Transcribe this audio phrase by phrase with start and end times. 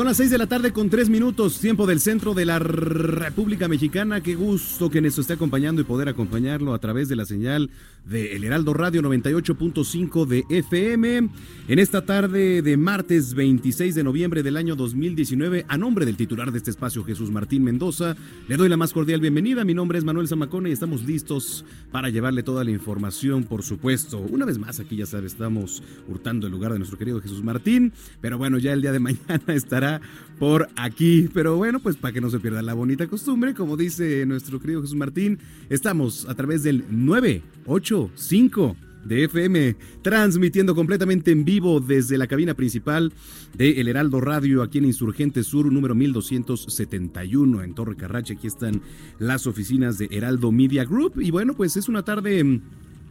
[0.00, 3.68] Son las 6 de la tarde con 3 minutos, tiempo del centro de la República
[3.68, 4.22] Mexicana.
[4.22, 7.68] Qué gusto que nos esté acompañando y poder acompañarlo a través de la señal
[8.06, 11.28] de El Heraldo Radio 98.5 de FM.
[11.68, 16.50] En esta tarde de martes 26 de noviembre del año 2019, a nombre del titular
[16.50, 18.16] de este espacio, Jesús Martín Mendoza,
[18.48, 19.66] le doy la más cordial bienvenida.
[19.66, 24.18] Mi nombre es Manuel Zamacona y estamos listos para llevarle toda la información, por supuesto.
[24.18, 27.92] Una vez más, aquí ya sabe, estamos hurtando el lugar de nuestro querido Jesús Martín,
[28.22, 29.89] pero bueno, ya el día de mañana estará
[30.38, 31.28] por aquí.
[31.32, 34.82] Pero bueno, pues para que no se pierda la bonita costumbre, como dice nuestro querido
[34.82, 35.38] Jesús Martín,
[35.68, 43.12] estamos a través del 985 de FM, transmitiendo completamente en vivo desde la cabina principal
[43.56, 48.34] de El Heraldo Radio, aquí en Insurgente Sur, número 1271, en Torre Carrache.
[48.34, 48.82] Aquí están
[49.18, 51.20] las oficinas de Heraldo Media Group.
[51.20, 52.60] Y bueno, pues es una tarde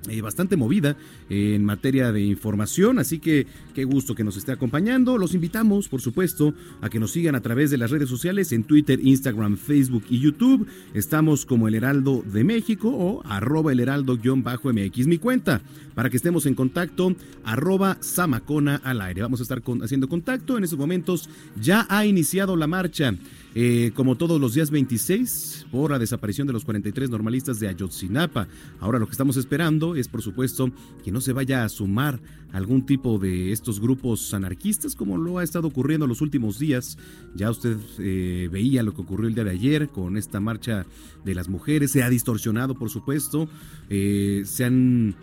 [0.08, 0.96] eh, bastante movida
[1.30, 5.18] en materia de información, así que qué gusto que nos esté acompañando.
[5.18, 8.64] Los invitamos, por supuesto, a que nos sigan a través de las redes sociales en
[8.64, 10.68] Twitter, Instagram, Facebook y YouTube.
[10.94, 15.62] Estamos como El Heraldo de México o arroba el heraldo-mx, mi cuenta,
[15.96, 19.22] para que estemos en contacto, arroba Samacona al aire.
[19.22, 21.30] Vamos a estar haciendo contacto en estos momentos.
[21.60, 23.14] Ya ha iniciado la marcha.
[23.56, 28.48] Eh, como todos los días 26, por la desaparición de los 43 normalistas de Ayotzinapa.
[28.80, 30.72] Ahora lo que estamos esperando es, por supuesto,
[31.04, 32.20] que no se vaya a sumar
[32.52, 36.98] algún tipo de estos grupos anarquistas, como lo ha estado ocurriendo en los últimos días.
[37.36, 40.86] Ya usted eh, veía lo que ocurrió el día de ayer con esta marcha
[41.26, 41.92] de las mujeres.
[41.92, 43.50] Se ha distorsionado, por supuesto.
[43.90, 45.16] Eh, se han,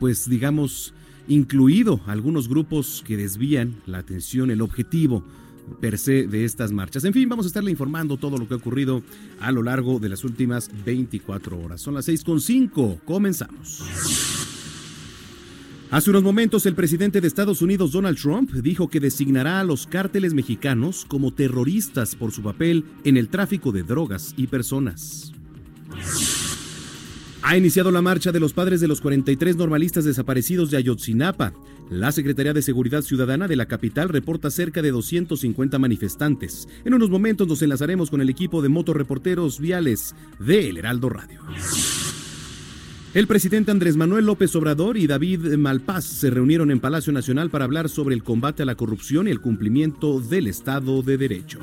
[0.00, 0.92] pues, digamos,
[1.28, 5.24] incluido algunos grupos que desvían la atención, el objetivo
[5.80, 7.04] per se de estas marchas.
[7.04, 9.02] En fin, vamos a estarle informando todo lo que ha ocurrido
[9.40, 11.80] a lo largo de las últimas 24 horas.
[11.80, 13.00] Son las 6.5.
[13.04, 13.82] Comenzamos.
[15.90, 19.86] Hace unos momentos el presidente de Estados Unidos, Donald Trump, dijo que designará a los
[19.86, 25.32] cárteles mexicanos como terroristas por su papel en el tráfico de drogas y personas.
[27.42, 31.52] Ha iniciado la marcha de los padres de los 43 normalistas desaparecidos de Ayotzinapa.
[31.90, 36.66] La Secretaría de Seguridad Ciudadana de la capital reporta cerca de 250 manifestantes.
[36.84, 41.40] En unos momentos nos enlazaremos con el equipo de motorreporteros viales de El Heraldo Radio.
[43.12, 47.64] El presidente Andrés Manuel López Obrador y David Malpaz se reunieron en Palacio Nacional para
[47.64, 51.60] hablar sobre el combate a la corrupción y el cumplimiento del Estado de Derecho.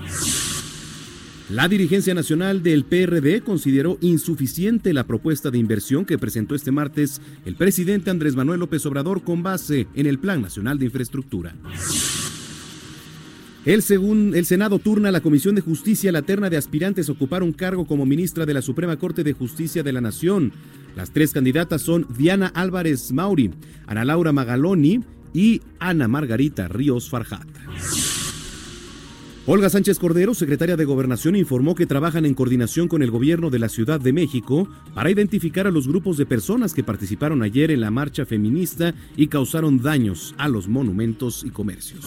[1.52, 7.20] La dirigencia nacional del PRD consideró insuficiente la propuesta de inversión que presentó este martes
[7.44, 11.54] el presidente Andrés Manuel López Obrador con base en el Plan Nacional de Infraestructura.
[13.66, 13.84] El,
[14.34, 17.52] el Senado turna a la Comisión de Justicia la terna de aspirantes a ocupar un
[17.52, 20.54] cargo como ministra de la Suprema Corte de Justicia de la Nación.
[20.96, 23.52] Las tres candidatas son Diana Álvarez Mauri,
[23.88, 25.02] Ana Laura Magaloni
[25.34, 27.48] y Ana Margarita Ríos Farjat.
[29.48, 33.58] Olga Sánchez Cordero, secretaria de Gobernación, informó que trabajan en coordinación con el gobierno de
[33.58, 37.82] la Ciudad de México para identificar a los grupos de personas que participaron ayer en
[37.82, 42.06] la marcha feminista y causaron daños a los monumentos y comercios.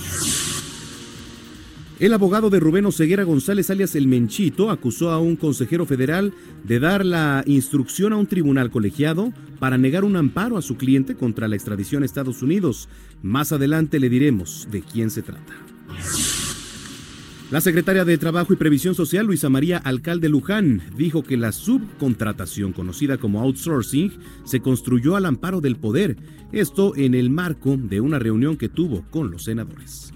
[1.98, 6.32] El abogado de Rubén Oseguera González, alias El Menchito, acusó a un consejero federal
[6.62, 11.16] de dar la instrucción a un tribunal colegiado para negar un amparo a su cliente
[11.16, 12.88] contra la extradición a Estados Unidos.
[13.22, 15.52] Más adelante le diremos de quién se trata.
[17.54, 22.72] La secretaria de Trabajo y Previsión Social, Luisa María Alcalde Luján, dijo que la subcontratación,
[22.72, 24.10] conocida como outsourcing,
[24.42, 26.16] se construyó al amparo del poder,
[26.50, 30.12] esto en el marco de una reunión que tuvo con los senadores.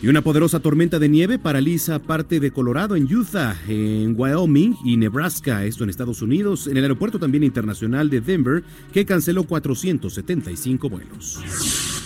[0.00, 4.96] Y una poderosa tormenta de nieve paraliza parte de Colorado en Utah, en Wyoming y
[4.96, 8.64] Nebraska, esto en Estados Unidos, en el aeropuerto también internacional de Denver,
[8.94, 11.99] que canceló 475 vuelos.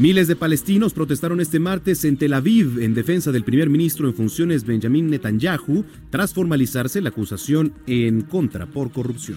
[0.00, 4.14] Miles de palestinos protestaron este martes en Tel Aviv en defensa del primer ministro en
[4.14, 9.36] funciones Benjamin Netanyahu tras formalizarse la acusación en contra por corrupción.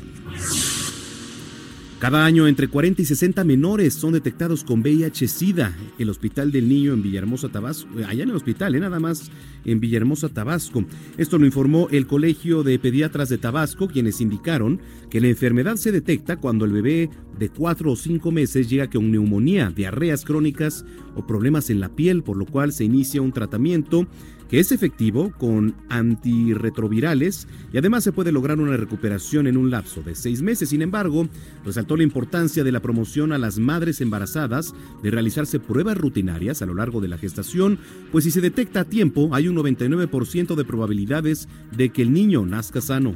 [2.04, 5.74] Cada año entre 40 y 60 menores son detectados con VIH-Sida.
[5.98, 8.82] El Hospital del Niño en Villahermosa, Tabasco, allá en el hospital, ¿eh?
[8.82, 9.32] nada más
[9.64, 10.84] en Villahermosa, Tabasco.
[11.18, 15.94] Esto lo informó el Colegio de Pediatras de Tabasco, quienes indicaron que la enfermedad se
[15.94, 17.10] detecta cuando el bebé
[17.40, 20.84] de 4 o 5 meses llega con neumonía, diarreas crónicas
[21.16, 24.08] o problemas en la piel, por lo cual se inicia un tratamiento
[24.54, 30.04] que es efectivo con antirretrovirales y además se puede lograr una recuperación en un lapso
[30.04, 30.70] de seis meses.
[30.70, 31.28] Sin embargo,
[31.66, 36.68] resaltó la importancia de la promoción a las madres embarazadas de realizarse pruebas rutinarias a
[36.68, 37.80] lo largo de la gestación,
[38.12, 42.46] pues si se detecta a tiempo hay un 99% de probabilidades de que el niño
[42.46, 43.16] nazca sano.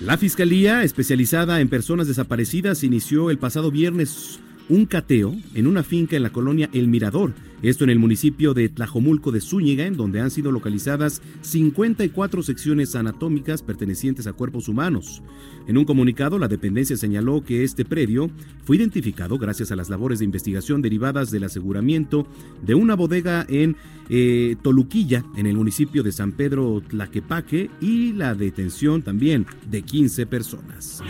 [0.00, 6.16] La Fiscalía, especializada en personas desaparecidas, inició el pasado viernes un cateo en una finca
[6.16, 10.20] en la colonia El Mirador, esto en el municipio de Tlajomulco de Zúñiga, en donde
[10.20, 15.22] han sido localizadas 54 secciones anatómicas pertenecientes a cuerpos humanos.
[15.66, 18.30] En un comunicado, la dependencia señaló que este predio
[18.64, 22.26] fue identificado gracias a las labores de investigación derivadas del aseguramiento
[22.62, 23.76] de una bodega en
[24.10, 30.26] eh, Toluquilla, en el municipio de San Pedro Tlaquepaque, y la detención también de 15
[30.26, 31.02] personas.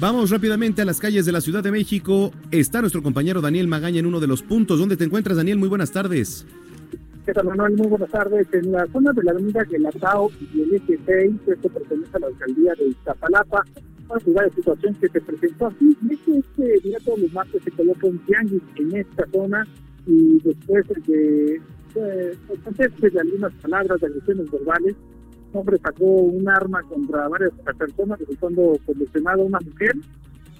[0.00, 2.30] Vamos rápidamente a las calles de la Ciudad de México.
[2.52, 4.78] Está nuestro compañero Daniel Magaña en uno de los puntos.
[4.78, 5.58] ¿Dónde te encuentras, Daniel?
[5.58, 6.46] Muy buenas tardes.
[7.26, 7.76] ¿Qué tal, Manuel?
[7.76, 8.46] Muy buenas tardes.
[8.52, 12.74] En la zona de la avenida Gelatao y el S6, esto pertenece a la alcaldía
[12.78, 13.64] de Iztapalapa,
[14.08, 15.96] una ciudad de situación que se presentó así.
[16.08, 19.66] Y es que este día todos los martes se coloca un tianguis en esta zona
[20.06, 21.60] y después de,
[21.96, 24.94] de, de algunas palabras, de agresiones verbales,
[25.52, 29.92] hombre sacó un arma contra varias personas, resultando lesionada una mujer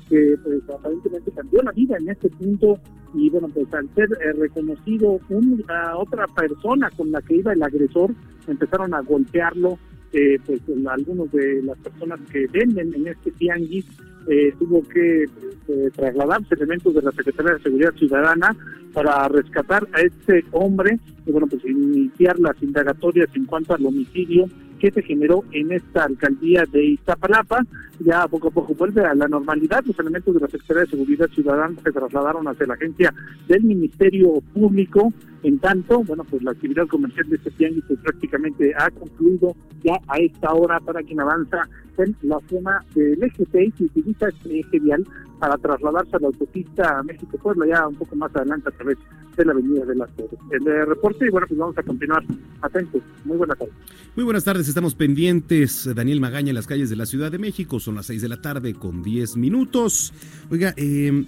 [0.08, 2.78] que pues aparentemente cambió la vida en este punto.
[3.14, 7.62] Y bueno pues al ser eh, reconocido una otra persona con la que iba el
[7.62, 8.14] agresor
[8.46, 9.78] empezaron a golpearlo
[10.12, 13.84] eh, pues algunos de las personas que venden en este tianguis
[14.26, 18.56] eh, tuvo que eh, trasladarse elementos de la Secretaría de Seguridad Ciudadana
[18.94, 24.46] para rescatar a este hombre y bueno pues iniciar las indagatorias en cuanto al homicidio
[24.78, 27.64] que se generó en esta alcaldía de Iztapalapa.
[28.00, 29.84] Ya poco a poco vuelve a la normalidad.
[29.84, 33.12] Los elementos de la Secretaría de Seguridad Ciudadana se trasladaron hacia la agencia
[33.48, 35.12] del Ministerio Público.
[35.42, 39.94] En tanto, bueno, pues la actividad comercial de este tianguis pues, prácticamente ha concluido ya
[40.08, 41.62] a esta hora para quien avanza
[41.98, 45.04] en la zona del eje 6 y utiliza este eje vial
[45.38, 48.98] para trasladarse a la autopista México-Puebla, ya un poco más adelante a través
[49.36, 50.38] de la avenida de las Torres.
[50.50, 52.24] El eh, reporte y bueno, pues vamos a continuar
[52.60, 53.02] atentos.
[53.24, 53.74] Muy buenas tardes.
[54.16, 55.88] Muy buenas tardes, estamos pendientes.
[55.94, 58.40] Daniel Magaña en las calles de la Ciudad de México, son las 6 de la
[58.40, 60.12] tarde con 10 minutos.
[60.50, 61.24] Oiga, eh,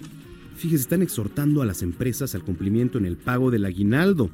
[0.61, 4.29] fíjese, están exhortando a las empresas al cumplimiento en el pago del aguinaldo.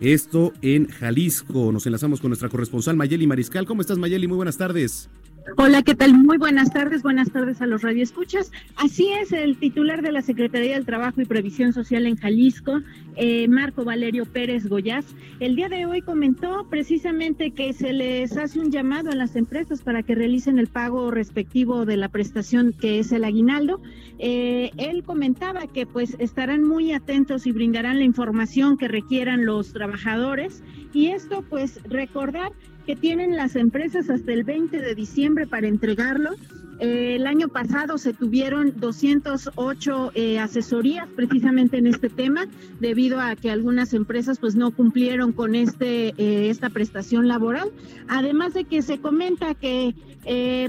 [0.00, 1.72] Esto en Jalisco.
[1.72, 3.66] Nos enlazamos con nuestra corresponsal Mayeli Mariscal.
[3.66, 4.28] ¿Cómo estás, Mayeli?
[4.28, 5.10] Muy buenas tardes.
[5.56, 6.14] Hola, ¿qué tal?
[6.14, 8.52] Muy buenas tardes, buenas tardes a los radioescuchas.
[8.76, 12.80] Así es, el titular de la Secretaría del Trabajo y Previsión Social en Jalisco,
[13.16, 15.06] eh, Marco Valerio Pérez Goyaz,
[15.40, 19.82] el día de hoy comentó precisamente que se les hace un llamado a las empresas
[19.82, 23.80] para que realicen el pago respectivo de la prestación que es el aguinaldo.
[24.18, 29.72] Eh, él comentaba que pues estarán muy atentos y brindarán la información que requieran los
[29.72, 32.52] trabajadores y esto pues recordar
[32.90, 36.30] que tienen las empresas hasta el 20 de diciembre para entregarlo.
[36.80, 42.48] Eh, el año pasado se tuvieron 208 eh, asesorías precisamente en este tema,
[42.80, 47.70] debido a que algunas empresas pues no cumplieron con este eh, esta prestación laboral.
[48.08, 49.94] Además de que se comenta que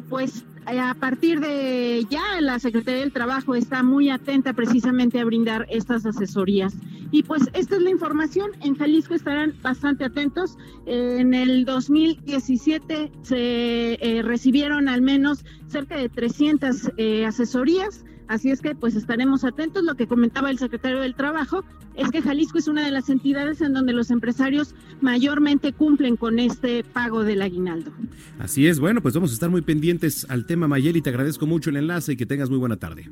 [0.07, 5.65] pues a partir de ya la Secretaría del Trabajo está muy atenta precisamente a brindar
[5.69, 6.73] estas asesorías.
[7.11, 8.51] Y pues esta es la información.
[8.61, 10.57] En Jalisco estarán bastante atentos.
[10.85, 18.05] En el 2017 se eh, recibieron al menos cerca de 300 eh, asesorías.
[18.31, 19.83] Así es que pues estaremos atentos.
[19.83, 23.59] Lo que comentaba el secretario del Trabajo es que Jalisco es una de las entidades
[23.59, 27.91] en donde los empresarios mayormente cumplen con este pago del aguinaldo.
[28.39, 31.01] Así es, bueno, pues vamos a estar muy pendientes al tema Mayeli.
[31.01, 33.11] Te agradezco mucho el enlace y que tengas muy buena tarde.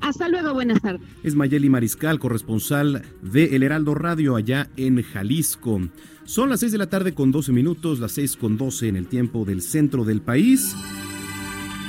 [0.00, 1.06] Hasta luego, buenas tardes.
[1.22, 5.78] Es Mayeli Mariscal, corresponsal de El Heraldo Radio allá en Jalisco.
[6.24, 9.08] Son las 6 de la tarde con 12 minutos, las 6 con 12 en el
[9.08, 10.74] tiempo del centro del país.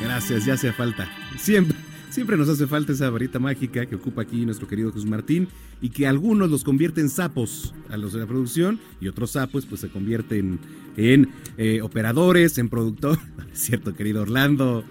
[0.02, 1.08] Gracias, ya hace falta.
[1.38, 1.78] Siempre,
[2.16, 5.50] siempre nos hace falta esa varita mágica que ocupa aquí nuestro querido Jesús Martín
[5.82, 9.66] y que algunos los convierte en sapos a los de la producción y otros sapos
[9.66, 10.58] pues se convierten
[10.96, 13.20] en eh, operadores, en productor.
[13.38, 14.86] No es cierto, querido Orlando.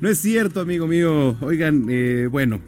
[0.00, 1.36] No es cierto, amigo mío.
[1.40, 2.60] Oigan, eh, bueno,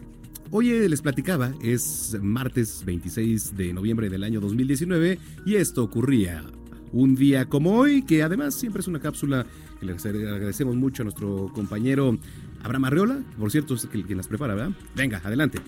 [0.52, 6.44] Hoy les platicaba, es martes 26 de noviembre del año 2019 y esto ocurría
[6.92, 9.44] un día como hoy, que además siempre es una cápsula
[9.80, 12.16] que le agradecemos mucho a nuestro compañero
[12.62, 14.72] Abraham Arreola, por cierto es el quien las prepara, ¿verdad?
[14.94, 15.60] Venga, adelante.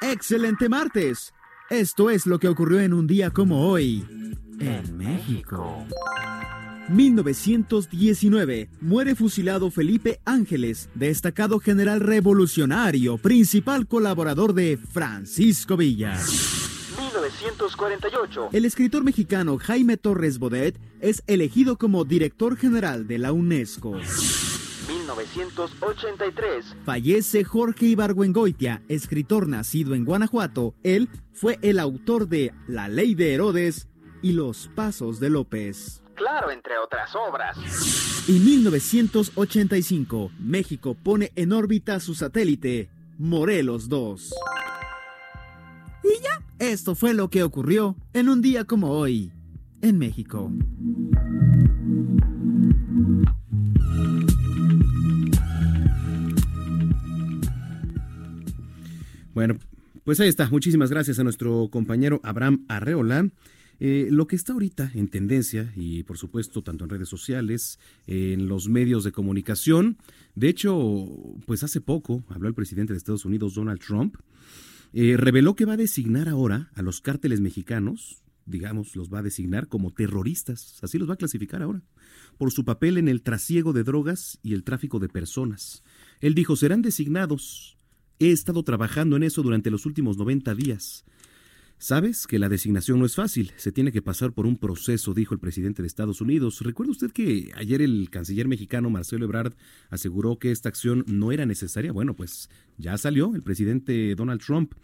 [0.00, 1.34] Excelente martes.
[1.68, 4.06] Esto es lo que ocurrió en un día como hoy
[4.60, 5.84] en México.
[6.88, 8.70] 1919.
[8.80, 16.18] Muere fusilado Felipe Ángeles, destacado general revolucionario, principal colaborador de Francisco Villa.
[17.20, 18.50] 1948.
[18.52, 23.92] El escritor mexicano Jaime Torres Bodet es elegido como director general de la UNESCO.
[24.88, 26.76] 1983.
[26.84, 30.74] Fallece Jorge Ibargüengoitia, escritor nacido en Guanajuato.
[30.82, 33.88] Él fue el autor de La Ley de Herodes
[34.22, 36.02] y Los Pasos de López.
[36.14, 37.56] Claro, entre otras obras.
[38.28, 44.34] En 1985, México pone en órbita su satélite, Morelos 2.
[46.04, 49.32] Y ya, esto fue lo que ocurrió en un día como hoy,
[49.82, 50.52] en México.
[59.34, 59.56] Bueno,
[60.04, 60.48] pues ahí está.
[60.50, 63.28] Muchísimas gracias a nuestro compañero Abraham Arreola.
[63.80, 67.78] Eh, lo que está ahorita en tendencia, y por supuesto tanto en redes sociales,
[68.08, 69.98] en los medios de comunicación,
[70.34, 70.76] de hecho,
[71.46, 74.16] pues hace poco habló el presidente de Estados Unidos, Donald Trump,
[74.92, 79.22] eh, reveló que va a designar ahora a los cárteles mexicanos, digamos, los va a
[79.22, 81.82] designar como terroristas, así los va a clasificar ahora,
[82.38, 85.82] por su papel en el trasiego de drogas y el tráfico de personas.
[86.20, 87.76] Él dijo, serán designados.
[88.18, 91.04] He estado trabajando en eso durante los últimos 90 días.
[91.80, 95.32] Sabes que la designación no es fácil, se tiene que pasar por un proceso, dijo
[95.32, 96.60] el presidente de Estados Unidos.
[96.62, 99.54] ¿Recuerda usted que ayer el canciller mexicano Marcelo Ebrard
[99.88, 101.92] aseguró que esta acción no era necesaria?
[101.92, 104.74] Bueno, pues ya salió el presidente Donald Trump.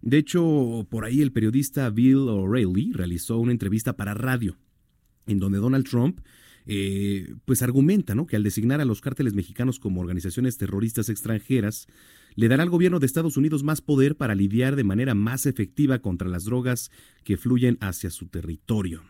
[0.00, 4.56] De hecho, por ahí el periodista Bill O'Reilly realizó una entrevista para radio,
[5.26, 6.20] en donde Donald Trump
[6.66, 8.26] eh, pues argumenta ¿no?
[8.26, 11.88] que al designar a los cárteles mexicanos como organizaciones terroristas extranjeras,
[12.36, 16.00] le dará al gobierno de Estados Unidos más poder para lidiar de manera más efectiva
[16.00, 16.90] contra las drogas
[17.24, 19.02] que fluyen hacia su territorio.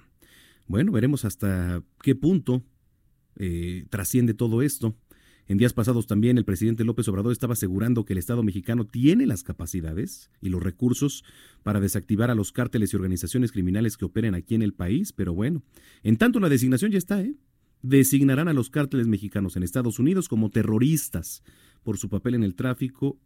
[0.66, 2.62] Bueno, veremos hasta qué punto
[3.36, 4.96] eh, trasciende todo esto.
[5.46, 9.26] En días pasados también el presidente López Obrador estaba asegurando que el Estado mexicano tiene
[9.26, 11.22] las capacidades y los recursos
[11.62, 15.34] para desactivar a los cárteles y organizaciones criminales que operen aquí en el país, pero
[15.34, 15.62] bueno,
[16.02, 17.34] en tanto la designación ya está, ¿eh?
[17.82, 21.42] Designarán a los cárteles mexicanos en Estados Unidos como terroristas
[21.84, 23.18] por su papel en el tráfico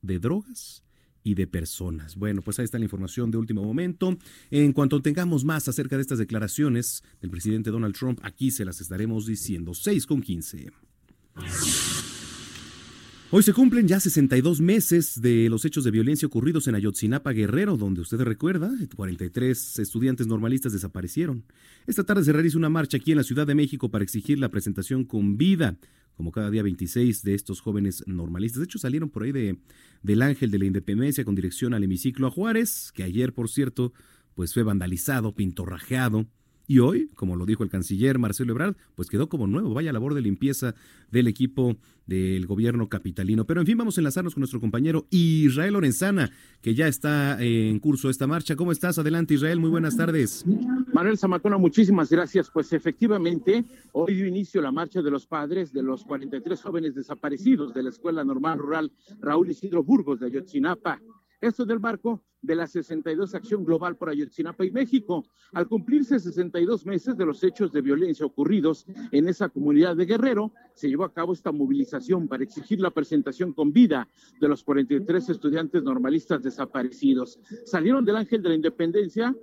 [0.00, 0.82] de drogas
[1.22, 2.16] y de personas.
[2.16, 4.16] Bueno, pues ahí está la información de último momento.
[4.50, 8.80] En cuanto tengamos más acerca de estas declaraciones del presidente Donald Trump, aquí se las
[8.80, 9.74] estaremos diciendo.
[9.74, 10.70] 6 con 15.
[13.30, 17.76] Hoy se cumplen ya 62 meses de los hechos de violencia ocurridos en Ayotzinapa, Guerrero,
[17.76, 21.42] donde usted recuerda, 43 estudiantes normalistas desaparecieron.
[21.88, 24.50] Esta tarde se realiza una marcha aquí en la Ciudad de México para exigir la
[24.50, 25.78] presentación con vida
[26.16, 28.60] como cada día 26 de estos jóvenes normalistas.
[28.60, 29.58] De hecho, salieron por ahí de,
[30.02, 33.92] del Ángel de la Independencia con dirección al hemiciclo a Juárez, que ayer, por cierto,
[34.34, 36.26] pues fue vandalizado, pintorrajeado.
[36.66, 39.74] Y hoy, como lo dijo el canciller Marcelo Ebrard, pues quedó como nuevo.
[39.74, 40.74] Vaya labor de limpieza
[41.10, 43.46] del equipo del gobierno capitalino.
[43.46, 46.30] Pero en fin, vamos a enlazarnos con nuestro compañero Israel Lorenzana,
[46.60, 48.56] que ya está en curso esta marcha.
[48.56, 48.98] ¿Cómo estás?
[48.98, 49.60] Adelante, Israel.
[49.60, 50.44] Muy buenas tardes.
[50.92, 52.50] Manuel Zamacona, muchísimas gracias.
[52.50, 57.74] Pues efectivamente, hoy dio inicio la marcha de los padres de los 43 jóvenes desaparecidos
[57.74, 61.00] de la Escuela Normal Rural Raúl Isidro Burgos de Ayotzinapa.
[61.44, 66.86] Esto del marco de la 62 Acción Global por Ayotzinapa y México, al cumplirse 62
[66.86, 71.12] meses de los hechos de violencia ocurridos en esa comunidad de Guerrero, se llevó a
[71.12, 74.08] cabo esta movilización para exigir la presentación con vida
[74.40, 77.38] de los 43 estudiantes normalistas desaparecidos.
[77.66, 79.36] Salieron del Ángel de la Independencia,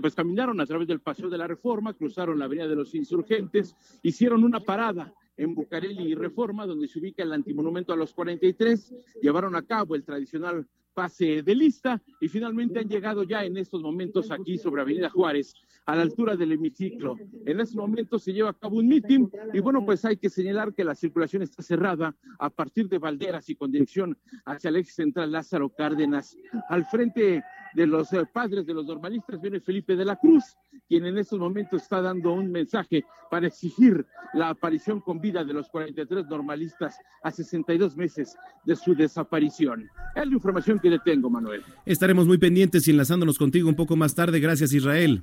[0.00, 3.76] pues caminaron a través del Paseo de la Reforma, cruzaron la Avenida de los Insurgentes,
[4.02, 8.94] hicieron una parada en Bucareli y Reforma, donde se ubica el antimonumento a los 43,
[9.20, 10.66] llevaron a cabo el tradicional
[10.96, 15.54] pase de lista y finalmente han llegado ya en estos momentos aquí sobre Avenida Juárez
[15.84, 17.18] a la altura del hemiciclo.
[17.44, 20.72] En ese momento se lleva a cabo un mitin y bueno, pues hay que señalar
[20.72, 24.90] que la circulación está cerrada a partir de Valderas y con dirección hacia el eje
[24.90, 26.34] central Lázaro Cárdenas.
[26.70, 30.56] Al frente de los eh, padres de los normalistas viene Felipe de la Cruz,
[30.88, 35.52] quien en estos momentos está dando un mensaje para exigir la aparición con vida de
[35.52, 39.90] los 43 normalistas a 62 meses de su desaparición.
[40.14, 41.62] Es la información que le tengo, Manuel.
[41.84, 44.40] Estaremos muy pendientes y enlazándonos contigo un poco más tarde.
[44.40, 45.22] Gracias, Israel.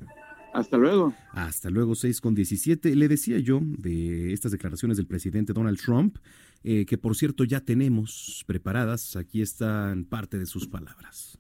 [0.54, 1.14] Hasta luego.
[1.32, 2.96] Hasta luego, 6 con 17.
[2.96, 6.18] Le decía yo de estas declaraciones del presidente Donald Trump,
[6.64, 9.16] eh, que por cierto ya tenemos preparadas.
[9.16, 11.40] Aquí están parte de sus palabras.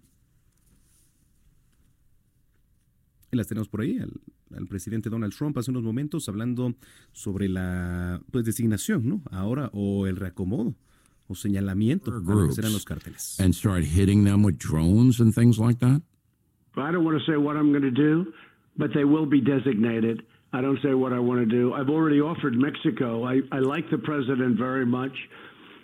[3.36, 6.76] las tenemos por ahí, al, presidente Donald Trump hace unos momentos hablando
[7.12, 9.24] sobre la pues designación, ¿no?
[9.32, 10.76] Ahora o el reacomodo
[11.34, 13.40] o señalamiento de lo que serán los cárteles.
[13.40, 16.02] And start hitting them with drones and things like that?
[16.78, 18.34] I don't want to say what I'm going to do,
[18.78, 20.24] but they will be designated.
[20.54, 21.74] I don't say what I want to do.
[21.74, 23.26] I've already offered Mexico.
[23.26, 25.14] I, I like the president very much.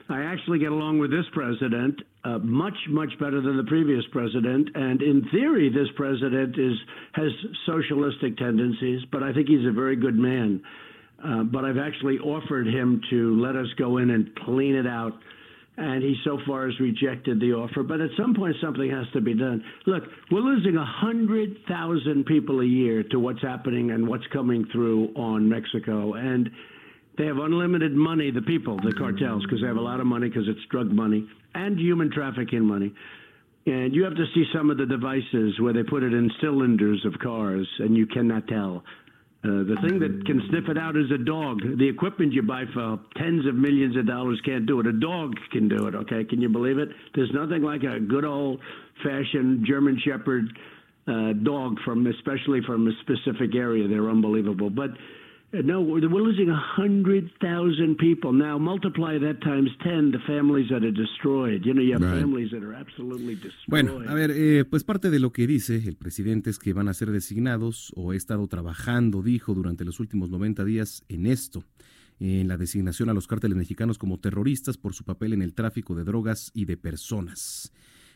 [0.09, 4.69] I actually get along with this president uh, much, much better than the previous president.
[4.73, 6.73] And in theory, this president is
[7.13, 7.31] has
[7.65, 10.61] socialistic tendencies, but I think he's a very good man.
[11.23, 15.13] Uh, but I've actually offered him to let us go in and clean it out.
[15.79, 17.83] And he so far has rejected the offer.
[17.83, 19.63] But at some point, something has to be done.
[19.85, 25.47] Look, we're losing 100,000 people a year to what's happening and what's coming through on
[25.47, 26.15] Mexico.
[26.15, 26.49] And
[27.17, 30.27] they have unlimited money, the people, the cartels, because they have a lot of money
[30.27, 32.93] because it's drug money and human trafficking money.
[33.65, 37.05] And you have to see some of the devices where they put it in cylinders
[37.05, 38.83] of cars and you cannot tell.
[39.41, 41.61] Uh, the thing that can sniff it out is a dog.
[41.77, 44.87] The equipment you buy for tens of millions of dollars can't do it.
[44.87, 46.25] A dog can do it, okay?
[46.25, 46.89] Can you believe it?
[47.15, 48.59] There's nothing like a good old
[49.01, 50.43] fashioned German Shepherd
[51.07, 53.87] uh, dog from, especially from a specific area.
[53.87, 54.69] They're unbelievable.
[54.69, 54.91] But
[55.51, 58.31] no, we're losing 100,000 people.
[58.31, 61.65] Now, multiply that times 10, the families that are destroyed.
[61.65, 62.19] You know, you have right.
[62.19, 63.67] families that are absolutely destroyed.
[63.67, 66.87] Bueno, a ver, eh, pues parte de lo que dice el presidente es que van
[66.87, 71.63] a ser designados, o he estado trabajando, dijo, durante los últimos 90 días en esto,
[72.19, 75.95] en la designación a los cárteles mexicanos como terroristas por su papel en el tráfico
[75.95, 77.73] de drogas y de personas.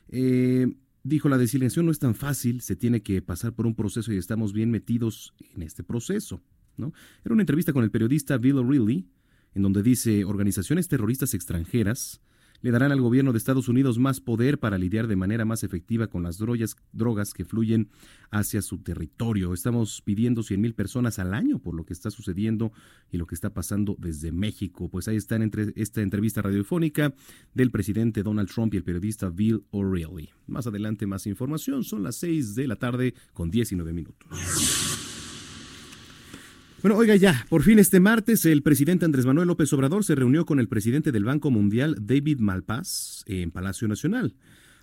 [0.10, 0.67] Eh,
[1.04, 4.17] dijo, la designación no es tan fácil, se tiene que pasar por un proceso y
[4.17, 6.41] estamos bien metidos en este proceso.
[6.77, 9.07] Era una entrevista con el periodista Bill O'Reilly,
[9.55, 12.21] en donde dice, organizaciones terroristas extranjeras
[12.63, 16.07] le darán al gobierno de Estados Unidos más poder para lidiar de manera más efectiva
[16.07, 17.89] con las drogas, que fluyen
[18.31, 19.53] hacia su territorio.
[19.53, 22.71] Estamos pidiendo 100 mil personas al año por lo que está sucediendo
[23.12, 24.89] y lo que está pasando desde México.
[24.89, 27.13] Pues ahí está entre esta entrevista radiofónica
[27.53, 30.29] del presidente Donald Trump y el periodista Bill O'Reilly.
[30.47, 31.83] Más adelante más información.
[31.83, 35.03] Son las 6 de la tarde con 19 minutos.
[36.84, 40.46] Bueno, oiga ya, por fin este martes el presidente Andrés Manuel López Obrador se reunió
[40.46, 44.36] con el presidente del Banco Mundial, David Malpass, en Palacio Nacional.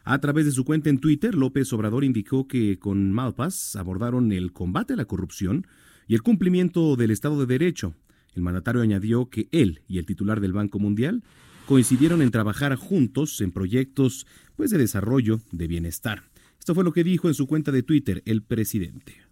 [0.05, 4.55] A través de su cuenta en Twitter, López Obrador indicó que con Malpass abordaron el
[4.55, 5.67] combate a la corrupción
[6.09, 7.95] y el cumplimiento del Estado de Derecho.
[8.35, 11.23] El mandatario añadió que él y el titular del Banco Mundial
[11.67, 16.23] coincidieron en trabajar juntos en proyectos pues, de desarrollo de bienestar.
[16.59, 19.30] Esto fue lo que dijo en su cuenta de Twitter el presidente.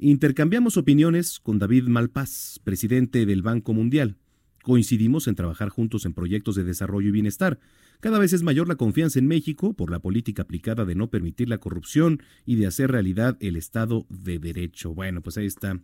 [0.00, 4.16] Intercambiamos opiniones con David Malpaz, presidente del Banco Mundial.
[4.62, 7.58] Coincidimos en trabajar juntos en proyectos de desarrollo y bienestar.
[7.98, 11.48] Cada vez es mayor la confianza en México por la política aplicada de no permitir
[11.48, 14.94] la corrupción y de hacer realidad el Estado de Derecho.
[14.94, 15.80] Bueno, pues ahí está.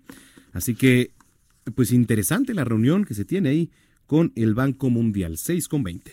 [0.53, 1.11] Así que,
[1.75, 3.71] pues interesante la reunión que se tiene ahí
[4.07, 5.39] con el Banco Mundial.
[5.39, 6.13] 6 con 20.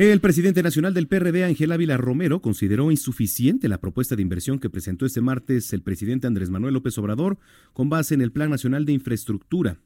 [0.00, 4.70] El presidente nacional del PRD, Ángel Ávila Romero, consideró insuficiente la propuesta de inversión que
[4.70, 7.36] presentó este martes el presidente Andrés Manuel López Obrador
[7.74, 9.76] con base en el Plan Nacional de Infraestructura.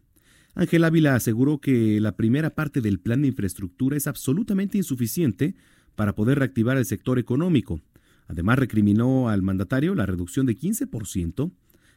[0.55, 5.57] Ángel Ávila aseguró que la primera parte del plan de infraestructura es absolutamente insuficiente
[5.97, 7.81] para poder reactivar el sector económico.
[8.29, 11.51] Además, recriminó al mandatario la reducción de 15%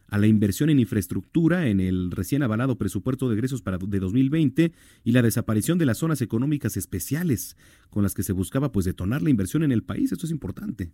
[0.07, 4.71] a la inversión en infraestructura en el recién avalado presupuesto de egresos para de 2020
[5.03, 7.57] y la desaparición de las zonas económicas especiales
[7.89, 10.91] con las que se buscaba pues detonar la inversión en el país, esto es importante.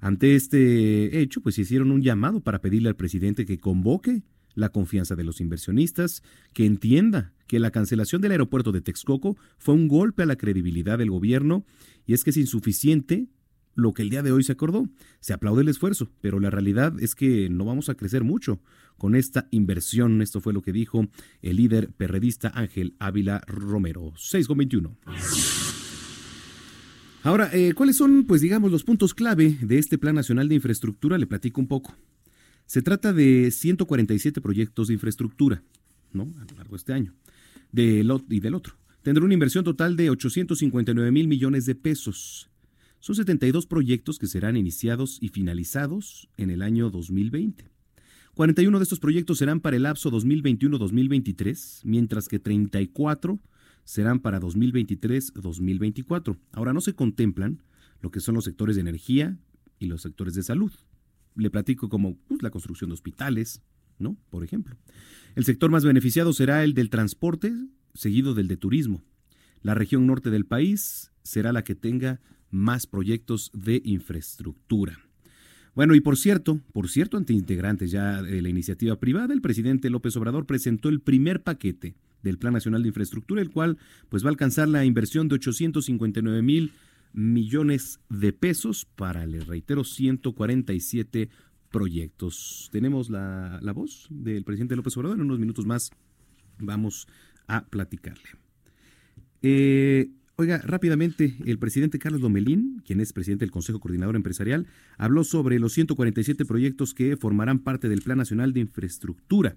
[0.00, 4.22] Ante este hecho, pues hicieron un llamado para pedirle al presidente que convoque
[4.54, 6.22] la confianza de los inversionistas,
[6.52, 10.98] que entienda que la cancelación del aeropuerto de Texcoco fue un golpe a la credibilidad
[10.98, 11.64] del gobierno
[12.06, 13.26] y es que es insuficiente
[13.74, 14.88] lo que el día de hoy se acordó.
[15.20, 18.60] Se aplaude el esfuerzo, pero la realidad es que no vamos a crecer mucho
[18.96, 20.22] con esta inversión.
[20.22, 21.06] Esto fue lo que dijo
[21.42, 24.12] el líder perredista Ángel Ávila Romero.
[24.16, 24.96] 6 con 21.
[27.22, 31.16] Ahora, eh, ¿cuáles son, pues digamos, los puntos clave de este Plan Nacional de Infraestructura?
[31.16, 31.96] Le platico un poco.
[32.66, 35.62] Se trata de 147 proyectos de infraestructura,
[36.12, 36.24] ¿no?
[36.38, 37.14] A lo largo de este año
[37.72, 38.74] del, y del otro.
[39.02, 42.48] Tendrá una inversión total de 859 mil millones de pesos.
[43.04, 47.68] Son 72 proyectos que serán iniciados y finalizados en el año 2020.
[48.32, 53.38] 41 de estos proyectos serán para el lapso 2021-2023, mientras que 34
[53.84, 56.38] serán para 2023-2024.
[56.52, 57.62] Ahora no se contemplan
[58.00, 59.36] lo que son los sectores de energía
[59.78, 60.72] y los sectores de salud.
[61.36, 63.60] Le platico como pues, la construcción de hospitales,
[63.98, 64.16] ¿no?
[64.30, 64.78] Por ejemplo.
[65.34, 67.52] El sector más beneficiado será el del transporte,
[67.92, 69.04] seguido del de turismo.
[69.60, 72.22] La región norte del país será la que tenga
[72.54, 74.98] más proyectos de infraestructura.
[75.74, 79.90] Bueno, y por cierto, por cierto, ante integrantes ya de la iniciativa privada, el presidente
[79.90, 83.76] López Obrador presentó el primer paquete del Plan Nacional de Infraestructura, el cual
[84.08, 86.72] pues va a alcanzar la inversión de 859 mil
[87.12, 91.28] millones de pesos para, les reitero, 147
[91.70, 92.68] proyectos.
[92.70, 95.16] Tenemos la, la voz del presidente López Obrador.
[95.16, 95.90] En unos minutos más
[96.58, 97.08] vamos
[97.48, 98.30] a platicarle.
[99.42, 104.66] Eh, Oiga, rápidamente, el presidente Carlos Lomelín, quien es presidente del Consejo Coordinador Empresarial,
[104.98, 109.56] habló sobre los 147 proyectos que formarán parte del Plan Nacional de Infraestructura.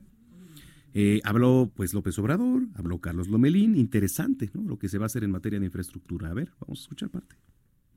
[0.93, 4.61] Eh, habló pues López Obrador, habló Carlos Lomelín, interesante ¿no?
[4.61, 6.29] lo que se va a hacer en materia de infraestructura.
[6.29, 7.35] A ver, vamos a escuchar parte.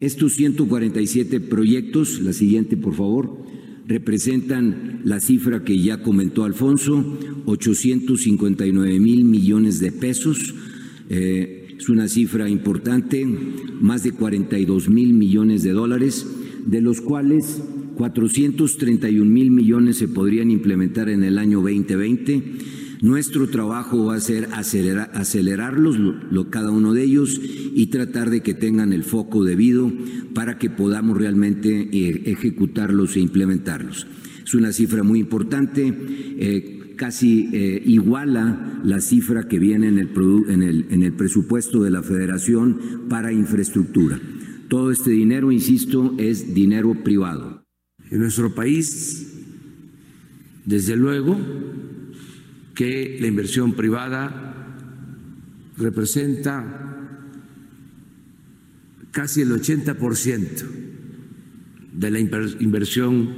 [0.00, 3.44] Estos 147 proyectos, la siguiente por favor,
[3.86, 10.54] representan la cifra que ya comentó Alfonso, 859 mil millones de pesos.
[11.10, 13.26] Eh, es una cifra importante,
[13.80, 16.26] más de 42 mil millones de dólares,
[16.66, 17.62] de los cuales
[17.96, 22.42] 431 mil millones se podrían implementar en el año 2020.
[23.00, 25.96] Nuestro trabajo va a ser acelerar, acelerarlos,
[26.50, 27.40] cada uno de ellos,
[27.74, 29.90] y tratar de que tengan el foco debido
[30.34, 34.06] para que podamos realmente eh, ejecutarlos e implementarlos.
[34.44, 35.94] Es una cifra muy importante.
[35.96, 40.10] Eh, casi eh, iguala la cifra que viene en el,
[40.50, 44.20] en, el, en el presupuesto de la Federación para infraestructura.
[44.68, 47.64] Todo este dinero, insisto, es dinero privado.
[48.10, 49.32] En nuestro país,
[50.66, 51.40] desde luego,
[52.74, 54.76] que la inversión privada
[55.78, 56.98] representa
[59.10, 60.66] casi el 80%
[61.94, 63.36] de la inversión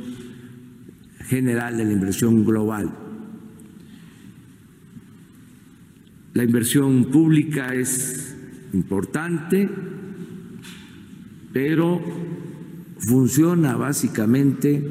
[1.28, 3.01] general, de la inversión global.
[6.34, 8.34] La inversión pública es
[8.72, 9.68] importante,
[11.52, 12.00] pero
[12.98, 14.82] funciona básicamente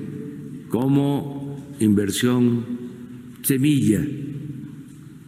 [0.70, 2.66] como inversión
[3.42, 4.06] semilla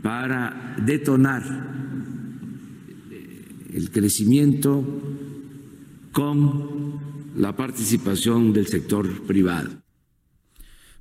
[0.03, 1.43] para detonar
[3.73, 4.85] el crecimiento
[6.11, 6.99] con
[7.35, 9.82] la participación del sector privado.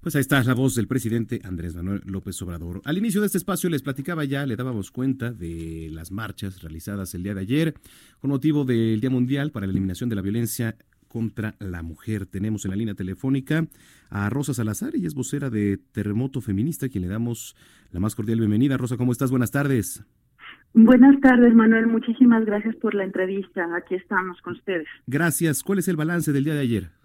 [0.03, 2.83] Pues ahí está la voz del presidente Andrés Manuel López Obrador.
[2.85, 7.15] Al inicio de este espacio les platicaba ya, le dábamos cuenta de las marchas realizadas
[7.15, 7.75] el día de ayer
[8.19, 10.75] con motivo del Día Mundial para la Eliminación de la Violencia
[11.07, 12.27] contra la Mujer.
[12.27, 13.69] Tenemos en la línea telefónica
[14.11, 17.55] a Rosa Salazar, y es vocera de Terremoto Feminista, quien le damos
[17.93, 18.77] la más cordial bienvenida.
[18.77, 19.31] Rosa, ¿cómo estás?
[19.31, 20.03] Buenas tardes.
[20.75, 21.87] Buenas tardes, Manuel.
[21.87, 23.69] Muchísimas gracias por la entrevista.
[23.77, 24.89] Aquí estamos con ustedes.
[25.07, 25.63] Gracias.
[25.63, 27.02] ¿Cuál es el balance del día de ayer?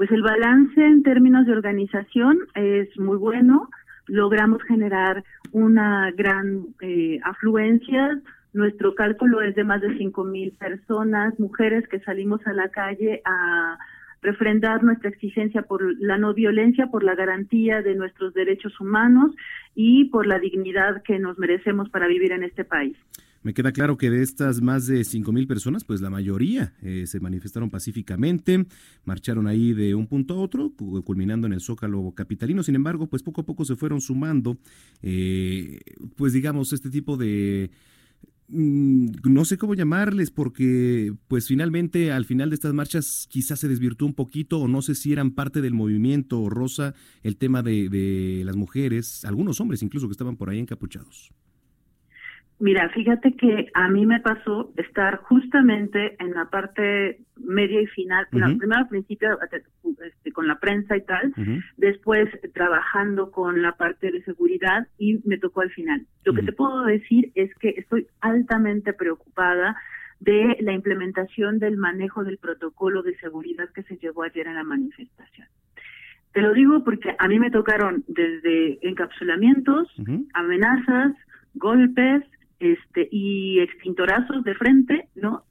[0.00, 3.68] Pues el balance en términos de organización es muy bueno.
[4.06, 8.18] Logramos generar una gran eh, afluencia.
[8.54, 13.20] Nuestro cálculo es de más de cinco mil personas, mujeres que salimos a la calle
[13.26, 13.76] a
[14.22, 19.32] refrendar nuestra exigencia por la no violencia, por la garantía de nuestros derechos humanos
[19.74, 22.96] y por la dignidad que nos merecemos para vivir en este país.
[23.42, 27.06] Me queda claro que de estas más de cinco mil personas, pues la mayoría eh,
[27.06, 28.66] se manifestaron pacíficamente,
[29.04, 30.74] marcharon ahí de un punto a otro,
[31.04, 32.62] culminando en el Zócalo capitalino.
[32.62, 34.58] Sin embargo, pues poco a poco se fueron sumando,
[35.00, 35.80] eh,
[36.16, 37.70] pues digamos, este tipo de
[38.48, 43.68] mm, no sé cómo llamarles porque pues finalmente al final de estas marchas quizás se
[43.68, 47.88] desvirtuó un poquito o no sé si eran parte del movimiento rosa el tema de,
[47.88, 51.32] de las mujeres, algunos hombres incluso que estaban por ahí encapuchados.
[52.60, 58.26] Mira, fíjate que a mí me pasó estar justamente en la parte media y final,
[58.30, 59.38] primero al principio
[60.04, 61.32] este, con la prensa y tal,
[61.78, 66.06] después trabajando con la parte de seguridad y me tocó al final.
[66.24, 69.74] Lo que te puedo decir es que estoy altamente preocupada
[70.20, 74.64] de la implementación del manejo del protocolo de seguridad que se llevó ayer en la
[74.64, 75.48] manifestación.
[76.32, 79.88] Te lo digo porque a mí me tocaron desde encapsulamientos,
[80.34, 81.14] amenazas,
[81.54, 82.22] golpes,
[82.60, 85.44] este y extintorazos de frente, ¿no?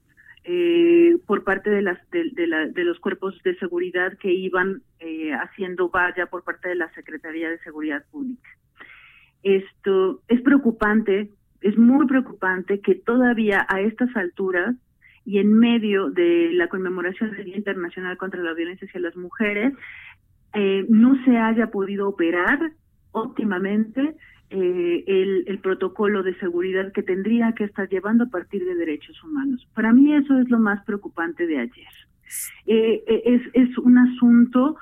[0.51, 6.25] eh, por parte de, las, de, los cuerpos de seguridad que iban eh, haciendo valla
[6.25, 8.49] por parte de la Secretaría de Seguridad Pública.
[9.43, 11.29] Esto es preocupante,
[11.61, 14.75] es muy preocupante que todavía a estas alturas
[15.25, 19.73] y en medio de la conmemoración del Día Internacional contra la Violencia hacia las Mujeres,
[20.55, 22.71] eh, no se haya podido operar
[23.11, 24.15] óptimamente
[24.49, 29.67] eh, el, protocolo de seguridad que tendría que estar llevando a partir de derechos humanos.
[29.73, 31.93] Para mí eso es lo más preocupante de ayer.
[32.67, 34.77] Eh, es, es un asunto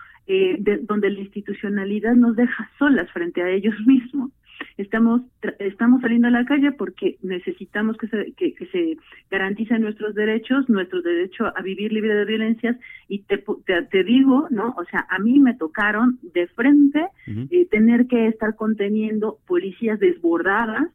[0.82, 4.32] donde la institucionalidad nos deja solas frente a ellos mismos
[4.78, 5.22] estamos
[5.60, 8.98] estamos saliendo a la calle porque necesitamos que se, que, se
[9.30, 12.78] garanticen nuestros derechos, nuestro derecho a vivir libre de violencias.
[13.08, 13.44] Y te,
[13.90, 14.76] te, digo, ¿no?
[14.78, 20.88] O sea, a mí me tocaron de frente eh, tener que estar conteniendo policías desbordadas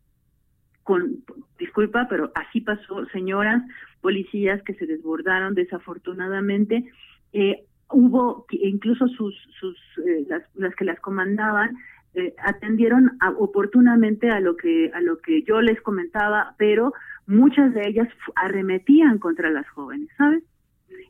[0.82, 1.24] con
[1.58, 3.62] disculpa, pero así pasó, señoras
[4.00, 6.84] policías que se desbordaron desafortunadamente.
[7.32, 11.76] Eh, hubo incluso sus sus eh, las, las que las comandaban
[12.14, 16.92] eh, atendieron oportunamente a lo que a lo que yo les comentaba, pero
[17.26, 20.44] muchas de ellas arremetían contra las jóvenes, ¿sabes?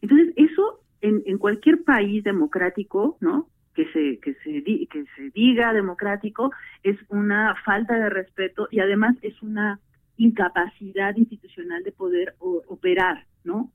[0.01, 3.49] Entonces eso en, en cualquier país democrático, ¿no?
[3.75, 9.17] Que se que se que se diga democrático es una falta de respeto y además
[9.23, 9.81] es una
[10.17, 13.73] incapacidad institucional de poder operar, ¿no?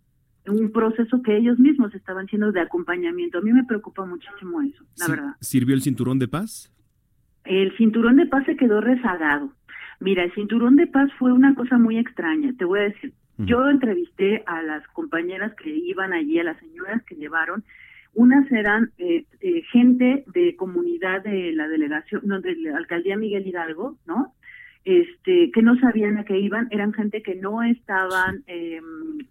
[0.49, 3.37] un proceso que ellos mismos estaban haciendo de acompañamiento.
[3.37, 5.35] A mí me preocupa muchísimo eso, la verdad.
[5.41, 6.71] ¿Sirvió el cinturón de paz?
[7.47, 9.51] El cinturón de paz se quedó rezagado.
[9.99, 13.13] Mira, el cinturón de paz fue una cosa muy extraña, te voy a decir.
[13.39, 17.63] Yo entrevisté a las compañeras que iban allí, a las señoras que llevaron.
[18.15, 23.45] Unas eran eh, eh, gente de comunidad de la delegación, no, de la alcaldía Miguel
[23.45, 24.33] Hidalgo, ¿no?
[24.87, 28.79] Este, que no sabían a qué iban, eran gente que no estaban, eh,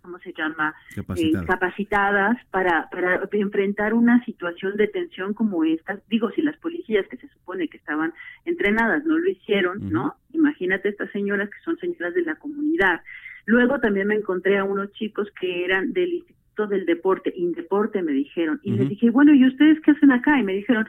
[0.03, 0.75] ¿cómo se llama?,
[1.17, 5.99] eh, capacitadas para, para enfrentar una situación de tensión como esta.
[6.11, 8.13] Digo, si las policías que se supone que estaban
[8.45, 10.17] entrenadas no lo hicieron, ¿no?
[10.35, 13.01] Imagínate estas señoras que son señoras de la comunidad.
[13.47, 18.13] Luego también me encontré a unos chicos que eran del Instituto del Deporte, Indeporte me
[18.13, 20.39] dijeron, y les dije, bueno, ¿y ustedes qué hacen acá?
[20.39, 20.87] Y me dijeron,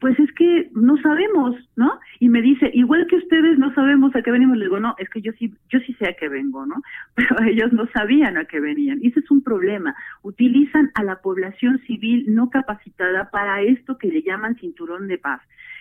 [0.00, 1.98] pues es que no sabemos, ¿no?
[2.20, 5.08] Y me dice, igual que ustedes no sabemos a qué venimos, le digo, no, es
[5.08, 6.82] que yo sí, yo sí sé a qué vengo, ¿no?
[7.14, 8.98] Pero ellos no sabían a qué venían.
[9.02, 9.94] Y ese es un problema.
[10.22, 15.40] Utilizan a la población civil no capacitada para esto que le llaman cinturón de paz.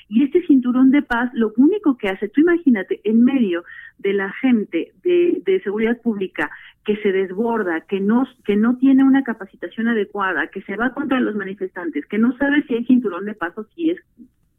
[0.10, 3.64] Y este cinturón de paz lo único que hace, tú imagínate, en medio
[3.98, 6.50] de la gente de, de seguridad pública
[6.88, 11.20] que se desborda, que no, que no tiene una capacitación adecuada, que se va contra
[11.20, 14.00] los manifestantes, que no sabe si hay cinturón de paz o si es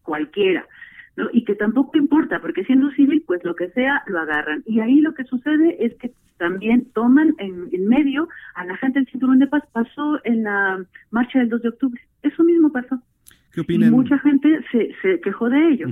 [0.02, 0.66] cualquiera,
[1.16, 1.30] ¿no?
[1.32, 4.62] Y que tampoco importa, porque siendo civil, pues lo que sea, lo agarran.
[4.66, 8.98] Y ahí lo que sucede es que también toman en, en medio a la gente
[8.98, 9.62] del cinturón de paz.
[9.72, 12.02] Pasó en la marcha del 2 de octubre.
[12.22, 13.00] Eso mismo pasó.
[13.52, 13.88] ¿Qué opinan?
[13.88, 15.86] Y mucha gente se, se quejó de ello.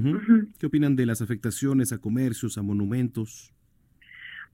[0.59, 3.55] ¿Qué opinan de las afectaciones a comercios, a monumentos?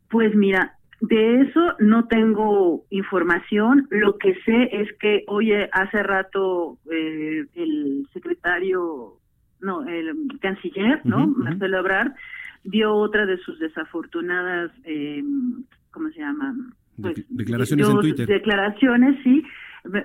[0.08, 3.88] Pues mira, de eso no tengo información.
[3.90, 9.14] Lo que sé es que, oye, hace rato eh, el secretario,
[9.60, 11.26] no, el canciller, ¿no?
[11.26, 12.12] Marcelo Ebrard,
[12.62, 15.24] dio otra de sus desafortunadas, eh,
[15.90, 16.54] ¿cómo se llama?
[17.00, 18.28] Pues, declaraciones en Twitter.
[18.28, 19.42] Declaraciones, sí.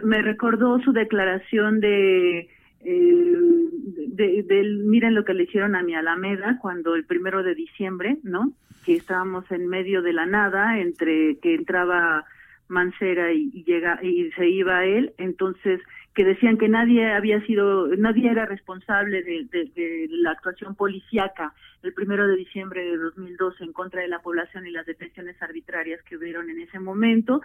[0.04, 2.50] Me, recordó su declaración de,
[2.92, 8.18] de, de, miren lo que le hicieron a mi Alameda cuando el primero de diciembre,
[8.24, 8.54] ¿no?
[8.88, 12.24] que estábamos en medio de la nada entre que entraba
[12.70, 15.82] Mancera y, llega y se iba él, entonces
[16.18, 21.54] que decían que nadie había sido, nadie era responsable de, la actuación policíaca
[21.84, 26.02] el primero de diciembre de 2012 en contra de la población y las detenciones arbitrarias
[26.02, 27.44] que hubieron en ese momento.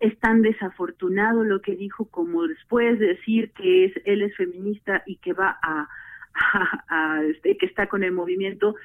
[0.00, 5.16] es tan desafortunado lo que dijo como después decir que es él es feminista y
[5.16, 5.86] que va a,
[6.88, 8.76] a este, que está con el movimiento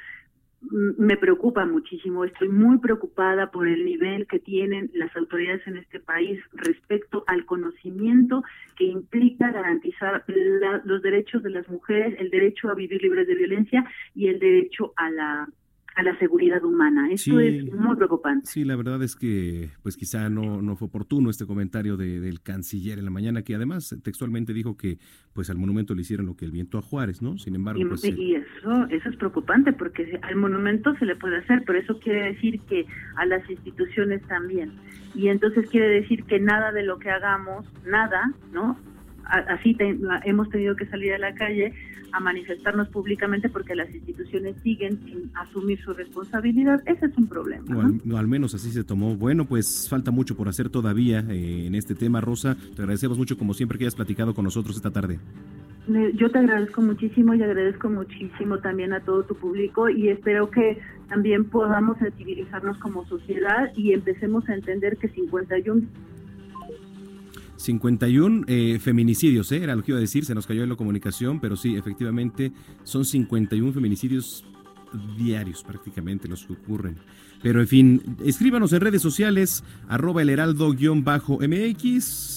[0.71, 2.25] me preocupa muchísimo.
[2.25, 7.45] Estoy muy preocupada por el nivel que tienen las autoridades en este país respecto al
[7.45, 8.43] conocimiento
[8.75, 10.23] que implica garantizar
[10.83, 14.93] los derechos de las mujeres, el derecho a vivir libres de violencia y el derecho
[14.95, 15.49] a la
[15.95, 17.09] a la seguridad humana.
[17.09, 18.47] Esto es muy preocupante.
[18.47, 22.99] Sí, la verdad es que pues quizá no, no fue oportuno este comentario del canciller
[22.99, 24.97] en la mañana, que además textualmente dijo que
[25.33, 27.37] pues al monumento le hicieron lo que el viento a Juárez, ¿no?
[27.37, 28.03] Sin embargo, y, pues...
[28.03, 32.33] Y eso, eso es preocupante porque al monumento se le puede hacer, pero eso quiere
[32.33, 34.73] decir que a las instituciones también.
[35.13, 38.77] Y entonces quiere decir que nada de lo que hagamos, nada, ¿no?
[39.25, 39.75] Así
[40.23, 41.73] hemos tenido que salir a la calle
[42.11, 46.81] a manifestarnos públicamente porque las instituciones siguen sin asumir su responsabilidad.
[46.85, 47.65] Ese es un problema.
[47.75, 49.15] O, al, menos así se tomó.
[49.15, 52.55] Bueno, pues falta mucho por hacer todavía eh, en este tema, Rosa.
[52.75, 55.19] Te agradecemos mucho, como siempre, que hayas platicado con nosotros esta tarde.
[56.15, 60.79] Yo te agradezco muchísimo y agradezco muchísimo también a todo tu público y espero que
[61.09, 65.85] también podamos sensibilizarnos como sociedad y empecemos a entender que 51
[67.57, 69.63] 51 eh, feminicidios, ¿eh?
[69.63, 72.51] era lo que iba a decir, se nos cayó en la comunicación, pero sí, efectivamente
[72.83, 74.45] son 51 feminicidios
[75.17, 76.97] diarios prácticamente los que ocurren.
[77.41, 81.41] Pero en fin, escríbanos en redes sociales, arroba el heraldo-mx,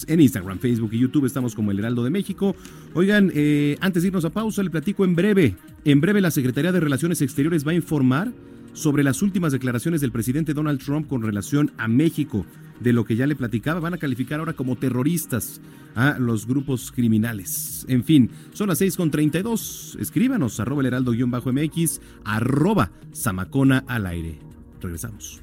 [0.08, 2.54] en Instagram, Facebook y YouTube estamos como el Heraldo de México.
[2.94, 5.56] Oigan, eh, antes de irnos a pausa, le platico en breve.
[5.84, 8.32] En breve la Secretaría de Relaciones Exteriores va a informar
[8.78, 12.46] sobre las últimas declaraciones del presidente Donald Trump con relación a México.
[12.78, 15.60] De lo que ya le platicaba, van a calificar ahora como terroristas
[15.96, 17.84] a los grupos criminales.
[17.88, 19.98] En fin, son las 6.32.
[19.98, 24.38] Escríbanos, arroba el heraldo-mx, arroba zamacona al aire.
[24.80, 25.42] Regresamos.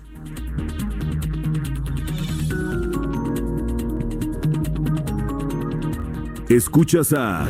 [6.47, 7.49] Escuchas a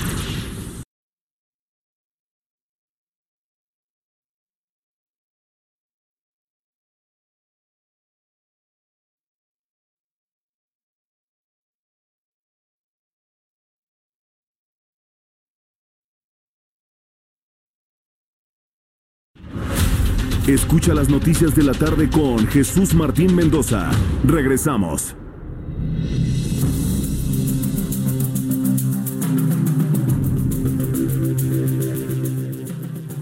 [20.51, 23.89] Escucha las noticias de la tarde con Jesús Martín Mendoza.
[24.25, 25.15] Regresamos.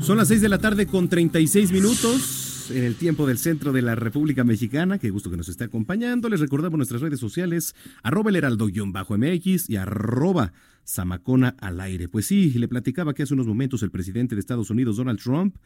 [0.02, 3.84] Son las 6 de la tarde con 36 minutos en el tiempo del centro de
[3.84, 4.98] la República Mexicana.
[4.98, 6.30] Qué gusto que nos esté acompañando.
[6.30, 10.52] Les recordamos nuestras redes sociales, arroba el heraldo-mx y arroba
[10.84, 12.08] zamacona al aire.
[12.08, 15.58] Pues sí, le platicaba que hace unos momentos el presidente de Estados Unidos, Donald Trump,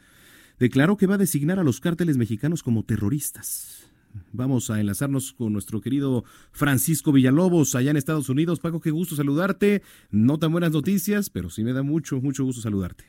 [0.59, 3.89] declaró que va a designar a los cárteles mexicanos como terroristas.
[4.31, 8.59] Vamos a enlazarnos con nuestro querido Francisco Villalobos allá en Estados Unidos.
[8.59, 9.81] Paco, qué gusto saludarte.
[10.11, 13.05] No tan buenas noticias, pero sí me da mucho, mucho gusto saludarte.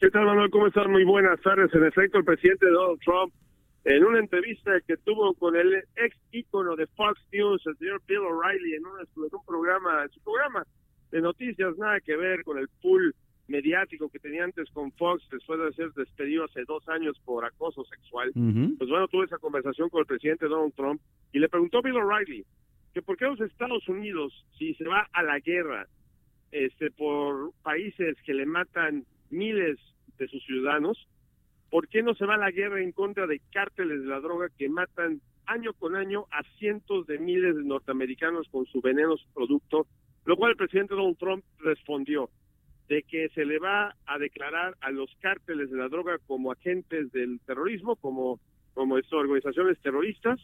[0.00, 0.50] ¿Qué tal, Manuel?
[0.50, 0.88] ¿Cómo estás?
[0.88, 1.72] Muy buenas tardes.
[1.74, 3.32] En efecto, el presidente Donald Trump,
[3.84, 8.18] en una entrevista que tuvo con el ex ícono de Fox News, el señor Bill
[8.18, 10.64] O'Reilly, en, en un programa, en su programa
[11.10, 13.14] de noticias, nada que ver con el pool
[13.52, 17.84] mediático que tenía antes con Fox después de ser despedido hace dos años por acoso
[17.84, 18.32] sexual.
[18.32, 21.00] Pues bueno, tuve esa conversación con el presidente Donald Trump
[21.32, 22.44] y le preguntó a Bill O'Reilly
[22.94, 25.86] que por qué los Estados Unidos, si se va a la guerra
[26.50, 29.78] este, por países que le matan miles
[30.18, 31.06] de sus ciudadanos,
[31.70, 34.48] ¿por qué no se va a la guerra en contra de cárteles de la droga
[34.58, 39.86] que matan año con año a cientos de miles de norteamericanos con su venenoso producto?
[40.24, 42.30] Lo cual el presidente Donald Trump respondió,
[42.88, 47.10] de que se le va a declarar a los cárteles de la droga como agentes
[47.12, 48.40] del terrorismo, como,
[48.74, 50.40] como estas organizaciones terroristas,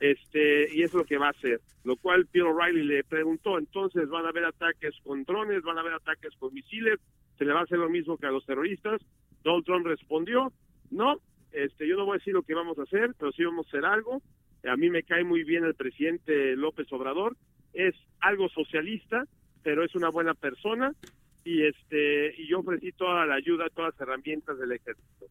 [0.00, 1.60] este, y es lo que va a hacer.
[1.84, 5.80] Lo cual Bill O'Reilly le preguntó, entonces van a haber ataques con drones, van a
[5.80, 7.00] haber ataques con misiles,
[7.38, 9.00] se le va a hacer lo mismo que a los terroristas.
[9.42, 10.52] Donald Trump respondió,
[10.90, 11.20] no,
[11.52, 13.68] este, yo no voy a decir lo que vamos a hacer, pero sí vamos a
[13.68, 14.22] hacer algo.
[14.64, 17.36] A mí me cae muy bien el presidente López Obrador,
[17.74, 19.24] es algo socialista,
[19.62, 20.92] pero es una buena persona
[21.44, 25.26] y este y yo ofrecí toda la ayuda, todas las herramientas del ejército.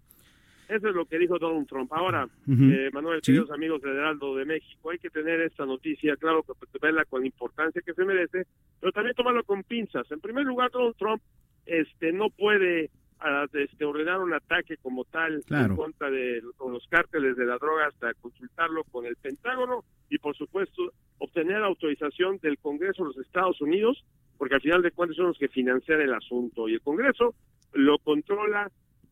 [0.69, 1.91] Eso es lo que dijo Donald Trump.
[1.91, 6.43] Ahora, eh, Manuel, queridos amigos de Heraldo de México, hay que tener esta noticia, claro,
[6.43, 8.47] que verla con la importancia que se merece,
[8.80, 10.10] pero también tomarlo con pinzas.
[10.10, 11.21] En primer lugar, Donald Trump
[11.65, 17.36] este no puede ah, este, ordenar un ataque como tal en contra de los cárteles
[17.36, 23.04] de la droga hasta consultarlo con el Pentágono y, por supuesto, obtener autorización del Congreso
[23.04, 24.04] de los Estados Unidos
[24.43, 27.34] porque al final de cuentas son los que financian el asunto y el Congreso
[27.71, 28.69] lo controla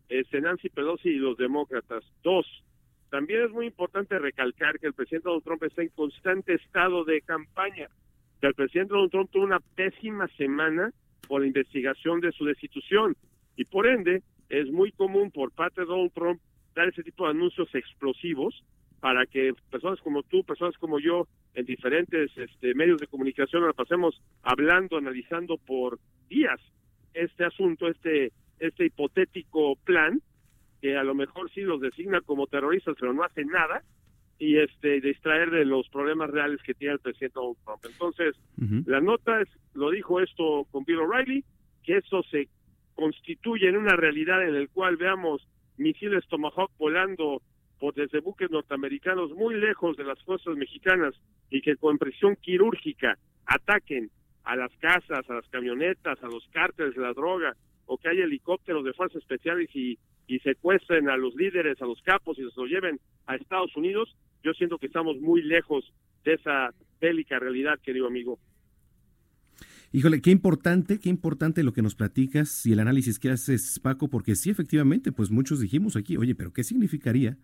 [0.10, 2.04] este, Nancy Pelosi y los demócratas.
[2.22, 2.46] Dos,
[3.10, 7.22] también es muy importante recalcar que el presidente Donald Trump está en constante estado de
[7.22, 7.88] campaña,
[8.42, 10.92] que el presidente Donald Trump tuvo una pésima semana
[11.30, 13.16] por la investigación de su destitución
[13.56, 16.42] y por ende es muy común por parte de Donald Trump
[16.76, 18.66] dar ese tipo de anuncios explosivos
[19.00, 23.76] para que personas como tú, personas como yo, en diferentes este, medios de comunicación, nos
[23.76, 26.60] pasemos hablando, analizando por días
[27.14, 30.22] este asunto, este, este hipotético plan,
[30.82, 33.84] que a lo mejor sí los designa como terroristas, pero no hace nada,
[34.40, 37.86] y este distraer de los problemas reales que tiene el presidente Donald Trump.
[37.86, 38.36] Entonces,
[38.88, 41.44] la nota es, lo dijo esto con Bill O'Reilly,
[41.84, 42.48] que eso se
[42.96, 45.48] constituyen una realidad en la cual veamos
[45.78, 47.44] misiles Tomahawk volando
[47.82, 51.16] por desde buques norteamericanos muy lejos de las fuerzas mexicanas
[51.50, 53.18] y que con presión quirúrgica
[53.48, 54.12] ataquen
[54.44, 57.56] a las casas, a las camionetas, a los cárteles de la droga,
[57.88, 62.00] o que haya helicópteros de fuerzas especiales y, y secuestren a los líderes, a los
[62.04, 65.92] capos y los lleven a Estados Unidos, yo siento que estamos muy lejos
[66.24, 68.38] de esa bélica realidad, querido amigo.
[69.92, 74.08] Híjole, qué importante, qué importante lo que nos platicas y el análisis que haces, Paco,
[74.08, 77.38] porque sí, efectivamente, pues muchos dijimos aquí, oye, pero ¿qué significaría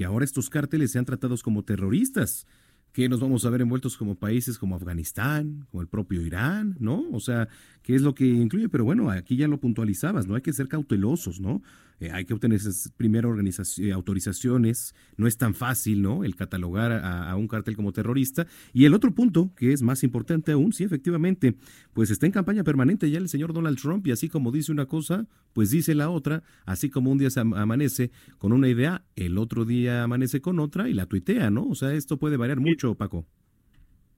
[0.00, 2.46] que ahora estos cárteles sean tratados como terroristas?
[2.94, 7.04] que nos vamos a ver envueltos como países como Afganistán, como el propio Irán, ¿no?
[7.12, 7.48] O sea,
[7.82, 8.70] ¿qué es lo que incluye?
[8.70, 10.36] Pero bueno, aquí ya lo puntualizabas, ¿no?
[10.36, 11.62] Hay que ser cautelosos, ¿no?
[12.00, 16.24] Eh, hay que obtener esas primero eh, autorizaciones, no es tan fácil, ¿no?
[16.24, 18.46] El catalogar a, un cartel como terrorista.
[18.72, 21.54] Y el otro punto, que es más importante aún, sí, efectivamente,
[21.92, 24.86] pues está en campaña permanente ya el señor Donald Trump y así como dice una
[24.86, 29.36] cosa, pues dice la otra, así como un día se amanece con una idea, el
[29.36, 31.66] otro día amanece con otra y la tuitea, ¿no?
[31.66, 33.26] O sea, esto puede variar mucho, Paco.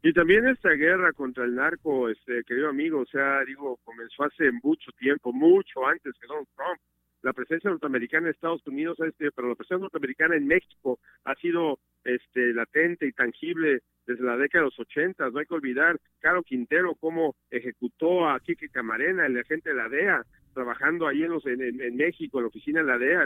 [0.04, 4.50] Y también esta guerra contra el narco, este querido amigo, o sea, digo, comenzó hace
[4.62, 6.80] mucho tiempo, mucho antes que Donald Trump
[7.22, 11.78] la presencia norteamericana en Estados Unidos, este, pero la presencia norteamericana en México ha sido
[12.04, 15.32] este, latente y tangible desde la década de los ochentas.
[15.32, 19.88] No hay que olvidar Caro Quintero cómo ejecutó a Quique Camarena, el agente de la
[19.88, 23.24] DEA, trabajando ahí en, los, en, México, en la oficina de la DEA,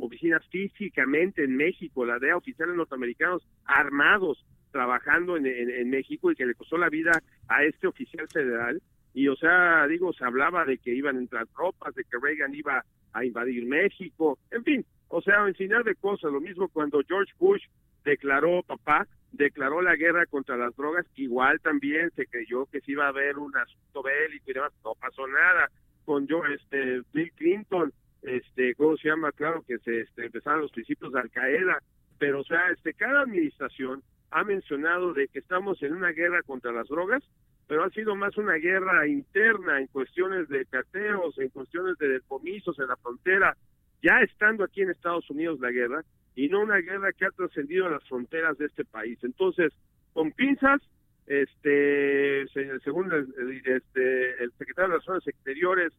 [0.00, 6.46] oficina físicamente en México, la DEA, oficiales norteamericanos armados trabajando en, en México y que
[6.46, 8.82] le costó la vida a este oficial federal
[9.14, 12.54] y o sea, digo, se hablaba de que iban a entrar tropas, de que Reagan
[12.54, 17.32] iba a invadir México, en fin, o sea, enseñar de cosas, lo mismo cuando George
[17.38, 17.62] Bush
[18.04, 23.06] declaró, papá, declaró la guerra contra las drogas, igual también se creyó que se iba
[23.06, 25.70] a haber un asunto bélico y demás, no pasó nada,
[26.04, 27.92] con yo, este, Bill Clinton,
[28.22, 29.32] este, ¿cómo se llama?
[29.32, 31.78] Claro que se este, empezaron los principios de Al Qaeda,
[32.18, 36.72] pero o sea, este, cada administración ha mencionado de que estamos en una guerra contra
[36.72, 37.22] las drogas
[37.66, 42.78] pero ha sido más una guerra interna en cuestiones de cateos, en cuestiones de decomisos
[42.78, 43.56] en la frontera,
[44.02, 46.04] ya estando aquí en Estados Unidos la guerra,
[46.36, 49.18] y no una guerra que ha trascendido las fronteras de este país.
[49.22, 49.72] Entonces,
[50.12, 50.80] con pinzas,
[51.26, 52.46] este,
[52.84, 55.92] según el, este, el secretario de Relaciones Exteriores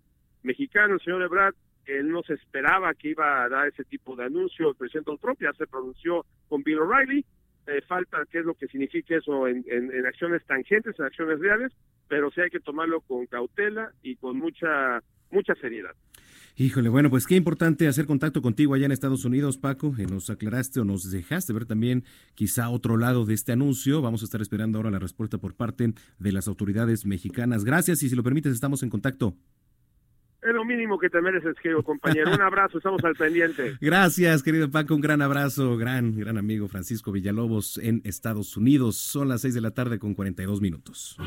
[0.44, 1.56] mexicano, el señor Ebrard,
[1.86, 4.70] él no se esperaba que iba a dar ese tipo de anuncio.
[4.70, 7.26] El presidente Trump ya se pronunció con Bill O'Reilly,
[7.68, 11.72] eh, falta qué es lo que significa eso en, en, acciones tangentes, en acciones reales,
[12.08, 15.02] pero sí hay que tomarlo con cautela y con mucha
[15.32, 15.92] mucha seriedad.
[16.58, 19.94] Híjole, bueno, pues qué importante hacer contacto contigo allá en Estados Unidos, Paco.
[19.94, 24.02] que nos aclaraste o nos dejaste ver también quizá otro lado de este anuncio.
[24.02, 27.66] Vamos a estar esperando ahora la respuesta por parte de las autoridades mexicanas.
[27.66, 29.36] Gracias y si lo permites, estamos en contacto.
[30.46, 32.32] Es lo mínimo que te mereces, querido compañero.
[32.32, 33.78] Un abrazo, estamos al pendiente.
[33.82, 34.94] Gracias, querido Paco.
[34.94, 38.96] Un gran abrazo, gran, gran amigo Francisco Villalobos en Estados Unidos.
[38.96, 41.18] Son las 6 de la tarde con 42 minutos.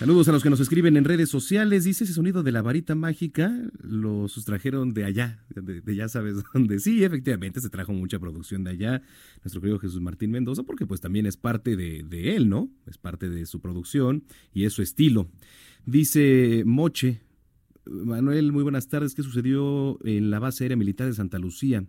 [0.00, 1.84] Saludos a los que nos escriben en redes sociales.
[1.84, 6.80] Dice ese sonido de la varita mágica lo sustrajeron de allá, de, ya sabes dónde.
[6.80, 9.02] Sí, efectivamente, se trajo mucha producción de allá.
[9.44, 12.68] Nuestro querido Jesús Martín Mendoza, porque pues también es parte de, de él, ¿no?
[12.88, 15.28] Es parte de su producción y es su estilo.
[15.86, 17.20] Dice Moche,
[17.86, 19.14] Manuel, muy buenas tardes.
[19.14, 21.84] ¿Qué sucedió en la base aérea militar de Santa Lucía?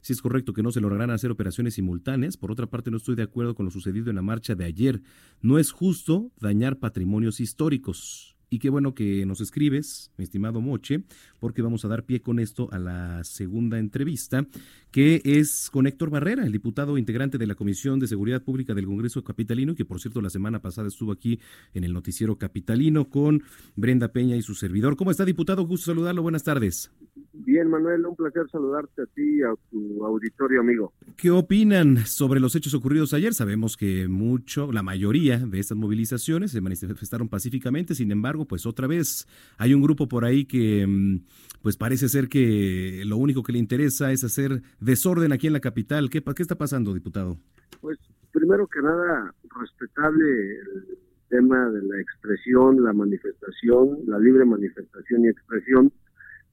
[0.00, 2.36] Si es correcto que no se lograrán hacer operaciones simultáneas.
[2.36, 5.02] Por otra parte, no estoy de acuerdo con lo sucedido en la marcha de ayer.
[5.42, 8.36] No es justo dañar patrimonios históricos.
[8.52, 11.04] Y qué bueno que nos escribes, mi estimado Moche,
[11.38, 14.44] porque vamos a dar pie con esto a la segunda entrevista,
[14.90, 18.86] que es con Héctor Barrera, el diputado integrante de la Comisión de Seguridad Pública del
[18.86, 21.38] Congreso Capitalino, que por cierto la semana pasada estuvo aquí
[21.74, 23.44] en el noticiero Capitalino con
[23.76, 24.96] Brenda Peña y su servidor.
[24.96, 25.64] ¿Cómo está, diputado?
[25.64, 26.22] Gusto saludarlo.
[26.22, 26.90] Buenas tardes.
[27.32, 30.92] Bien, Manuel, un placer saludarte a ti y a tu auditorio amigo.
[31.16, 33.34] ¿Qué opinan sobre los hechos ocurridos ayer?
[33.34, 38.86] Sabemos que mucho, la mayoría de estas movilizaciones se manifestaron pacíficamente, sin embargo, pues otra
[38.86, 39.26] vez
[39.58, 41.20] hay un grupo por ahí que mm,
[41.62, 45.60] pues parece ser que lo único que le interesa es hacer desorden aquí en la
[45.60, 46.10] capital.
[46.10, 47.38] ¿Qué, qué está pasando, diputado?
[47.80, 47.98] Pues
[48.32, 50.24] primero que nada, respetable
[50.58, 50.98] el
[51.28, 55.92] tema de la expresión, la manifestación, la libre manifestación y expresión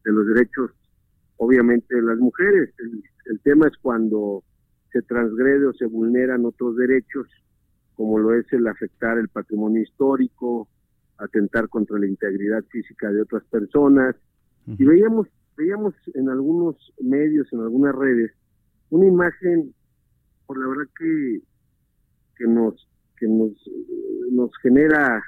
[0.08, 0.72] de los derechos,
[1.36, 2.74] obviamente, de las mujeres.
[3.26, 4.44] El, tema es cuando
[4.92, 7.28] se transgrede o se vulneran otros derechos,
[7.96, 10.70] como lo es el afectar el patrimonio histórico,
[11.18, 14.16] atentar contra la integridad física de otras personas.
[14.66, 15.28] Y veíamos,
[15.58, 18.32] veíamos en algunos medios, en algunas redes,
[18.90, 19.74] una imagen,
[20.46, 21.42] por la verdad que,
[22.38, 22.88] que nos,
[23.18, 23.52] que nos,
[24.32, 25.22] nos genera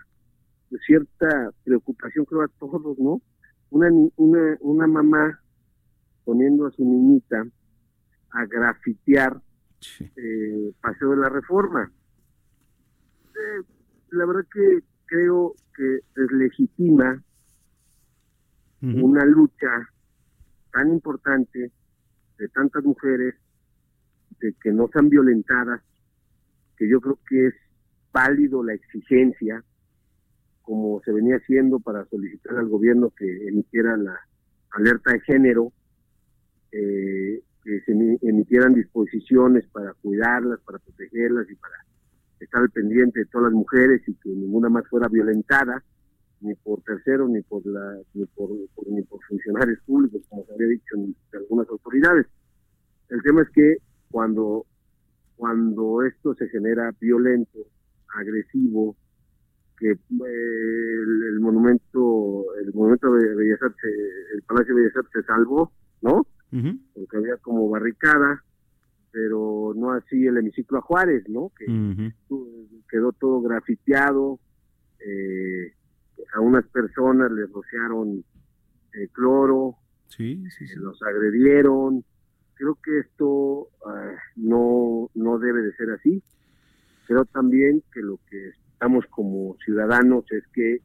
[0.86, 3.22] cierta preocupación, creo, a todos, ¿no?
[3.72, 5.40] Una, una, una mamá
[6.26, 7.46] poniendo a su niñita
[8.32, 9.42] a grafitear
[10.00, 11.92] eh, Paseo de la Reforma.
[13.26, 13.64] Eh,
[14.12, 17.24] la verdad que creo que deslegitima
[18.82, 19.90] una lucha
[20.72, 21.72] tan importante
[22.38, 23.36] de tantas mujeres,
[24.40, 25.82] de que no sean violentadas,
[26.78, 27.54] que yo creo que es
[28.14, 29.64] válido la exigencia,
[30.70, 34.20] como se venía haciendo para solicitar al gobierno que emitiera la
[34.70, 35.74] alerta de género,
[36.72, 37.92] eh, que se
[38.22, 41.74] emitieran disposiciones para cuidarlas, para protegerlas y para
[42.40, 45.84] estar al pendiente de todas las mujeres y que ninguna más fuera violentada,
[46.42, 48.52] ni por terceros, ni por, la, ni por,
[48.92, 52.28] ni por funcionarios públicos, como se había dicho en algunas autoridades.
[53.10, 53.78] El tema es que
[54.12, 54.68] cuando,
[55.36, 57.58] cuando esto se genera violento,
[58.16, 58.96] agresivo,
[59.80, 59.98] que eh,
[61.30, 63.92] el, monumento, el monumento de Bellas Artes,
[64.34, 65.72] el Palacio de Bellas Artes se salvó,
[66.02, 66.28] ¿no?
[66.94, 68.44] Porque había como barricada,
[69.12, 71.52] pero no así el hemiciclo a Juárez, ¿no?
[71.58, 71.66] Que
[72.90, 74.40] quedó todo grafiteado,
[75.00, 75.74] eh,
[76.34, 78.24] a unas personas les rociaron
[78.94, 79.76] eh, cloro,
[80.10, 80.44] sí,
[80.76, 82.04] los agredieron.
[82.56, 86.22] Creo que esto ah, no, no debe de ser así.
[87.08, 90.78] Creo también que lo que estamos como ciudadanos es que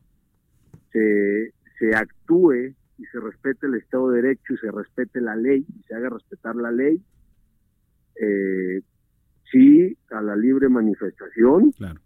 [0.90, 5.64] se, se actúe y se respete el Estado de Derecho y se respete la ley
[5.78, 7.01] y se haga respetar la ley.
[8.20, 8.82] Eh,
[9.53, 12.01] sí a la libre manifestación, claro.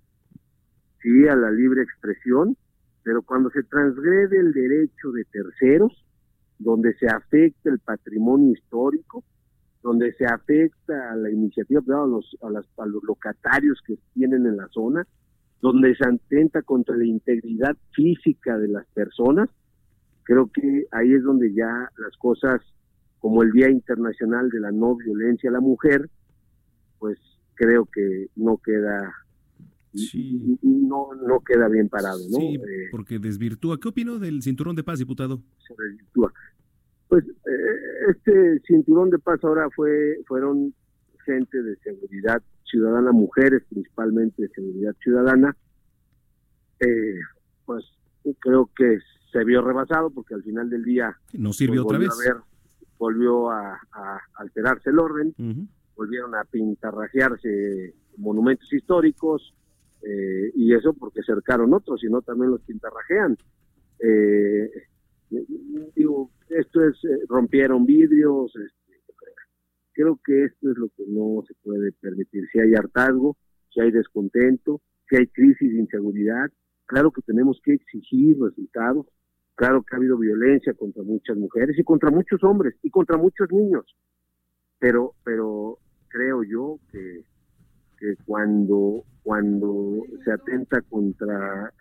[1.01, 2.55] sí a la libre expresión,
[3.03, 6.05] pero cuando se transgrede el derecho de terceros,
[6.59, 9.24] donde se afecta el patrimonio histórico,
[9.82, 14.59] donde se afecta a la iniciativa a los, a, a los locatarios que tienen en
[14.59, 15.07] la zona,
[15.61, 19.48] donde se atenta contra la integridad física de las personas,
[20.22, 22.61] creo que ahí es donde ya las cosas,
[23.18, 26.09] como el Día Internacional de la No Violencia a la Mujer,
[26.98, 27.18] pues
[27.54, 29.12] creo que no queda
[30.62, 32.38] no, no queda bien parado, ¿no?
[32.38, 33.78] Sí, eh, porque desvirtúa.
[33.80, 35.42] ¿Qué opino del cinturón de paz, diputado?
[35.66, 36.32] Se desvirtúa.
[37.09, 40.74] Pues eh, este cinturón de paz ahora fue fueron
[41.29, 45.55] gente de seguridad ciudadana, mujeres principalmente de seguridad ciudadana,
[46.81, 47.20] eh,
[47.66, 47.85] pues
[48.39, 48.99] creo que
[49.31, 52.11] se vio rebasado porque al final del día no sirvió pues, otra vez.
[52.11, 52.43] A ver,
[52.99, 53.79] volvió a,
[54.35, 55.35] alterarse el orden,
[55.95, 59.55] volvieron a pintarrajearse monumentos históricos,
[60.03, 63.37] eh, y eso porque cercaron otros, sino también los pintarrajean.
[64.01, 64.70] Eh,
[65.95, 66.97] digo, esto es,
[67.29, 68.53] rompieron vidrios,
[69.99, 72.46] creo que esto es lo que no se puede permitir.
[72.53, 73.36] Si hay hartazgo,
[73.74, 76.49] si hay descontento, si hay crisis de inseguridad,
[76.86, 79.07] claro que tenemos que exigir resultados,
[79.57, 83.51] claro que ha habido violencia contra muchas mujeres y contra muchos hombres y contra muchos
[83.51, 83.96] niños,
[84.78, 85.78] pero, pero
[86.09, 87.24] creo yo que
[87.99, 91.72] que cuando, cuando se atenta contra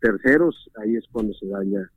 [0.00, 1.90] terceros, ahí es cuando se daña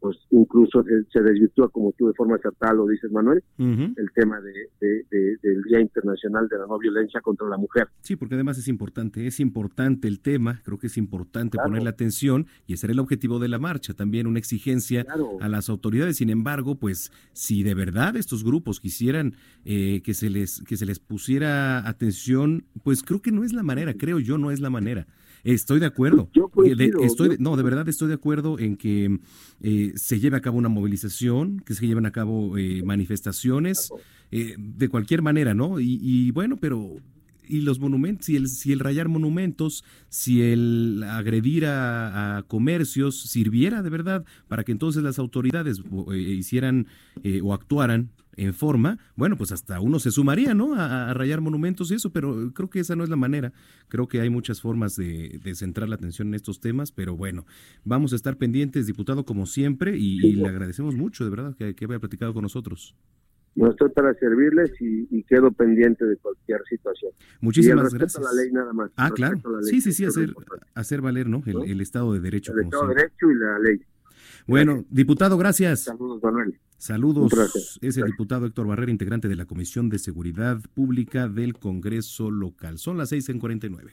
[0.00, 5.06] pues incluso se, desvirtúa, como tú de forma acertada lo dices, Manuel, el tema de,
[5.42, 7.88] del Día Internacional de la No Violencia contra la Mujer.
[8.02, 12.46] Sí, porque además es importante, es importante el tema, creo que es importante ponerle atención
[12.66, 15.04] y ese era el objetivo de la marcha, también una exigencia
[15.40, 16.18] a las autoridades.
[16.18, 19.34] Sin embargo, pues si de verdad estos grupos quisieran
[19.64, 23.62] eh, que, se les, que se les pusiera atención, pues creo que no es la
[23.62, 25.06] manera, creo yo, no es la manera.
[25.44, 26.28] Estoy de acuerdo.
[27.00, 29.18] estoy, no, de verdad estoy de acuerdo en que
[29.60, 33.90] eh, se lleve a cabo una movilización, que se lleven a cabo eh, manifestaciones,
[34.30, 35.80] eh, de cualquier manera, ¿no?
[35.80, 36.96] Y, bueno, pero
[37.48, 43.82] y los monumentos, si el, si el rayar monumentos, si el agredir a, comercios sirviera
[43.82, 45.82] de verdad para que entonces las autoridades
[46.14, 46.86] hicieran
[47.42, 50.74] o actuaran en forma, bueno, pues hasta uno se sumaría, ¿no?
[50.74, 53.52] A, rayar monumentos y eso, pero creo que esa no es la manera.
[53.88, 57.46] Creo que hay muchas formas de, centrar la atención en estos temas, pero bueno,
[57.84, 61.84] vamos a estar pendientes, diputado, como siempre, y, le agradecemos mucho, de verdad, que, que
[61.84, 62.94] haya platicado con nosotros.
[63.58, 67.10] No estoy para servirles y, quedo pendiente de cualquier situación.
[67.40, 68.24] Muchísimas gracias.
[68.24, 68.90] A la ley nada más.
[68.96, 69.36] Ah, claro.
[69.62, 70.32] Sí, sí, sí, hacer,
[70.74, 71.42] hacer valer, ¿no?
[71.44, 72.52] El, Estado de Derecho.
[72.52, 73.80] El Estado de Derecho y la ley.
[74.46, 75.84] Bueno, diputado, gracias.
[75.84, 76.58] Saludos, Manuel.
[76.76, 77.78] Saludos.
[77.82, 82.78] Es el diputado Héctor Barrera, integrante de la Comisión de Seguridad Pública del Congreso Local.
[82.78, 83.92] Son las 6 en 49.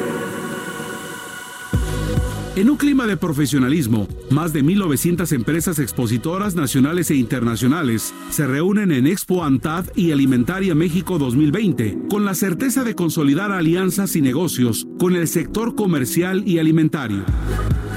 [2.61, 8.91] En un clima de profesionalismo, más de 1.900 empresas expositoras nacionales e internacionales se reúnen
[8.91, 14.85] en Expo Antad y Alimentaria México 2020, con la certeza de consolidar alianzas y negocios
[14.99, 17.23] con el sector comercial y alimentario.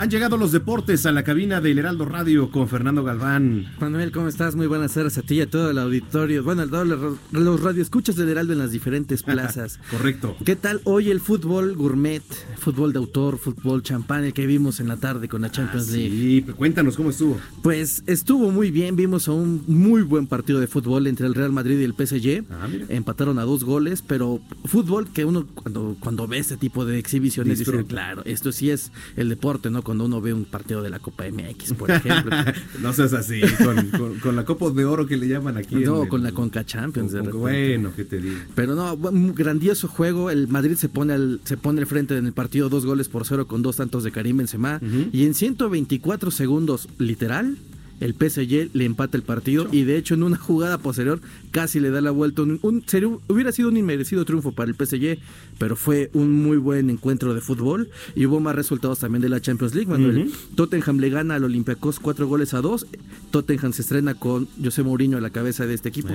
[0.00, 3.66] Han llegado los deportes a la cabina del Heraldo Radio con Fernando Galván.
[3.78, 4.56] Manuel, ¿cómo estás?
[4.56, 6.42] Muy buenas tardes a ti y a todo el auditorio.
[6.42, 9.78] Bueno, a todos los radioescuchas del Heraldo en las diferentes plazas.
[9.90, 10.36] Correcto.
[10.42, 12.22] ¿Qué tal hoy el fútbol gourmet,
[12.56, 15.96] fútbol de autor, fútbol champán, el que vimos en la tarde con la Champions Ah,
[15.96, 16.44] League?
[16.46, 17.38] Sí, cuéntanos cómo estuvo.
[17.62, 21.52] Pues estuvo muy bien, vimos a un muy buen partido de fútbol entre el Real
[21.52, 22.44] Madrid y el PSG.
[22.50, 26.98] Ah, Empataron a dos goles, pero fútbol que uno cuando, cuando ve este tipo de
[26.98, 29.82] exhibiciones dice, claro, esto sí es el deporte, ¿no?
[29.90, 32.30] Cuando uno ve un partido de la Copa MX, por ejemplo.
[32.80, 35.74] no seas así, con, con- con la Copa de Oro que le llaman aquí.
[35.74, 37.10] No, el- con la Conca Champions.
[37.10, 37.40] de con- repente.
[37.76, 38.36] bueno, ¿qué te digo?
[38.54, 40.30] Pero no, un grandioso juego.
[40.30, 43.26] El Madrid se pone al, se pone al frente en el partido dos goles por
[43.26, 44.80] cero con dos tantos de Karim Benzema.
[45.12, 47.56] Y en 124 segundos, literal,
[48.00, 49.68] el PSG le empata el partido.
[49.70, 51.20] Y de hecho, en una jugada posterior,
[51.50, 52.42] casi le da la vuelta.
[52.42, 52.84] Un,
[53.28, 55.18] hubiera sido un inmerecido triunfo para el PSG,
[55.58, 57.90] pero fue un muy buen encuentro de fútbol.
[58.14, 60.30] Y hubo más resultados también de la Champions League, Manuel.
[60.54, 62.86] Tottenham le gana al Olympiacos cuatro goles a dos.
[63.30, 66.10] Tottenham se estrena con José Mourinho a la cabeza de este equipo.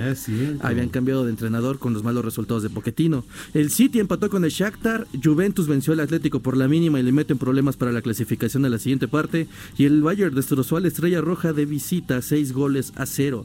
[0.60, 3.24] Habían cambiado de entrenador con los malos resultados de Pochettino.
[3.54, 7.12] El City empató con el Shakhtar, Juventus venció al Atlético por la mínima y le
[7.12, 9.46] meten problemas para la clasificación a la siguiente parte.
[9.78, 13.44] Y el Bayern destrozó a la Estrella Roja de visita, seis goles a cero.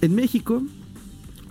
[0.00, 0.62] En México,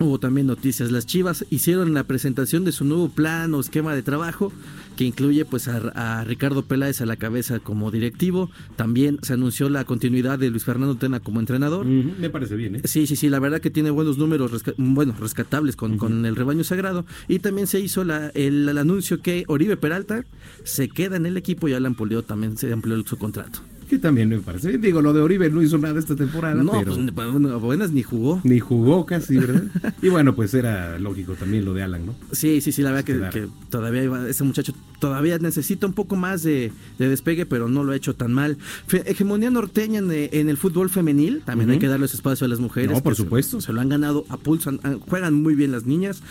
[0.00, 0.90] Hubo también noticias.
[0.90, 4.52] Las Chivas hicieron la presentación de su nuevo plan o esquema de trabajo
[4.96, 8.50] que incluye pues a, a Ricardo Peláez a la cabeza como directivo.
[8.74, 11.86] También se anunció la continuidad de Luis Fernando Tena como entrenador.
[11.86, 12.80] Me parece bien, ¿eh?
[12.84, 16.34] Sí, sí, sí, la verdad que tiene buenos números, resca- bueno, rescatables con, con el
[16.34, 17.06] rebaño sagrado.
[17.28, 20.24] Y también se hizo la- el, el anuncio que Oribe Peralta
[20.64, 23.60] se queda en el equipo y Alan Pulido también se amplió su contrato.
[23.92, 24.78] Que también me parece.
[24.78, 26.94] Digo, lo de Oribe no hizo nada esta temporada, No, pero...
[26.94, 28.40] pues bueno, buenas ni jugó.
[28.42, 29.64] Ni jugó casi, ¿verdad?
[30.00, 32.14] y bueno, pues era lógico también lo de Alan, ¿no?
[32.32, 36.42] Sí, sí, sí, la verdad que, todavía iba- ese muchacho todavía necesita un poco más
[36.42, 38.56] de, de despegue, pero no lo ha hecho tan mal.
[38.86, 42.48] Fe- hegemonía norteña en, eh, en el fútbol femenil, también hay que darles espacio a
[42.48, 42.92] las mujeres.
[42.92, 43.60] No, por se- supuesto.
[43.60, 44.70] Se, lo han ganado a pulso,
[45.06, 46.22] juegan muy bien las niñas.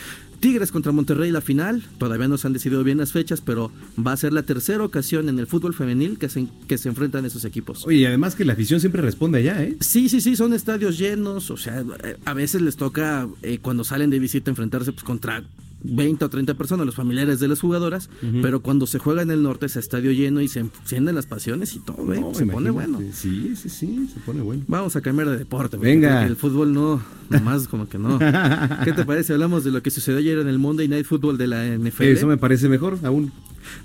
[0.41, 4.11] Tigres contra Monterrey la final, todavía no se han decidido bien las fechas, pero va
[4.11, 7.45] a ser la tercera ocasión en el fútbol femenil que se, que se enfrentan esos
[7.45, 7.85] equipos.
[7.85, 9.77] Oye, y además que la afición siempre responde allá, ¿eh?
[9.79, 11.83] Sí, sí, sí, son estadios llenos, o sea,
[12.25, 15.43] a veces les toca eh, cuando salen de visita enfrentarse pues contra
[15.83, 18.09] 20 o 30 personas, los familiares de las jugadoras,
[18.41, 21.75] pero cuando se juega en el norte es estadio lleno y se encienden las pasiones
[21.75, 22.19] y todo, ¿eh?
[22.19, 22.99] No, se pone bueno.
[23.13, 24.63] Sí, sí, sí, se pone bueno.
[24.67, 25.77] Vamos a cambiar de deporte.
[25.77, 26.25] Venga.
[26.25, 28.19] El fútbol no, nomás como que no.
[28.83, 29.33] ¿Qué te parece?
[29.33, 32.03] Hablamos de lo que sucedió ayer en el Monday Night Football de la NFL.
[32.03, 33.31] Eso me parece mejor aún.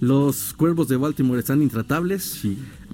[0.00, 2.42] Los cuervos de Baltimore están intratables.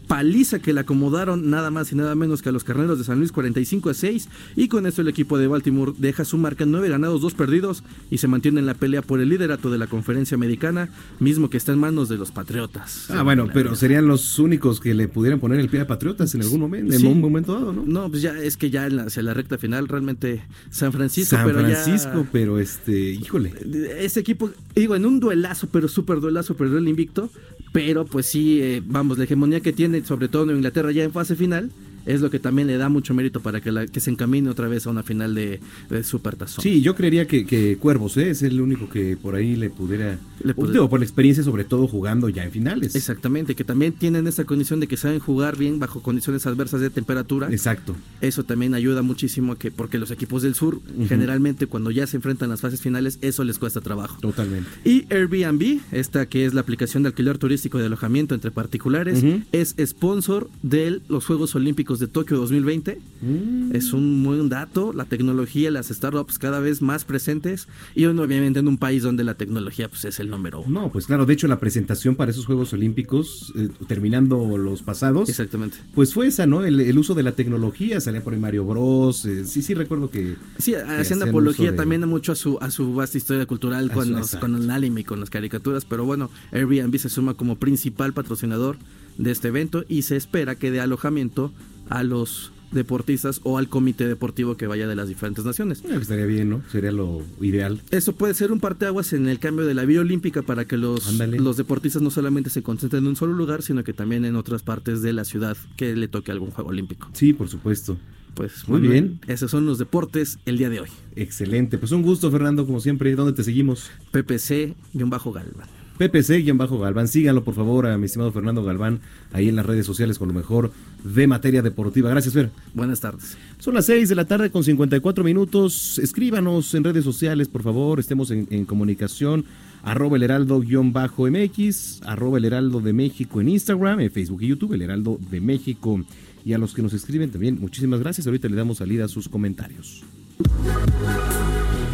[0.09, 3.19] Paliza que le acomodaron nada más y nada menos que a los carneros de San
[3.19, 4.29] Luis 45 a 6.
[4.57, 7.83] Y con esto el equipo de Baltimore deja su marca en 9 ganados, 2 perdidos
[8.11, 10.89] y se mantiene en la pelea por el liderato de la conferencia americana,
[11.21, 13.07] mismo que está en manos de los Patriotas.
[13.11, 16.43] Ah, bueno, pero serían los únicos que le pudieran poner el pie a Patriotas en
[16.43, 17.05] algún momento, Sí.
[17.07, 17.85] en un momento dado, ¿no?
[17.87, 21.37] No, pues ya es que ya en la, hacia la recta final realmente San Francisco,
[21.37, 23.53] San pero ya- Francisco, pero este, híjole.
[24.01, 27.31] ese equipo, digo, en un duelazo, pero súper duelazo, perdió el invicto.
[27.73, 31.13] Pero pues sí, eh, vamos, la hegemonía que tiene, sobre todo en Inglaterra ya en
[31.13, 31.71] fase final,
[32.07, 34.69] es lo que también le da mucho mérito para que, la, que se encamine otra
[34.69, 36.63] vez a una final de, de Supertazón.
[36.63, 38.31] Sí, yo creería que, que Cuervos ¿eh?
[38.31, 41.65] es el único que por ahí le pudiera, Le pudiera- digo, por la experiencia sobre
[41.65, 42.95] todo jugando ya en finales.
[42.95, 46.91] Exactamente, que también tienen esa condición de que saben jugar bien bajo condiciones adversas de
[46.91, 47.49] temperatura.
[47.51, 47.95] Exacto.
[48.21, 52.17] Eso también ayuda muchísimo a que, porque los equipos del sur, generalmente cuando ya se
[52.17, 54.19] enfrentan a las fases finales, eso les cuesta trabajo.
[54.21, 54.69] Totalmente.
[54.85, 59.23] Y Airbnb, esta que es la aplicación de alquiler turístico de alojamiento entre particulares,
[59.53, 63.01] es sponsor de los Juegos Olímpicos de Tokio 2020.
[63.23, 63.75] Mm.
[63.77, 68.69] Es un buen dato, la tecnología, las startups cada vez más presentes y obviamente en
[68.69, 70.83] un país donde la tecnología pues, es el número uno.
[70.83, 75.29] No, pues claro, de hecho la presentación para esos Juegos Olímpicos, eh, terminando los pasados,
[75.29, 75.77] Exactamente.
[75.95, 76.65] pues fue esa, ¿no?
[76.65, 79.25] El, el uso de la tecnología, salía por ahí Mario Bros.
[79.25, 80.37] eh, sí, sí, recuerdo que...
[80.59, 84.07] Sí, haciendo apología de- también mucho a su, a su vasta historia cultural A con,
[84.07, 87.57] su- los- con el anime y con las caricaturas, pero bueno, Airbnb se suma como
[87.57, 88.77] principal patrocinador
[89.19, 91.53] de este evento y se espera que dé alojamiento
[91.93, 95.85] a los deportistas o al comité deportivo que vaya de las diferentes naciones.
[95.85, 96.63] estaría bien, ¿no?
[96.73, 97.83] Sería lo ideal.
[97.91, 101.13] Eso puede ser un parteaguas en el cambio de la vía olímpica para que los,
[101.19, 104.63] los deportistas no solamente se concentren en un solo lugar, sino que también en otras
[104.63, 107.11] partes de la ciudad que le toque algún juego olímpico.
[107.13, 107.99] Sí, por supuesto.
[108.35, 109.21] Pues muy, bien.
[109.27, 110.89] Esos son los deportes el día de hoy.
[111.17, 111.77] Excelente.
[111.77, 113.15] Pues un gusto, Fernando, como siempre.
[113.15, 113.91] ¿Dónde te seguimos?
[114.11, 115.82] PPC-Galván.
[116.11, 117.09] PPC-Galván.
[117.09, 119.01] Síganlo, por favor, a mi estimado Fernando Galván,
[119.33, 120.73] ahí en las redes sociales con lo mejor
[121.05, 122.11] de materia deportiva.
[122.11, 122.51] Gracias, Fer.
[122.75, 123.37] Buenas tardes.
[123.59, 125.99] Son las 6 de la tarde con 54 minutos.
[125.99, 128.01] Escríbanos en redes sociales, por favor.
[128.01, 129.45] Estemos en, comunicación.
[129.83, 134.83] Arroba el heraldo-mx, arroba el heraldo de México en Instagram, en Facebook y YouTube, el
[134.83, 136.05] heraldo de México
[136.45, 138.27] y a los que nos escriben también, muchísimas gracias.
[138.27, 140.03] Ahorita le damos salida a sus comentarios.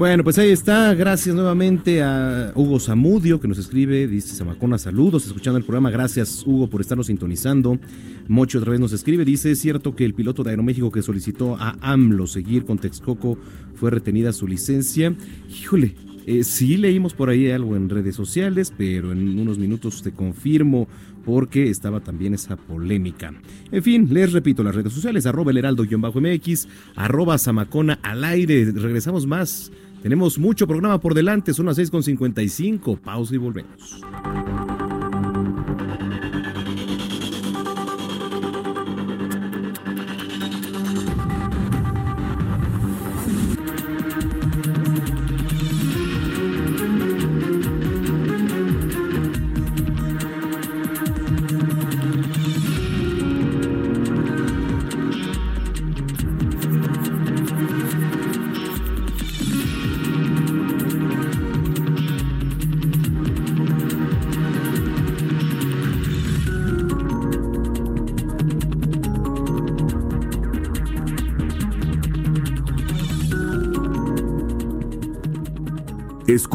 [0.00, 0.94] Bueno, pues ahí está.
[0.94, 4.06] Gracias nuevamente a Hugo Zamudio que nos escribe.
[4.06, 5.90] Dice Samacona, saludos, escuchando el programa.
[5.90, 7.78] Gracias, Hugo, por estarnos sintonizando.
[8.26, 9.26] Mocho otra vez nos escribe.
[9.26, 13.36] Dice: Es cierto que el piloto de Aeroméxico que solicitó a AMLO seguir con Texcoco
[13.74, 15.14] fue retenida su licencia.
[15.50, 15.94] Híjole,
[16.24, 20.88] eh, sí leímos por ahí algo en redes sociales, pero en unos minutos te confirmo
[21.26, 23.34] porque estaba también esa polémica.
[23.70, 28.72] En fin, les repito las redes sociales, arroba el heraldo-mx, arroba zamacona al aire.
[28.72, 29.70] Regresamos más
[30.02, 32.98] tenemos mucho programa por delante, son las 6.55.
[33.00, 34.00] Pausa y volvemos.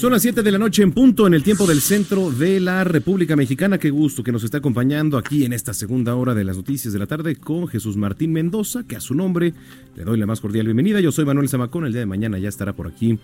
[0.00, 2.84] Son las 7 de la noche en punto en el tiempo del centro de la
[2.84, 3.76] República Mexicana.
[3.76, 6.98] Qué gusto que nos está acompañando aquí en esta segunda hora de las noticias de
[6.98, 9.52] la tarde con Jesús Martín Mendoza, que a su nombre
[9.94, 11.00] le doy la más cordial bienvenida.
[11.00, 11.84] Yo soy Manuel Zamacón.
[11.84, 13.18] El día de mañana ya estará por aquí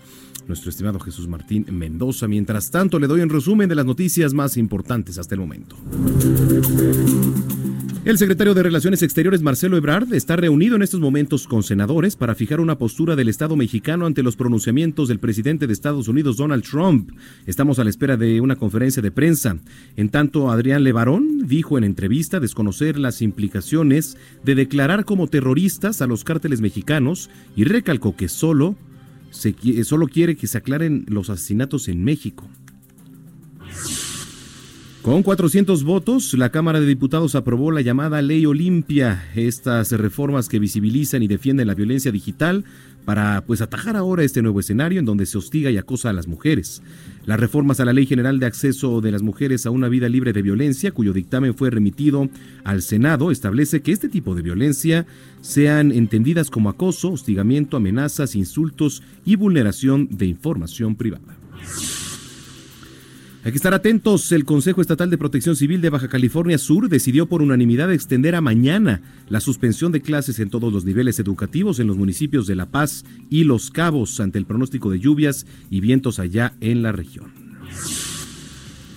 [0.47, 2.27] nuestro estimado Jesús Martín Mendoza.
[2.27, 5.77] Mientras tanto, le doy un resumen de las noticias más importantes hasta el momento.
[8.07, 12.35] El secretario de Relaciones Exteriores, Marcelo Ebrard, está reunido en estos momentos con senadores para
[12.35, 16.63] fijar una postura del Estado mexicano ante los pronunciamientos del presidente de Estados Unidos, Donald
[16.63, 17.11] Trump.
[17.47, 19.57] Estamos a la espera de una conferencia de prensa.
[19.97, 26.07] En tanto, Adrián Levarón dijo en entrevista desconocer las implicaciones de declarar como terroristas a
[26.07, 28.77] los cárteles mexicanos y recalcó que solo,
[29.31, 32.47] solo quiere que se aclaren los asesinatos en México.
[35.07, 40.59] Con 400 votos, la Cámara de Diputados aprobó la llamada Ley Olimpia, estas reformas que
[40.59, 42.65] visibilizan y defienden la violencia digital
[43.05, 46.27] para pues atajar ahora este nuevo escenario en donde se hostiga y acosa a las
[46.27, 46.81] mujeres.
[47.25, 50.33] Las reformas a la Ley General de Acceso de las Mujeres a una vida libre
[50.33, 52.27] de violencia, cuyo dictamen fue remitido
[52.65, 55.05] al Senado, establece que este tipo de violencia
[55.39, 61.37] sean entendidas como acoso, hostigamiento, amenazas, insultos y vulneración de información privada.
[63.47, 64.33] Hay que estar atentos.
[64.33, 68.41] El Consejo Estatal de Protección Civil de Baja California Sur decidió por unanimidad extender a
[68.41, 72.65] mañana la suspensión de clases en todos los niveles educativos en los municipios de La
[72.65, 77.31] Paz y Los Cabos ante el pronóstico de lluvias y vientos allá en la región.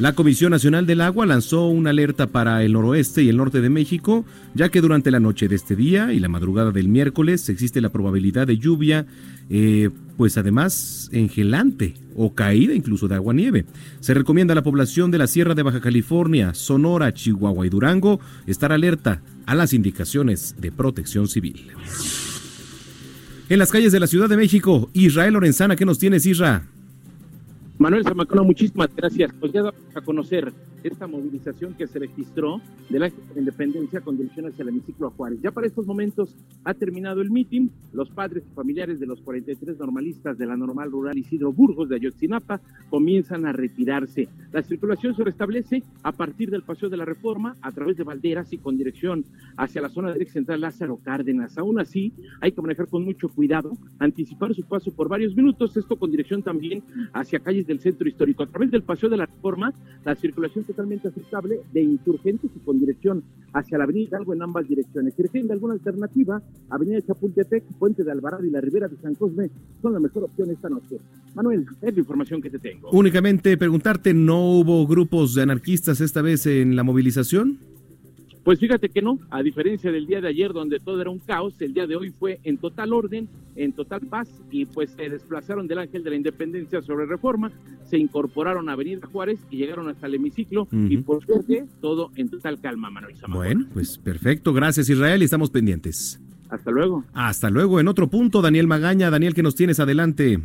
[0.01, 3.69] La Comisión Nacional del Agua lanzó una alerta para el noroeste y el norte de
[3.69, 4.25] México,
[4.55, 7.91] ya que durante la noche de este día y la madrugada del miércoles existe la
[7.91, 9.05] probabilidad de lluvia,
[9.51, 13.67] eh, pues además engelante o caída incluso de agua-nieve.
[14.01, 18.21] Se recomienda a la población de la Sierra de Baja California, Sonora, Chihuahua y Durango
[18.47, 21.73] estar alerta a las indicaciones de protección civil.
[23.51, 26.65] En las calles de la Ciudad de México, Israel Lorenzana, ¿qué nos tienes, Isra?
[27.81, 29.33] Manuel Zamacona, muchísimas gracias.
[29.41, 29.63] Pues ya
[29.95, 30.53] a conocer
[30.83, 32.61] esta movilización que se registró
[32.91, 35.41] de la Independencia con dirección hacia el hemiciclo a Juárez.
[35.43, 37.71] Ya para estos momentos ha terminado el mitin.
[37.93, 41.97] Los padres y familiares de los 43 normalistas de la normal rural Isidro Burgos de
[41.97, 42.61] Ayotzinapa
[42.91, 44.29] comienzan a retirarse.
[44.53, 48.53] La circulación se restablece a partir del Paseo de la Reforma a través de Valderas
[48.53, 49.25] y con dirección
[49.57, 51.57] hacia la zona de central Lázaro Cárdenas.
[51.57, 55.97] Aún así, hay que manejar con mucho cuidado, anticipar su paso por varios minutos, esto
[55.97, 58.43] con dirección también hacia calles del centro histórico.
[58.43, 59.73] A través del Paseo de la Reforma,
[60.05, 64.69] la circulación totalmente aceptable de insurgentes y con dirección hacia la Avenida Hidalgo en ambas
[64.69, 65.15] direcciones.
[65.15, 69.51] Si requieren alguna alternativa, Avenida Chapultepec, Puente de Alvarado y la Ribera de San Cosme
[69.81, 70.97] son la mejor opción esta noche.
[71.35, 72.91] Manuel, es la información que te tengo.
[72.91, 77.59] Únicamente preguntarte, ¿no hubo grupos de anarquistas esta vez en la movilización?
[78.45, 81.61] Pues fíjate que no, a diferencia del día de ayer donde todo era un caos,
[81.61, 85.69] el día de hoy fue en total orden, en total paz y pues se desplazaron
[85.69, 87.53] del Ángel de la Independencia sobre reforma,
[87.85, 92.31] se incorporaron a Avenida Juárez y llegaron hasta el hemiciclo y por suerte todo en
[92.31, 96.19] total calma, Manuel Bueno, pues perfecto, gracias Israel y estamos pendientes.
[96.49, 97.05] Hasta luego.
[97.13, 100.41] Hasta luego, en otro punto, Daniel Magaña, Daniel, ¿qué nos tienes adelante?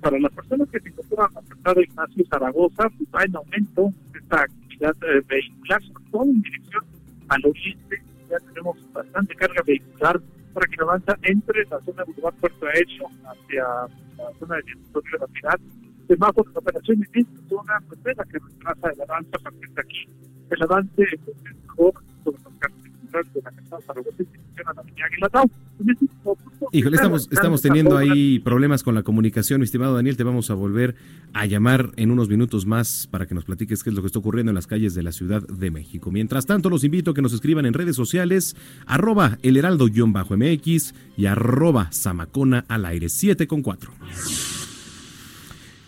[0.00, 4.46] Para las personas que se encuentran afectadas Ignacio Zaragoza, pues en aumento esta
[4.76, 6.84] actividad eh, vehicular, todo en dirección
[7.28, 8.02] al oriente.
[8.30, 10.20] Ya tenemos bastante carga vehicular
[10.52, 13.64] para que avanza entre la zona de Boulevard Puerto Aéreo hacia
[14.16, 15.60] la zona de de la ciudad.
[16.08, 19.70] Semáforos de operaciones en esta zona, pues es la que retrasa el avance a partir
[19.70, 20.08] de aquí.
[20.50, 21.20] El avance es
[23.16, 23.32] los
[26.72, 30.16] Híjole, estamos, estamos teniendo ahí problemas con la comunicación, mi estimado Daniel.
[30.16, 30.96] Te vamos a volver
[31.32, 34.18] a llamar en unos minutos más para que nos platiques qué es lo que está
[34.18, 36.10] ocurriendo en las calles de la Ciudad de México.
[36.10, 38.56] Mientras tanto, los invito a que nos escriban en redes sociales,
[38.86, 43.92] arroba el heraldo-mx y arroba zamacona al aire 7 con 4.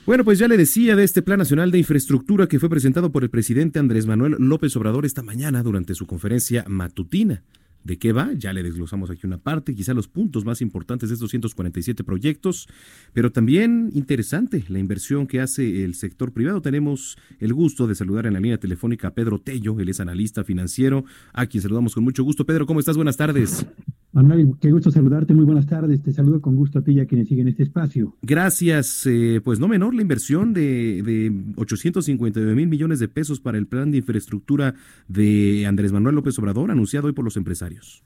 [0.09, 3.24] Bueno, pues ya le decía de este Plan Nacional de Infraestructura que fue presentado por
[3.24, 7.42] el presidente Andrés Manuel López Obrador esta mañana durante su conferencia matutina.
[7.84, 8.32] ¿De qué va?
[8.32, 12.68] Ya le desglosamos aquí una parte, quizá los puntos más importantes de estos 147 proyectos,
[13.12, 16.62] pero también interesante la inversión que hace el sector privado.
[16.62, 20.42] Tenemos el gusto de saludar en la línea telefónica a Pedro Tello, él es analista
[20.42, 21.04] financiero,
[21.34, 22.46] a quien saludamos con mucho gusto.
[22.46, 22.96] Pedro, ¿cómo estás?
[22.96, 23.66] Buenas tardes.
[24.12, 26.00] Manuel, qué gusto saludarte, muy buenas tardes.
[26.00, 28.16] Te saludo con gusto a ti y a quienes siguen este espacio.
[28.22, 29.06] Gracias.
[29.06, 33.66] Eh, pues no menor la inversión de, de 859 mil millones de pesos para el
[33.66, 34.74] plan de infraestructura
[35.09, 38.02] de Andrés Manuel López Obrador, anunciado hoy por los empresarios.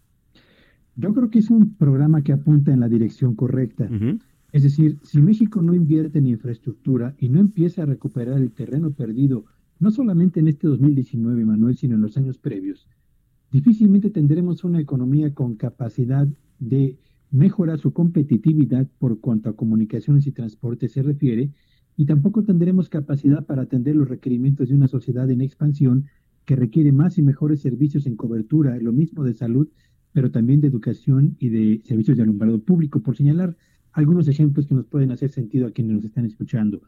[0.97, 3.89] Yo creo que es un programa que apunta en la dirección correcta.
[4.51, 8.91] Es decir, si México no invierte en infraestructura y no empieza a recuperar el terreno
[8.91, 9.47] perdido,
[9.79, 12.87] no solamente en este 2019, Manuel, sino en los años previos,
[13.53, 16.27] difícilmente tendremos una economía con capacidad
[16.59, 16.99] de
[17.31, 21.51] mejorar su competitividad por cuanto a comunicaciones y transporte se refiere,
[21.95, 26.07] y tampoco tendremos capacidad para atender los requerimientos de una sociedad en expansión
[26.47, 29.69] que requiere más y mejores servicios en cobertura, lo mismo de salud,
[30.13, 33.57] pero también de educación y de servicios de alumbrado público, por señalar
[33.93, 36.81] algunos ejemplos que nos pueden hacer sentido a quienes nos están escuchando.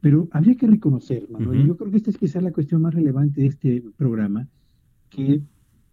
[0.00, 3.40] Pero habría que reconocer, Manuel, yo creo que esta es quizá la cuestión más relevante
[3.40, 4.48] de este programa,
[5.10, 5.42] que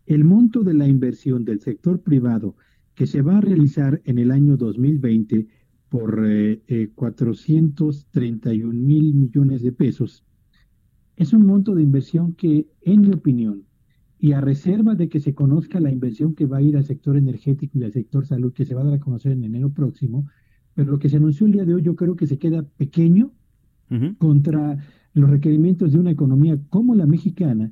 [0.05, 2.55] el monto de la inversión del sector privado
[2.93, 5.47] que se va a realizar en el año 2020
[5.89, 6.25] por
[6.95, 10.23] 431 eh, eh, mil millones de pesos
[11.15, 13.63] es un monto de inversión que, en mi opinión,
[14.19, 17.15] y a reserva de que se conozca la inversión que va a ir al sector
[17.15, 20.27] energético y al sector salud, que se va a dar a conocer en enero próximo,
[20.73, 23.31] pero lo que se anunció el día de hoy yo creo que se queda pequeño
[24.17, 24.77] contra
[25.13, 27.71] los requerimientos de una economía como la mexicana,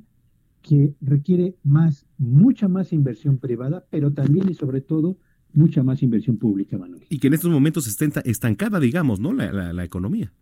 [0.64, 5.18] que requiere más, mucha más inversión privada, pero también y sobre todo
[5.52, 7.04] mucha más inversión pública, Manuel.
[7.10, 9.32] Y que en estos momentos está estancada, digamos, ¿no?
[9.34, 10.32] La, economía.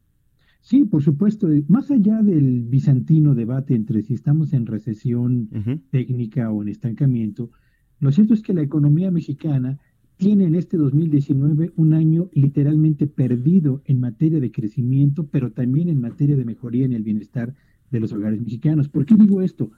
[0.60, 1.48] Sí, por supuesto.
[1.66, 5.50] Más allá del bizantino debate entre si estamos en recesión
[5.90, 7.50] técnica o en estancamiento,
[7.98, 9.80] lo cierto es que la economía mexicana
[10.16, 16.00] tiene en este 2019 un año literalmente perdido en materia de crecimiento, pero también en
[16.00, 17.54] materia de mejoría en el bienestar
[17.90, 18.88] de los hogares mexicanos.
[18.88, 19.72] ¿Por qué digo esto?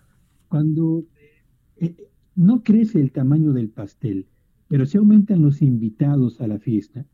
[0.54, 1.04] Cuando
[1.78, 1.96] eh,
[2.36, 4.28] no crece el tamaño del pastel,
[4.68, 7.04] pero si aumentan los invitados a la fiesta,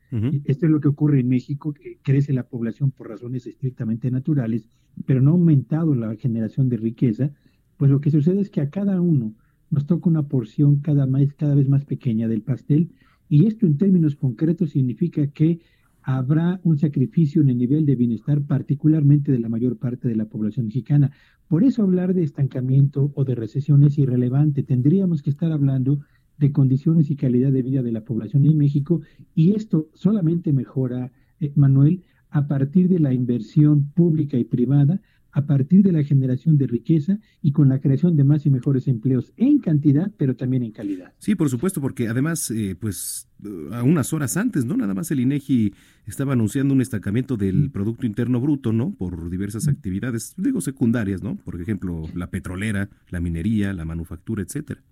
[0.44, 4.68] esto es lo que ocurre en México, que crece la población por razones estrictamente naturales,
[5.06, 7.30] pero no ha aumentado la generación de riqueza,
[7.78, 9.32] pues lo que sucede es que a cada uno
[9.70, 12.90] nos toca una porción cada, más, cada vez más pequeña del pastel,
[13.30, 15.60] y esto en términos concretos significa que
[16.02, 20.26] habrá un sacrificio en el nivel de bienestar, particularmente de la mayor parte de la
[20.26, 21.10] población mexicana.
[21.48, 24.62] Por eso hablar de estancamiento o de recesión es irrelevante.
[24.62, 26.00] Tendríamos que estar hablando
[26.38, 29.02] de condiciones y calidad de vida de la población en México
[29.34, 35.00] y esto solamente mejora, eh, Manuel, a partir de la inversión pública y privada,
[35.32, 38.88] a partir de la generación de riqueza y con la creación de más y mejores
[38.88, 41.12] empleos en cantidad, pero también en calidad.
[41.18, 43.28] Sí, por supuesto, porque además, eh, pues
[43.72, 44.76] a unas horas antes, ¿no?
[44.76, 45.72] Nada más el INEGI
[46.06, 48.92] estaba anunciando un estancamiento del Producto Interno Bruto, ¿no?
[48.94, 51.36] Por diversas actividades, digo, secundarias, ¿no?
[51.36, 54.82] Por ejemplo, la petrolera, la minería, la manufactura, etcétera.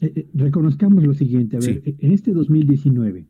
[0.00, 3.26] Eh, eh, reconozcamos lo siguiente, a ver, en este 2019,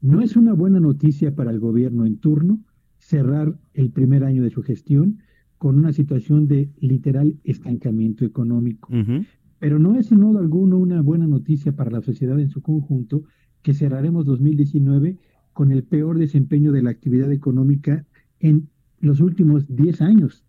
[0.00, 2.60] no es una buena noticia para el gobierno en turno
[2.98, 5.20] cerrar el primer año de su gestión
[5.60, 8.88] con una situación de literal estancamiento económico.
[9.58, 13.24] Pero no es en modo alguno una buena noticia para la sociedad en su conjunto
[13.60, 15.18] que cerraremos 2019
[15.52, 18.06] con el peor desempeño de la actividad económica
[18.38, 20.46] en los últimos 10 años.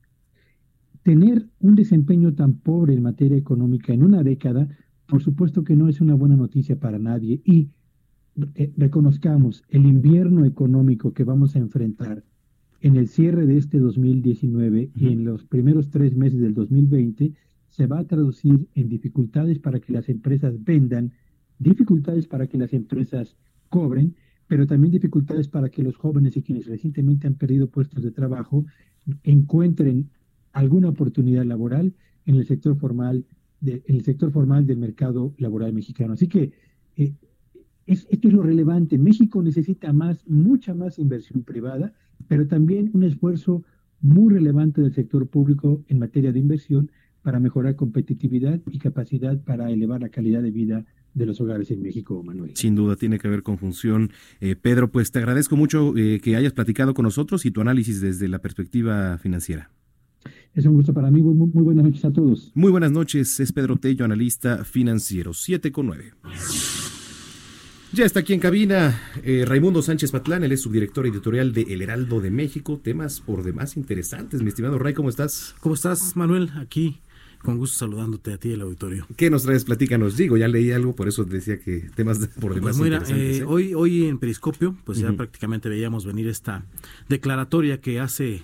[1.03, 4.69] Tener un desempeño tan pobre en materia económica en una década,
[5.07, 7.41] por supuesto que no es una buena noticia para nadie.
[7.43, 7.67] Y
[8.55, 12.23] eh, reconozcamos, el invierno económico que vamos a enfrentar
[12.81, 17.33] en el cierre de este 2019 y en los primeros tres meses del 2020
[17.69, 21.13] se va a traducir en dificultades para que las empresas vendan,
[21.59, 23.37] dificultades para que las empresas
[23.69, 24.15] cobren,
[24.47, 28.65] pero también dificultades para que los jóvenes y quienes recientemente han perdido puestos de trabajo
[29.23, 30.09] encuentren
[30.51, 31.93] alguna oportunidad laboral
[32.25, 33.25] en el sector formal,
[33.61, 36.13] de, en el sector formal del mercado laboral mexicano.
[36.13, 36.51] Así que
[36.97, 37.13] eh,
[37.85, 38.97] esto es lo relevante.
[38.97, 41.93] México necesita más, mucha más inversión privada
[42.27, 43.63] pero también un esfuerzo
[44.01, 46.91] muy relevante del sector público en materia de inversión
[47.21, 51.81] para mejorar competitividad y capacidad para elevar la calidad de vida de los hogares en
[51.81, 52.51] México, Manuel.
[52.55, 54.11] Sin duda tiene que haber conjunción.
[54.39, 58.01] Eh, Pedro, pues te agradezco mucho eh, que hayas platicado con nosotros y tu análisis
[58.01, 59.69] desde la perspectiva financiera.
[60.53, 61.21] Es un gusto para mí.
[61.21, 62.51] Muy, muy buenas noches a todos.
[62.55, 63.39] Muy buenas noches.
[63.39, 65.33] Es Pedro Tello, analista financiero.
[65.33, 66.13] 7 con 9.
[67.93, 71.81] Ya está aquí en cabina eh, Raimundo Sánchez Patlán, él es subdirector editorial de El
[71.81, 72.79] Heraldo de México.
[72.81, 75.55] Temas por demás interesantes, mi estimado Ray, ¿cómo estás?
[75.59, 76.51] ¿Cómo estás, Manuel?
[76.55, 77.01] Aquí
[77.41, 79.07] con gusto saludándote a ti y al auditorio.
[79.17, 79.65] ¿Qué nos traes?
[79.65, 80.15] Platícanos.
[80.15, 83.39] Digo, ya leí algo, por eso decía que temas por demás pues interesantes.
[83.39, 83.45] Eh, ¿eh?
[83.45, 86.63] Hoy, hoy en Periscopio, pues ya prácticamente veíamos venir esta
[87.09, 88.43] declaratoria que hace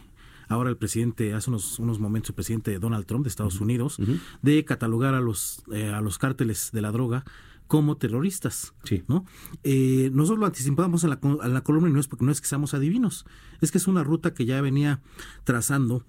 [0.50, 3.98] ahora el presidente, hace unos, unos momentos el presidente Donald Trump de Estados Unidos,
[4.42, 7.24] de catalogar a los, a los cárteles de la droga
[7.68, 8.74] como terroristas.
[9.08, 9.26] ¿no?
[9.64, 12.42] Eh, nosotros lo anticipamos en la, en la columna y no es porque no es
[12.42, 13.26] que seamos adivinos,
[13.62, 15.02] es que es una ruta que ya venía
[15.44, 16.04] trazando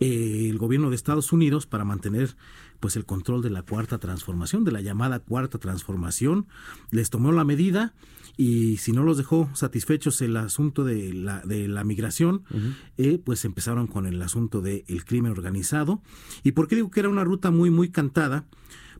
[0.00, 2.34] eh, el gobierno de Estados Unidos para mantener
[2.80, 6.46] pues el control de la cuarta transformación, de la llamada cuarta transformación.
[6.90, 7.92] Les tomó la medida
[8.38, 12.44] y si no los dejó satisfechos el asunto de la, de la migración,
[12.96, 16.00] eh, pues empezaron con el asunto del crimen organizado.
[16.42, 18.46] ¿Y por qué digo que era una ruta muy, muy cantada?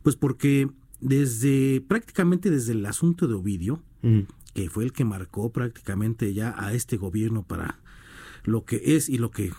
[0.02, 0.70] Pues porque
[1.00, 3.82] desde prácticamente desde el asunto de Ovidio,
[4.54, 7.78] que fue el que marcó prácticamente ya a este gobierno para
[8.44, 9.52] lo que es y lo que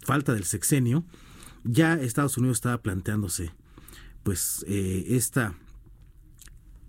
[0.00, 1.04] falta del sexenio,
[1.64, 3.50] ya Estados Unidos estaba planteándose
[4.22, 5.54] pues eh, esta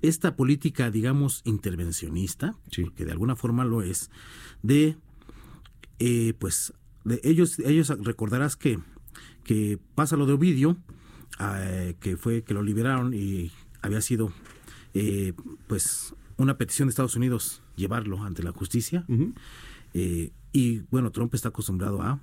[0.02, 2.56] esta política digamos intervencionista
[2.96, 4.10] que de alguna forma lo es
[4.64, 4.98] de
[6.00, 8.80] eh, pues de ellos ellos recordarás que
[9.44, 10.78] que pasa lo de Ovidio
[11.40, 13.52] eh, que fue que lo liberaron y
[13.82, 14.32] había sido
[14.94, 15.34] eh,
[15.68, 19.06] pues una petición de Estados Unidos llevarlo ante la justicia.
[19.94, 22.20] Eh, y bueno, Trump está acostumbrado a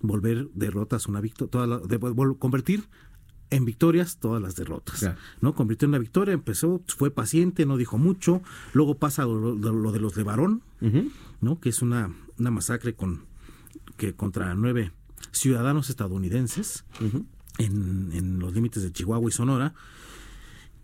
[0.00, 1.80] volver derrotas una victoria,
[2.38, 2.84] convertir
[3.50, 5.10] en victorias todas las derrotas.
[5.40, 5.54] ¿no?
[5.54, 8.42] Convirtió en una victoria, empezó, fue paciente, no dijo mucho,
[8.72, 10.62] luego pasa lo, de los de Barón,
[11.40, 11.60] ¿no?
[11.60, 13.24] que es una, una masacre con,
[13.96, 14.92] que contra nueve
[15.32, 16.84] ciudadanos estadounidenses
[17.58, 19.74] en, en los límites de Chihuahua y Sonora.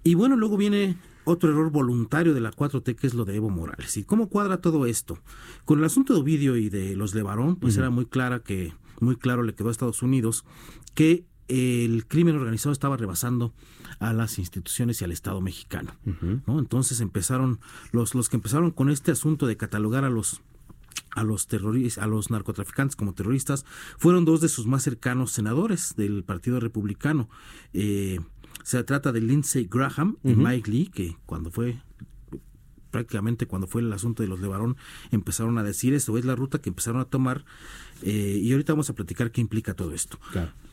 [0.05, 3.51] Y bueno, luego viene otro error voluntario de la 4T, que es lo de Evo
[3.51, 3.97] Morales.
[3.97, 5.19] ¿Y cómo cuadra todo esto?
[5.65, 9.17] Con el asunto de Ovidio y de los Levarón, pues era muy clara que, muy
[9.17, 10.45] claro le quedó a Estados Unidos
[10.95, 13.53] que el crimen organizado estaba rebasando
[13.99, 15.93] a las instituciones y al Estado mexicano.
[16.47, 16.59] ¿no?
[16.59, 17.61] Entonces empezaron,
[17.93, 20.41] los, los que empezaron con este asunto de catalogar a los
[21.15, 23.67] a los terroristas, a los narcotraficantes como terroristas,
[23.99, 27.29] fueron dos de sus más cercanos senadores del Partido Republicano.
[27.75, 28.21] Eh,
[28.63, 31.81] se trata de Lindsey Graham y Mike Lee, que cuando fue
[32.91, 34.77] prácticamente cuando fue el asunto de los Levarón
[35.11, 37.45] empezaron a decir esto, es la ruta que empezaron a tomar
[38.03, 40.21] eh, y ahorita vamos a platicar qué implica todo esto.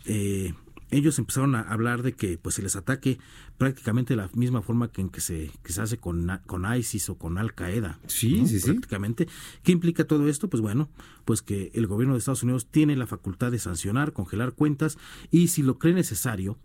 [0.06, 0.54] Eh,
[0.92, 3.20] ellos empezaron a hablar de que pues se les ataque
[3.58, 7.10] prácticamente de la misma forma que en que se, que se hace con, con ISIS
[7.10, 8.00] o con Al Qaeda.
[8.08, 8.72] Sí, sí, sí.
[8.72, 9.28] Prácticamente.
[9.64, 10.50] ¿Qué implica todo esto?
[10.50, 10.90] Pues bueno,
[11.26, 14.98] pues que el gobierno de Estados Unidos tiene la facultad de sancionar, congelar cuentas
[15.30, 16.58] y si lo cree necesario,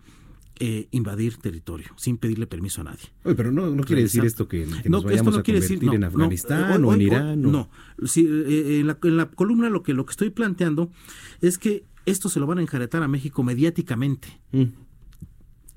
[0.60, 3.12] eh, invadir territorio sin pedirle permiso a nadie.
[3.24, 6.94] Oye, pero no, no quiere decir esto que, nos vayamos a convertir en Afganistán o
[6.94, 7.42] en Irán.
[7.42, 10.92] No, eh, en, la, en, la, columna lo que, lo que estoy planteando
[11.40, 14.40] es que esto se lo van a enjaretar a México mediáticamente.
[14.52, 14.64] Mm.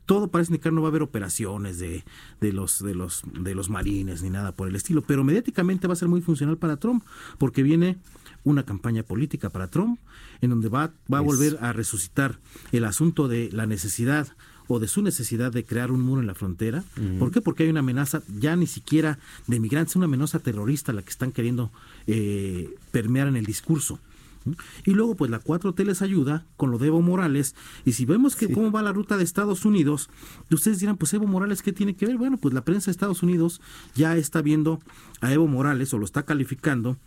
[0.05, 2.03] Todo parece indicar no va a haber operaciones de,
[2.39, 5.93] de, los, de, los, de los marines ni nada por el estilo, pero mediáticamente va
[5.93, 7.03] a ser muy funcional para Trump,
[7.37, 7.97] porque viene
[8.43, 9.99] una campaña política para Trump,
[10.39, 12.39] en donde va, va a volver a resucitar
[12.71, 14.29] el asunto de la necesidad
[14.67, 16.83] o de su necesidad de crear un muro en la frontera.
[17.19, 17.41] ¿Por qué?
[17.41, 21.31] Porque hay una amenaza ya ni siquiera de migrantes, una amenaza terrorista la que están
[21.31, 21.71] queriendo
[22.05, 23.99] eh, permear en el discurso.
[24.85, 27.55] Y luego, pues la 4T les ayuda con lo de Evo Morales.
[27.85, 30.09] Y si vemos que cómo va la ruta de Estados Unidos,
[30.49, 32.17] ustedes dirán, pues Evo Morales, ¿qué tiene que ver?
[32.17, 33.61] Bueno, pues la prensa de Estados Unidos
[33.95, 34.79] ya está viendo
[35.21, 36.97] a Evo Morales o lo está calificando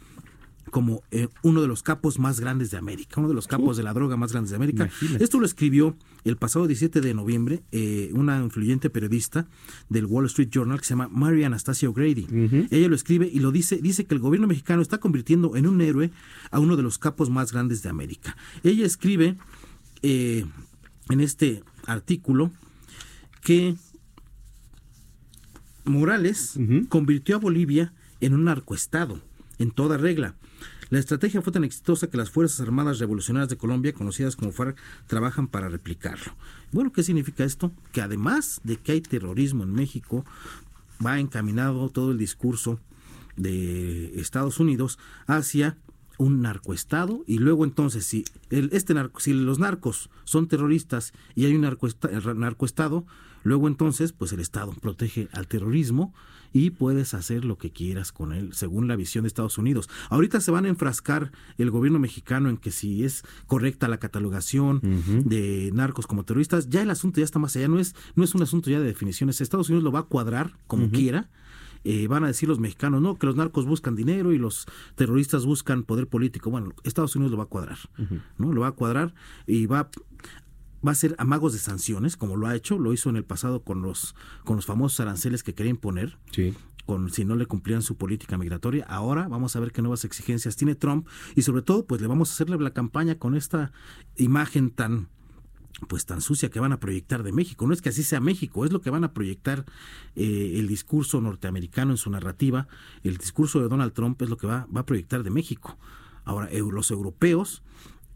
[0.70, 3.82] como eh, uno de los capos más grandes de América, uno de los capos de
[3.82, 4.88] la droga más grandes de América.
[5.18, 9.46] Esto lo escribió el pasado 17 de noviembre eh, una influyente periodista
[9.88, 12.26] del Wall Street Journal que se llama Mary Anastasia O'Grady.
[12.70, 15.80] Ella lo escribe y lo dice, dice que el gobierno mexicano está convirtiendo en un
[15.80, 16.10] héroe
[16.50, 18.36] a uno de los capos más grandes de América.
[18.62, 19.36] Ella escribe
[20.02, 20.44] eh,
[21.08, 22.52] en este artículo
[23.42, 23.74] que
[25.84, 26.58] Morales
[26.88, 29.20] convirtió a Bolivia en un narcoestado
[29.60, 30.34] en toda regla.
[30.88, 34.76] La estrategia fue tan exitosa que las Fuerzas Armadas Revolucionarias de Colombia, conocidas como FARC,
[35.06, 36.34] trabajan para replicarlo.
[36.72, 37.70] Bueno, ¿qué significa esto?
[37.92, 40.24] Que además de que hay terrorismo en México,
[41.04, 42.80] va encaminado todo el discurso
[43.36, 44.98] de Estados Unidos
[45.28, 45.76] hacia
[46.18, 51.46] un narcoestado y luego entonces si el, este narco, si los narcos son terroristas y
[51.46, 53.06] hay un narcoestado,
[53.42, 56.12] luego entonces pues el Estado protege al terrorismo
[56.52, 59.88] y puedes hacer lo que quieras con él, según la visión de Estados Unidos.
[60.08, 64.80] Ahorita se van a enfrascar el gobierno mexicano en que si es correcta la catalogación
[65.24, 68.34] de narcos como terroristas, ya el asunto ya está más allá, no es, no es
[68.34, 69.40] un asunto ya de definiciones.
[69.40, 71.28] Estados Unidos lo va a cuadrar como quiera.
[71.82, 75.46] Eh, van a decir los mexicanos, no, que los narcos buscan dinero y los terroristas
[75.46, 76.50] buscan poder político.
[76.50, 77.78] Bueno, Estados Unidos lo va a cuadrar,
[78.36, 78.52] ¿no?
[78.52, 79.14] Lo va a cuadrar
[79.46, 79.88] y va
[80.86, 83.62] va a ser amagos de sanciones, como lo ha hecho, lo hizo en el pasado
[83.62, 84.14] con los,
[84.44, 86.18] con los famosos aranceles que quería imponer.
[86.86, 88.84] Con, si no le cumplían su política migratoria.
[88.88, 91.06] Ahora vamos a ver qué nuevas exigencias tiene Trump
[91.36, 93.70] y sobre todo pues le vamos a hacerle la campaña con esta
[94.16, 95.08] imagen tan
[95.88, 97.66] pues tan sucia que van a proyectar de México.
[97.66, 99.64] No es que así sea México, es lo que van a proyectar
[100.16, 102.66] eh, el discurso norteamericano en su narrativa.
[103.04, 105.78] El discurso de Donald Trump es lo que va, va a proyectar de México.
[106.24, 107.62] Ahora, los europeos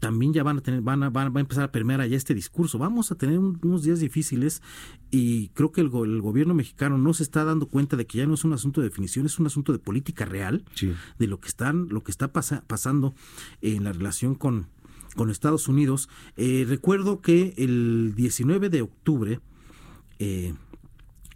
[0.05, 2.77] también ya van a tener, van a, van, a empezar a permear allá este discurso.
[2.77, 4.61] Vamos a tener unos días difíciles
[5.09, 8.35] y creo que el, gobierno mexicano no se está dando cuenta de que ya no
[8.35, 10.63] es un asunto de definición, es un asunto de política real,
[11.17, 13.15] de lo que están, lo que está pasando
[13.63, 14.67] en la relación con,
[15.15, 16.07] con Estados Unidos.
[16.37, 19.39] Eh, recuerdo que el 19 de octubre,
[20.19, 20.53] eh,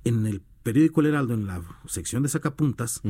[0.03, 3.01] en el periódico El Heraldo, en la sección de sacapuntas,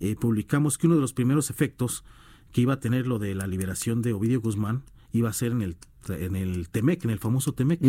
[0.00, 2.04] eh, publicamos que uno de los primeros efectos
[2.52, 4.82] que iba a tener lo de la liberación de Ovidio Guzmán
[5.14, 5.76] iba a ser en el,
[6.08, 7.80] en el Temec, en el famoso Temec.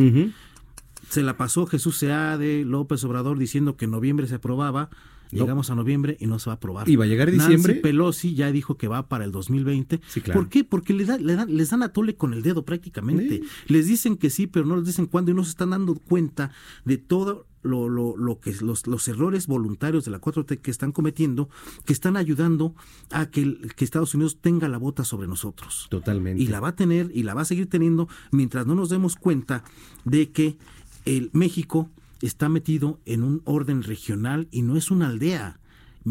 [1.10, 4.90] Se la pasó Jesús de López Obrador diciendo que en noviembre se aprobaba.
[5.32, 6.90] Llegamos a noviembre y no se va a aprobar.
[6.90, 7.74] ¿Y va a llegar diciembre?
[7.74, 10.02] Nancy Pelosi ya dijo que va para el 2020.
[10.34, 10.64] ¿Por qué?
[10.64, 13.42] Porque le les dan a tole con el dedo prácticamente.
[13.68, 16.52] Les dicen que sí, pero no les dicen cuándo y no se están dando cuenta
[16.84, 20.92] de todo lo, lo, lo que los, los, errores voluntarios de la 4T que están
[20.92, 21.50] cometiendo,
[21.84, 22.76] que están ayudando
[23.12, 25.88] a que, que, Estados Unidos tenga la bota sobre nosotros.
[25.90, 26.42] Totalmente.
[26.42, 29.16] Y la va a tener y la va a seguir teniendo mientras no nos demos
[29.16, 29.64] cuenta
[30.04, 30.58] de que
[31.06, 31.90] el México
[32.22, 35.60] está metido en un orden regional y no es una aldea.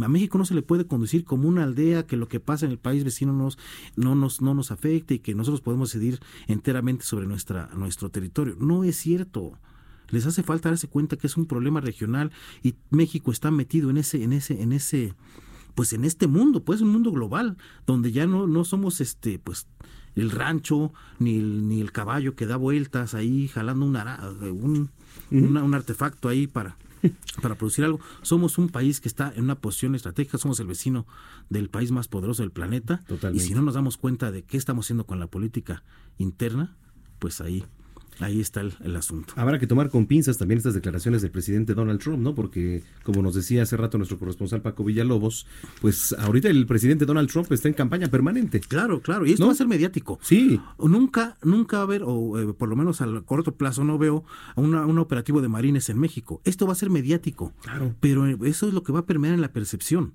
[0.03, 2.73] A México no se le puede conducir como una aldea que lo que pasa en
[2.73, 3.59] el país vecino nos,
[3.95, 8.57] no, nos, no nos afecte y que nosotros podemos decidir enteramente sobre nuestra, nuestro territorio.
[8.59, 9.59] No es cierto.
[10.11, 12.33] Les hace falta darse cuenta que es un problema regional
[12.63, 15.15] y México está metido en ese, en ese, en ese,
[15.75, 17.57] pues en este mundo, pues un mundo global,
[17.87, 19.67] donde ya no, no somos este, pues
[20.15, 24.91] el rancho, ni el, ni el caballo que da vueltas ahí jalando un, un,
[25.75, 26.77] artefacto ahí para,
[27.43, 28.01] para producir algo.
[28.23, 31.07] Somos un país que está en una posición estratégica, somos el vecino
[31.51, 33.03] del país más poderoso del planeta.
[33.33, 35.83] Y si no nos damos cuenta de qué estamos haciendo con la política
[36.19, 36.77] interna,
[37.19, 37.65] pues ahí
[38.21, 39.35] Ahí está el, asunto.
[39.37, 42.35] Habrá que tomar con pinzas también estas declaraciones del presidente Donald Trump, ¿no?
[42.35, 45.47] Porque, como nos decía hace rato nuestro corresponsal Paco Villalobos,
[45.81, 48.61] pues ahorita el presidente Donald Trump está en campaña permanente.
[48.61, 49.27] Claro, claro.
[49.27, 50.19] Y esto va a ser mediático.
[50.23, 50.61] Sí.
[50.79, 54.25] Nunca, nunca va a haber, o eh, por lo menos a corto plazo no veo
[54.57, 56.41] un operativo de marines en México.
[56.45, 57.53] Esto va a ser mediático.
[57.63, 57.95] Claro.
[58.01, 60.15] Pero eso es lo que va a permear en la percepción.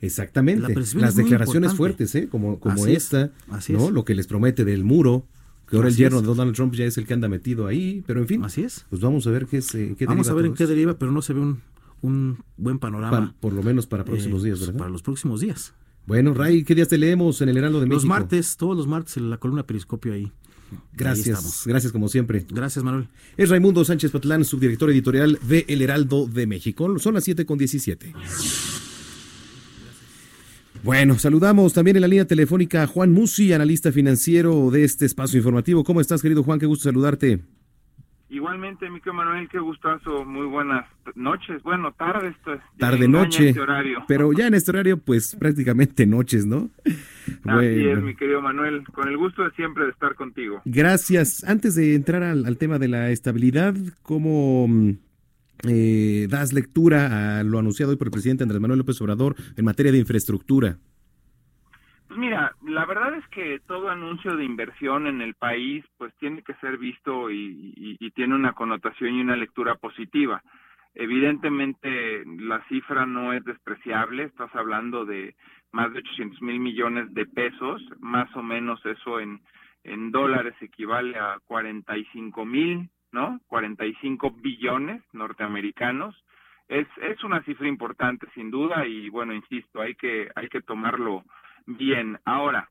[0.00, 0.74] Exactamente.
[0.94, 2.28] Las declaraciones fuertes, ¿eh?
[2.28, 3.32] Como, como esta,
[3.68, 3.90] ¿no?
[3.90, 5.26] Lo que les promete del muro
[5.68, 8.20] que ahora el yerno de Donald Trump ya es el que anda metido ahí, pero
[8.20, 8.44] en fin.
[8.44, 8.86] Así es.
[8.88, 11.22] Pues vamos a ver qué, es, qué Vamos a ver en qué deriva, pero no
[11.22, 11.60] se ve un,
[12.02, 13.34] un buen panorama.
[13.40, 14.78] por lo menos para próximos eh, días, ¿verdad?
[14.78, 15.74] Para los próximos días.
[16.06, 17.96] Bueno, Ray, ¿qué días te leemos en el Heraldo de México?
[17.96, 20.32] Los martes, todos los martes en la columna Periscopio ahí.
[20.94, 22.46] Gracias, gracias como siempre.
[22.50, 23.08] Gracias, Manuel.
[23.36, 26.98] Es Raimundo Sánchez Patlán, subdirector editorial de El Heraldo de México.
[26.98, 28.14] Son las 7 con 17.
[30.82, 35.38] Bueno, saludamos también en la línea telefónica a Juan Musi, analista financiero de este espacio
[35.38, 35.84] informativo.
[35.84, 36.58] ¿Cómo estás, querido Juan?
[36.58, 37.40] Qué gusto saludarte.
[38.30, 40.84] Igualmente, mi Manuel, qué gustazo, muy buenas
[41.14, 42.36] noches, bueno, tardes.
[42.76, 43.62] Tarde, noche, este
[44.06, 46.68] pero ya en este horario, pues prácticamente noches, ¿no?
[47.44, 50.60] Así es, mi querido Manuel, con el gusto de siempre de estar contigo.
[50.66, 51.42] Gracias.
[51.44, 54.90] Antes de entrar al, tema de la estabilidad, ¿cómo mm,
[55.66, 59.64] eh, das lectura a lo anunciado hoy por el presidente Andrés Manuel López Obrador en
[59.64, 60.78] materia de infraestructura?
[62.08, 66.42] Pues mira, la verdad es que todo anuncio de inversión en el país pues tiene
[66.42, 70.42] que ser visto y, tiene una connotación y una lectura positiva.
[70.94, 75.36] Evidentemente la cifra no es despreciable, estás hablando de
[75.70, 79.40] más de 800 mil millones de pesos, más o menos eso en,
[79.84, 83.40] en dólares equivale a 45 mil, ¿no?
[83.48, 86.16] 45 billones norteamericanos.
[86.68, 91.24] Es, es una cifra importante sin duda y bueno, insisto, hay que, hay que tomarlo
[91.70, 92.70] Bien, ahora,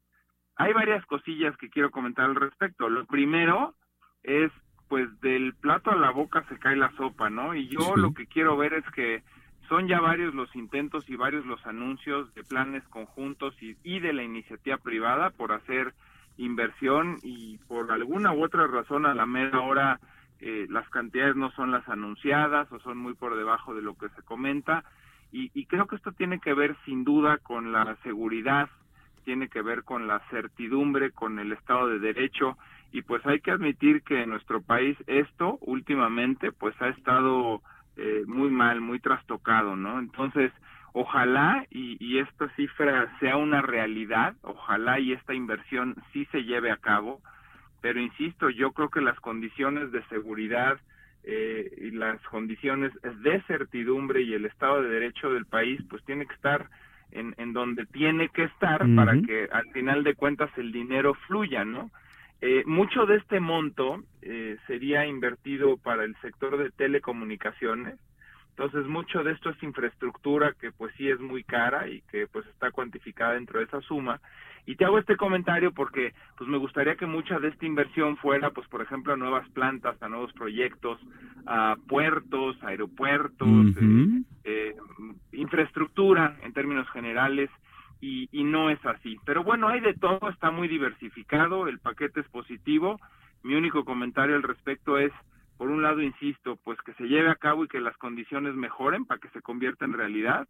[0.56, 2.90] hay varias cosillas que quiero comentar al respecto.
[2.90, 3.76] Lo primero
[4.24, 4.52] es,
[4.90, 7.54] pues, del plato a la boca se cae la sopa, ¿no?
[7.54, 9.22] Y yo lo que quiero ver es que
[9.70, 14.14] son ya varios los intentos y varios los anuncios de planes conjuntos y, y de
[14.14, 15.94] la iniciativa privada por hacer
[16.38, 20.00] inversión y por alguna u otra razón a la mera hora
[20.40, 24.10] eh, las cantidades no son las anunciadas o son muy por debajo de lo que
[24.10, 24.84] se comenta.
[25.32, 28.70] Y, y creo que esto tiene que ver sin duda con la seguridad
[29.28, 32.58] tiene que ver con la certidumbre, con el Estado de Derecho
[32.94, 37.62] y pues hay que admitir que en nuestro país esto últimamente pues ha estado
[37.98, 40.00] eh, muy mal, muy trastocado, ¿no?
[40.00, 40.54] Entonces,
[40.94, 46.72] ojalá y, y, esta cifra sea una realidad, ojalá y esta inversión sí se lleve
[46.72, 47.20] a cabo,
[47.82, 50.78] pero insisto, yo creo que las condiciones de seguridad
[51.24, 52.92] eh, y las condiciones
[53.22, 56.70] de certidumbre y el Estado de Derecho del país pues tiene que estar
[57.12, 61.64] en, en donde tiene que estar para que al final de cuentas el dinero fluya,
[61.66, 61.92] ¿no?
[62.40, 67.96] Eh, mucho de este monto eh, sería invertido para el sector de telecomunicaciones,
[68.58, 72.46] entonces mucho de esto es infraestructura que pues sí es muy cara y que pues
[72.48, 74.20] está cuantificada dentro de esa suma
[74.68, 78.50] y te hago este comentario porque pues me gustaría que mucha de esta inversión fuera,
[78.50, 81.00] pues por ejemplo, a nuevas plantas, a nuevos proyectos,
[81.46, 83.48] a puertos, aeropuertos,
[83.82, 84.76] eh, eh,
[85.32, 87.50] infraestructura en términos generales.
[88.00, 89.18] Y, y no es así.
[89.26, 93.00] Pero bueno, hay de todo, está muy diversificado, el paquete es positivo.
[93.42, 95.12] Mi único comentario al respecto es,
[95.58, 99.06] por un lado, insisto, pues que se lleve a cabo y que las condiciones mejoren
[99.06, 100.48] para que se convierta en realidad.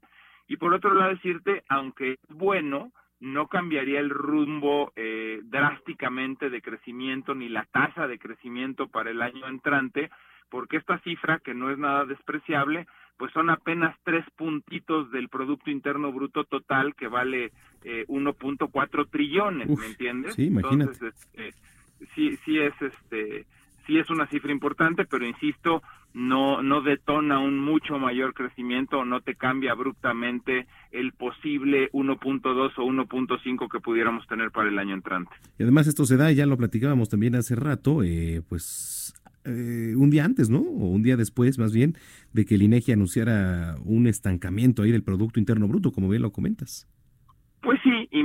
[0.48, 6.62] Y por otro lado, decirte, aunque es bueno, no cambiaría el rumbo eh, drásticamente de
[6.62, 10.10] crecimiento ni la tasa de crecimiento para el año entrante,
[10.50, 15.72] porque esta cifra, que no es nada despreciable, pues son apenas tres puntitos del Producto
[15.72, 17.52] Interno Bruto total que vale
[17.84, 20.36] eh, 1.4 trillones, ¿me entiendes?
[20.36, 20.92] Sí, imagínate.
[20.92, 21.54] Entonces, este,
[22.14, 23.46] sí, sí es este
[23.88, 25.82] sí es una cifra importante, pero insisto,
[26.14, 32.84] no, no detona un mucho mayor crecimiento no te cambia abruptamente el posible 1.2 o
[32.84, 35.32] 1.5 que pudiéramos tener para el año entrante.
[35.58, 39.14] Y además esto se da, ya lo platicábamos también hace rato, eh, pues
[39.46, 40.60] eh, un día antes, ¿no?
[40.60, 41.96] O un día después, más bien,
[42.34, 46.32] de que el INEGI anunciara un estancamiento ahí del Producto Interno Bruto, como bien lo
[46.32, 46.88] comentas.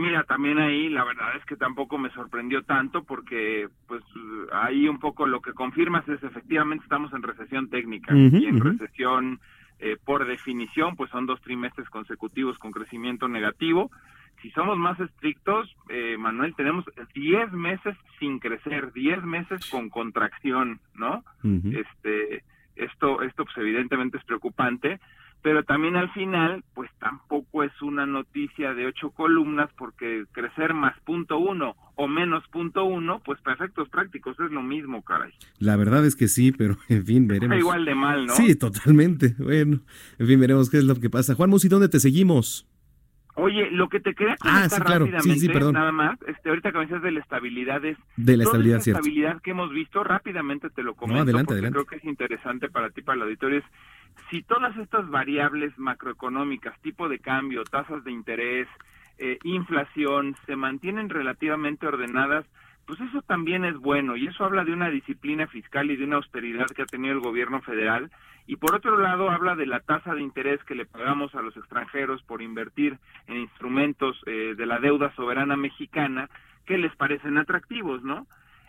[0.02, 4.02] Mira, también ahí la verdad es que tampoco me sorprendió tanto porque pues
[4.52, 9.38] ahí un poco lo que confirmas es efectivamente estamos en recesión técnica y en recesión
[9.78, 13.92] eh, por definición pues son dos trimestres consecutivos con crecimiento negativo.
[14.42, 16.84] Si somos más estrictos, eh, Manuel, tenemos
[17.14, 21.22] 10 meses sin crecer, 10 meses con contracción, ¿no?
[21.44, 22.42] Este,
[22.74, 24.98] esto, esto pues evidentemente es preocupante
[25.42, 30.98] pero también al final, pues tampoco es una noticia de ocho columnas porque crecer más
[31.00, 35.32] punto uno o menos punto uno, pues para efectos prácticos es lo mismo, caray.
[35.58, 37.56] La verdad es que sí, pero en fin, veremos.
[37.56, 38.34] Está igual de mal, ¿no?
[38.34, 39.34] Sí, totalmente.
[39.38, 39.80] Bueno,
[40.18, 41.34] en fin, veremos qué es lo que pasa.
[41.34, 42.68] Juan Musi, ¿dónde te seguimos?
[43.34, 47.02] Oye, lo que te quería ah, comentar rápidamente, nada más, este, ahorita que me decías
[47.02, 50.94] de la estabilidad es de la estabilidad, toda estabilidad que hemos visto, rápidamente te lo
[50.94, 53.64] comento, adelante, porque creo que es interesante para ti, para el auditorio, es
[54.30, 58.68] si todas estas variables macroeconómicas, tipo de cambio, tasas de interés,
[59.18, 62.46] eh, inflación, se mantienen relativamente ordenadas,
[62.86, 66.16] pues eso también es bueno y eso habla de una disciplina fiscal y de una
[66.16, 68.10] austeridad que ha tenido el gobierno federal
[68.46, 71.56] y por otro lado habla de la tasa de interés que le pagamos a los
[71.56, 72.98] extranjeros por invertir
[73.28, 76.28] en instrumentos eh, de la deuda soberana mexicana
[76.66, 78.26] que les parecen atractivos, ¿no?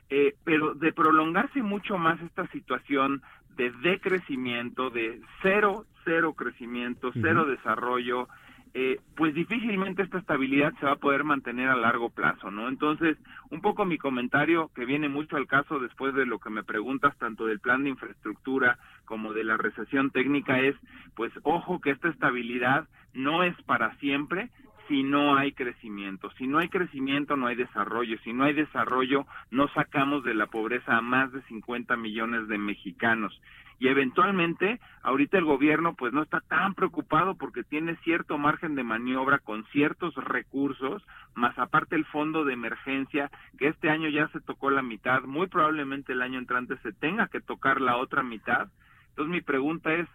[0.10, 3.24] Eh, pero de prolongarse mucho más esta situación
[3.55, 8.27] de decrecimiento, de cero, cero crecimiento, cero desarrollo,
[8.75, 12.67] eh, pues difícilmente esta estabilidad se va a poder mantener a largo plazo, ¿no?
[12.67, 13.17] Entonces,
[13.51, 17.15] un poco mi comentario que viene mucho al caso después de lo que me preguntas
[17.19, 20.75] tanto del plan de infraestructura como de la recesión técnica es,
[21.15, 24.49] pues ojo que esta estabilidad no es para siempre,
[24.88, 26.30] si no hay crecimiento.
[26.38, 28.18] Si no hay crecimiento, no hay desarrollo.
[28.23, 32.57] Si no hay desarrollo, no sacamos de la pobreza a más de 50 millones de
[32.57, 33.39] mexicanos
[33.84, 38.84] y eventualmente ahorita el gobierno pues no está tan preocupado porque tiene cierto margen de
[38.84, 41.03] maniobra con ciertos recursos,
[41.35, 45.47] más aparte el fondo de emergencia que este año ya se tocó la mitad, muy
[45.47, 48.69] probablemente el año entrante se tenga que tocar la otra mitad.
[49.10, 50.07] Entonces mi pregunta es,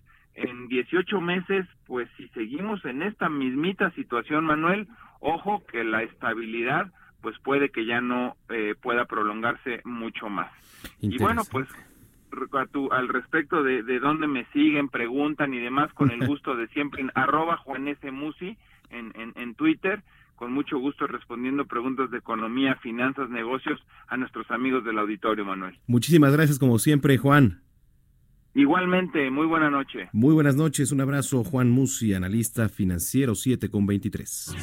[0.43, 4.89] en 18 meses, pues si seguimos en esta mismita situación, Manuel,
[5.21, 6.91] ojo que la estabilidad
[7.21, 10.53] pues puede que ya no eh, pueda prolongarse mucho más.
[11.01, 11.67] Y bueno, pues
[12.91, 17.03] al respecto de, de dónde me siguen, preguntan y demás, con el gusto de siempre,
[17.03, 18.11] en arroba Juan S.
[18.11, 18.57] Musi
[18.91, 20.03] en, en, en Twitter,
[20.37, 25.77] con mucho gusto respondiendo preguntas de economía, finanzas, negocios a nuestros amigos del auditorio, Manuel.
[25.87, 27.61] Muchísimas gracias, como siempre, Juan.
[28.59, 30.09] Igualmente, muy buena noche.
[30.13, 34.57] Muy buenas noches, un abrazo, Juan Musi, analista financiero 7 con 23.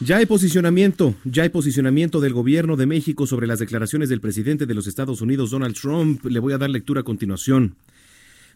[0.00, 4.66] Ya hay posicionamiento, ya hay posicionamiento del gobierno de México sobre las declaraciones del presidente
[4.66, 6.24] de los Estados Unidos, Donald Trump.
[6.24, 7.76] Le voy a dar lectura a continuación.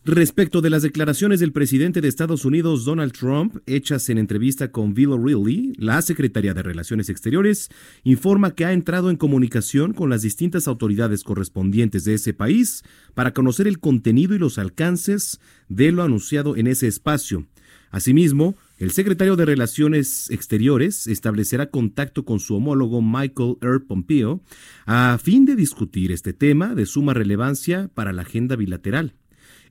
[0.04, 4.94] Respecto de las declaraciones del presidente de Estados Unidos, Donald Trump, hechas en entrevista con
[4.94, 7.68] Bill O'Reilly, la Secretaría de Relaciones Exteriores
[8.02, 12.82] informa que ha entrado en comunicación con las distintas autoridades correspondientes de ese país
[13.14, 15.38] para conocer el contenido y los alcances
[15.68, 17.46] de lo anunciado en ese espacio.
[17.92, 23.78] Asimismo, el secretario de Relaciones Exteriores establecerá contacto con su homólogo Michael R.
[23.78, 24.42] Pompeo
[24.84, 29.14] a fin de discutir este tema de suma relevancia para la agenda bilateral.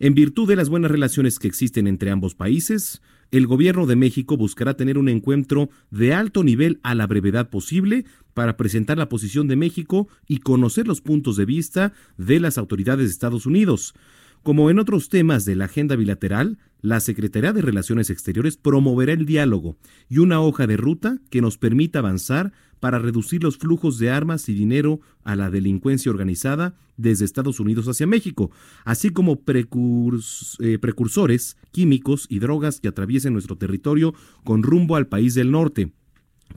[0.03, 4.35] En virtud de las buenas relaciones que existen entre ambos países, el gobierno de México
[4.35, 9.47] buscará tener un encuentro de alto nivel a la brevedad posible para presentar la posición
[9.47, 13.93] de México y conocer los puntos de vista de las autoridades de Estados Unidos.
[14.41, 19.27] Como en otros temas de la agenda bilateral, la Secretaría de Relaciones Exteriores promoverá el
[19.27, 19.77] diálogo
[20.09, 24.49] y una hoja de ruta que nos permita avanzar para reducir los flujos de armas
[24.49, 28.51] y dinero a la delincuencia organizada desde Estados Unidos hacia México,
[28.83, 34.13] así como eh, precursores químicos y drogas que atraviesen nuestro territorio
[34.43, 35.93] con rumbo al país del norte.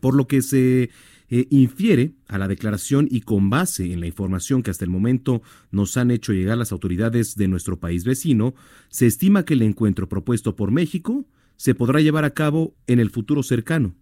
[0.00, 0.90] Por lo que se
[1.28, 5.42] eh, infiere a la declaración y con base en la información que hasta el momento
[5.70, 8.54] nos han hecho llegar las autoridades de nuestro país vecino,
[8.88, 11.26] se estima que el encuentro propuesto por México
[11.56, 13.94] se podrá llevar a cabo en el futuro cercano.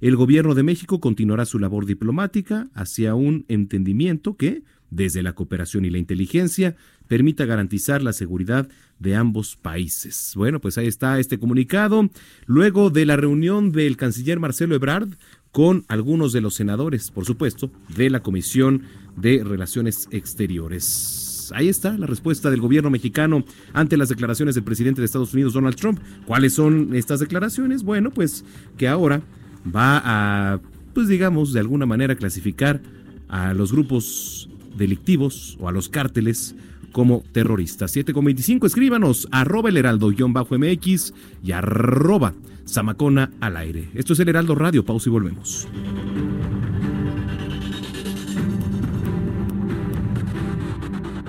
[0.00, 5.84] El gobierno de México continuará su labor diplomática hacia un entendimiento que, desde la cooperación
[5.84, 6.76] y la inteligencia,
[7.08, 8.68] permita garantizar la seguridad
[9.00, 10.34] de ambos países.
[10.36, 12.10] Bueno, pues ahí está este comunicado.
[12.46, 15.08] Luego de la reunión del canciller Marcelo Ebrard
[15.50, 18.82] con algunos de los senadores, por supuesto, de la Comisión
[19.16, 21.50] de Relaciones Exteriores.
[21.54, 25.54] Ahí está la respuesta del gobierno mexicano ante las declaraciones del presidente de Estados Unidos,
[25.54, 25.98] Donald Trump.
[26.24, 27.82] ¿Cuáles son estas declaraciones?
[27.82, 28.44] Bueno, pues
[28.76, 29.22] que ahora
[29.64, 30.60] va a,
[30.94, 32.80] pues digamos, de alguna manera clasificar
[33.28, 36.54] a los grupos delictivos o a los cárteles
[36.92, 37.94] como terroristas.
[37.94, 41.14] 7.25, escríbanos, arroba el heraldo-mx
[41.44, 42.34] y arroba
[42.66, 43.88] Zamacona al aire.
[43.94, 45.68] Esto es el Heraldo Radio, pausa y volvemos.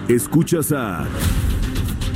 [0.07, 1.07] Escuchas a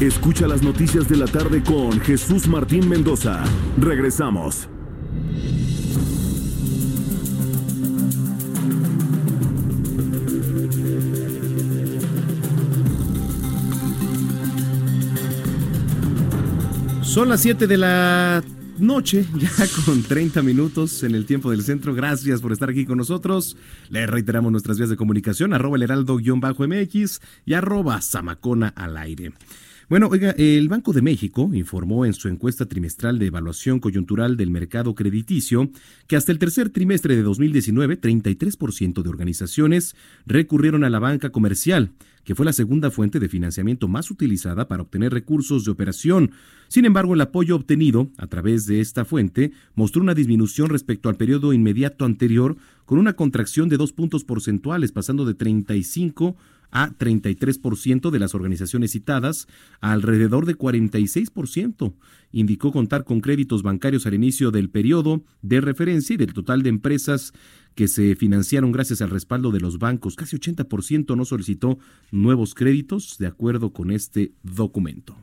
[0.00, 3.44] Escucha las noticias de la tarde con Jesús Martín Mendoza.
[3.78, 4.66] Regresamos.
[17.02, 18.42] Son las 7 de la
[18.78, 19.50] noche, ya
[19.84, 21.94] con 30 minutos en el tiempo del centro.
[21.94, 23.58] Gracias por estar aquí con nosotros.
[23.90, 29.32] Le reiteramos nuestras vías de comunicación, arroba el heraldo-mx y arroba zamacona al aire.
[29.90, 34.48] Bueno, oiga, el Banco de México informó en su encuesta trimestral de evaluación coyuntural del
[34.48, 35.68] mercado crediticio
[36.06, 39.96] que hasta el tercer trimestre de 2019, 33% de organizaciones
[40.26, 41.90] recurrieron a la banca comercial,
[42.22, 46.30] que fue la segunda fuente de financiamiento más utilizada para obtener recursos de operación.
[46.68, 51.16] Sin embargo, el apoyo obtenido a través de esta fuente mostró una disminución respecto al
[51.16, 56.36] periodo inmediato anterior, con una contracción de dos puntos porcentuales, pasando de 35
[56.70, 59.46] a 33% de las organizaciones citadas,
[59.80, 61.94] alrededor de 46%.
[62.32, 66.68] Indicó contar con créditos bancarios al inicio del periodo de referencia y del total de
[66.68, 67.32] empresas
[67.74, 70.16] que se financiaron gracias al respaldo de los bancos.
[70.16, 71.78] Casi 80% no solicitó
[72.10, 75.16] nuevos créditos, de acuerdo con este documento.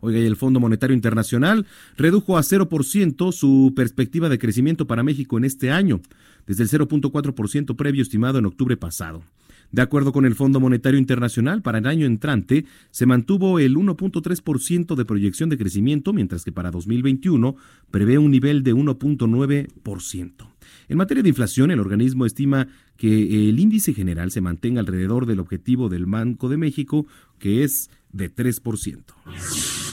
[0.00, 1.66] Oiga, y el Fondo Monetario Internacional
[1.96, 6.00] redujo a 0% su perspectiva de crecimiento para México en este año,
[6.46, 9.22] desde el 0.4% previo estimado en octubre pasado.
[9.70, 14.94] De acuerdo con el Fondo Monetario Internacional, para el año entrante se mantuvo el 1.3%
[14.94, 17.54] de proyección de crecimiento, mientras que para 2021
[17.90, 20.32] prevé un nivel de 1.9%.
[20.88, 25.40] En materia de inflación, el organismo estima que el índice general se mantenga alrededor del
[25.40, 27.06] objetivo del Banco de México,
[27.38, 29.87] que es de 3%.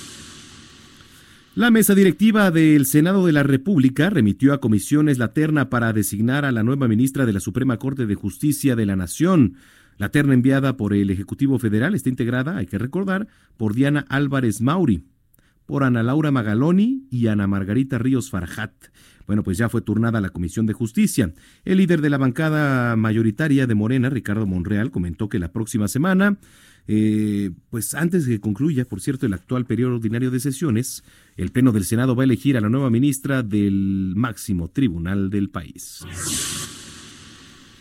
[1.55, 6.43] La mesa directiva del Senado de la República remitió a comisiones la terna para designar
[6.43, 9.55] a la nueva ministra de la Suprema Corte de Justicia de la Nación.
[9.97, 14.59] La terna enviada por el Ejecutivo Federal está integrada, hay que recordar, por Diana Álvarez
[14.59, 15.05] Mauri,
[15.65, 18.73] por Ana Laura Magaloni y Ana Margarita Ríos Farjat.
[19.25, 21.33] Bueno, pues ya fue turnada la Comisión de Justicia.
[21.63, 26.37] El líder de la bancada mayoritaria de Morena, Ricardo Monreal, comentó que la próxima semana
[26.87, 31.03] eh, pues antes de que concluya, por cierto, el actual periodo ordinario de sesiones,
[31.35, 35.49] el Pleno del Senado va a elegir a la nueva ministra del máximo tribunal del
[35.49, 36.05] país.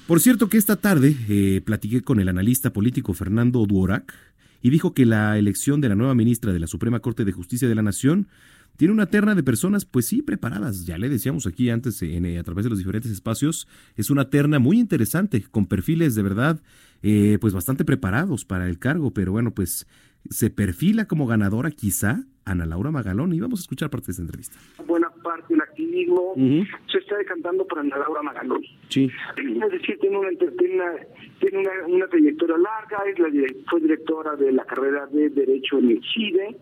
[0.06, 4.14] Por cierto que esta tarde eh, platiqué con el analista político Fernando Duorac
[4.60, 7.68] y dijo que la elección de la nueva ministra de la Suprema Corte de Justicia
[7.68, 8.28] de la Nación
[8.76, 10.84] tiene una terna de personas, pues sí, preparadas.
[10.84, 14.80] Ya le decíamos aquí antes a través de los diferentes espacios, es una terna muy
[14.80, 16.60] interesante, con perfiles de verdad
[17.06, 19.86] eh, pues bastante preparados para el cargo, pero bueno, pues
[20.30, 24.22] se perfila como ganadora quizá Ana Laura Magalón y vamos a escuchar parte de esta
[24.22, 24.56] entrevista.
[24.86, 28.62] Buena parte del activismo se está decantando por Ana Laura Magalón.
[28.88, 29.10] Sí.
[29.36, 33.28] Es decir, tiene una, tiene una, una, trayectoria larga, es la,
[33.68, 36.56] fue directora de la carrera de Derecho en el CIDE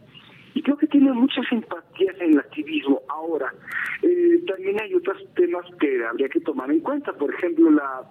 [0.55, 3.01] y creo que tiene muchas simpatías en el activismo.
[3.09, 3.55] Ahora,
[4.03, 8.03] eh, también hay otros temas que habría que tomar en cuenta, por ejemplo, la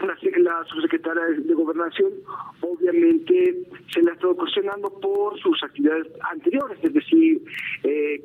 [0.00, 2.12] la, subsecretaria de Gobernación
[2.60, 7.42] obviamente se le ha estado cuestionando por sus actividades anteriores, es decir,
[7.82, 8.22] eh,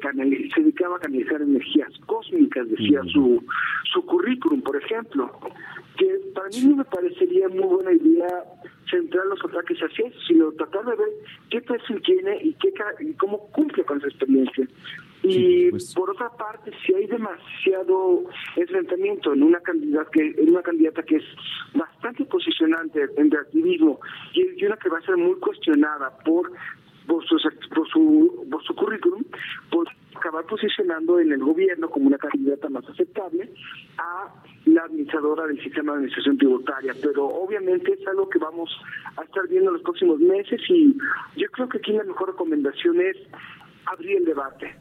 [0.53, 3.43] se dedicaba a canalizar energías cósmicas, decía su,
[3.91, 5.31] su currículum, por ejemplo,
[5.97, 8.43] que para mí no me parecería muy buena idea
[8.89, 11.09] centrar los ataques hacia eso, sino tratar de ver
[11.49, 14.67] qué perfil tiene y, qué, y cómo cumple con esa experiencia.
[15.23, 15.93] Y pues.
[15.93, 18.23] por otra parte, si hay demasiado
[18.55, 21.23] enfrentamiento en una candidata que en una candidata que es
[21.75, 23.99] bastante posicionante en el activismo
[24.33, 26.51] y, una que va a ser muy cuestionada por
[27.11, 27.35] por su,
[27.75, 29.21] por su, por su currículum,
[30.15, 33.51] acabar posicionando en el gobierno como una candidata más aceptable
[33.97, 34.33] a
[34.65, 36.93] la administradora del sistema de administración tributaria.
[37.01, 38.69] Pero obviamente es algo que vamos
[39.17, 40.95] a estar viendo en los próximos meses y
[41.35, 43.17] yo creo que aquí la mejor recomendación es
[43.87, 44.73] abrir el debate.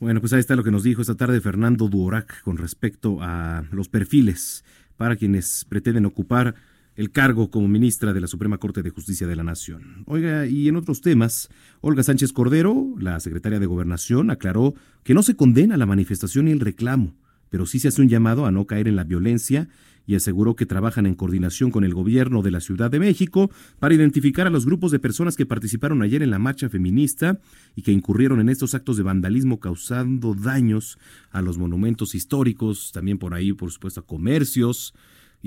[0.00, 3.62] Bueno, pues ahí está lo que nos dijo esta tarde Fernando Duorac con respecto a
[3.70, 4.64] los perfiles
[4.96, 6.56] para quienes pretenden ocupar
[6.96, 10.02] el cargo como ministra de la Suprema Corte de Justicia de la Nación.
[10.06, 11.50] Oiga, y en otros temas,
[11.80, 14.74] Olga Sánchez Cordero, la secretaria de Gobernación, aclaró
[15.04, 17.14] que no se condena la manifestación y el reclamo,
[17.50, 19.68] pero sí se hace un llamado a no caer en la violencia
[20.06, 23.94] y aseguró que trabajan en coordinación con el gobierno de la Ciudad de México para
[23.94, 27.40] identificar a los grupos de personas que participaron ayer en la marcha feminista
[27.74, 30.98] y que incurrieron en estos actos de vandalismo causando daños
[31.30, 34.94] a los monumentos históricos, también por ahí, por supuesto, a comercios.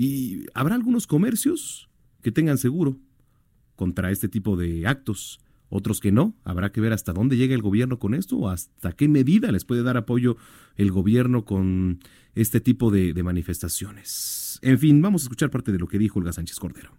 [0.02, 1.90] Y habrá algunos comercios
[2.22, 2.96] que tengan seguro
[3.76, 6.34] contra este tipo de actos otros que no.
[6.42, 9.66] Habrá que ver hasta dónde llega el gobierno con esto o hasta qué medida les
[9.66, 10.38] puede dar apoyo
[10.76, 12.00] el gobierno con
[12.34, 14.58] este tipo de, manifestaciones.
[14.62, 16.92] En fin, vamos a escuchar parte de lo que dijo Olga Sánchez Cordero.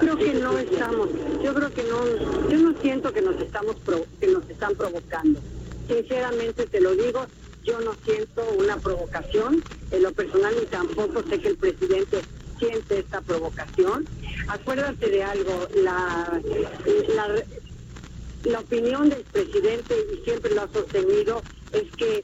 [0.00, 3.76] creo que no estamos, yo creo que no, yo no siento que nos estamos
[4.18, 5.40] que nos están provocando.
[5.86, 7.28] Sinceramente te lo digo,
[7.64, 12.20] yo no siento una provocación, en lo personal ni tampoco sé que el presidente
[12.58, 14.06] siente esta provocación.
[14.48, 16.40] Acuérdate de algo, la,
[17.16, 17.44] la,
[18.44, 21.42] la opinión del presidente, y siempre lo ha sostenido,
[21.72, 22.22] es que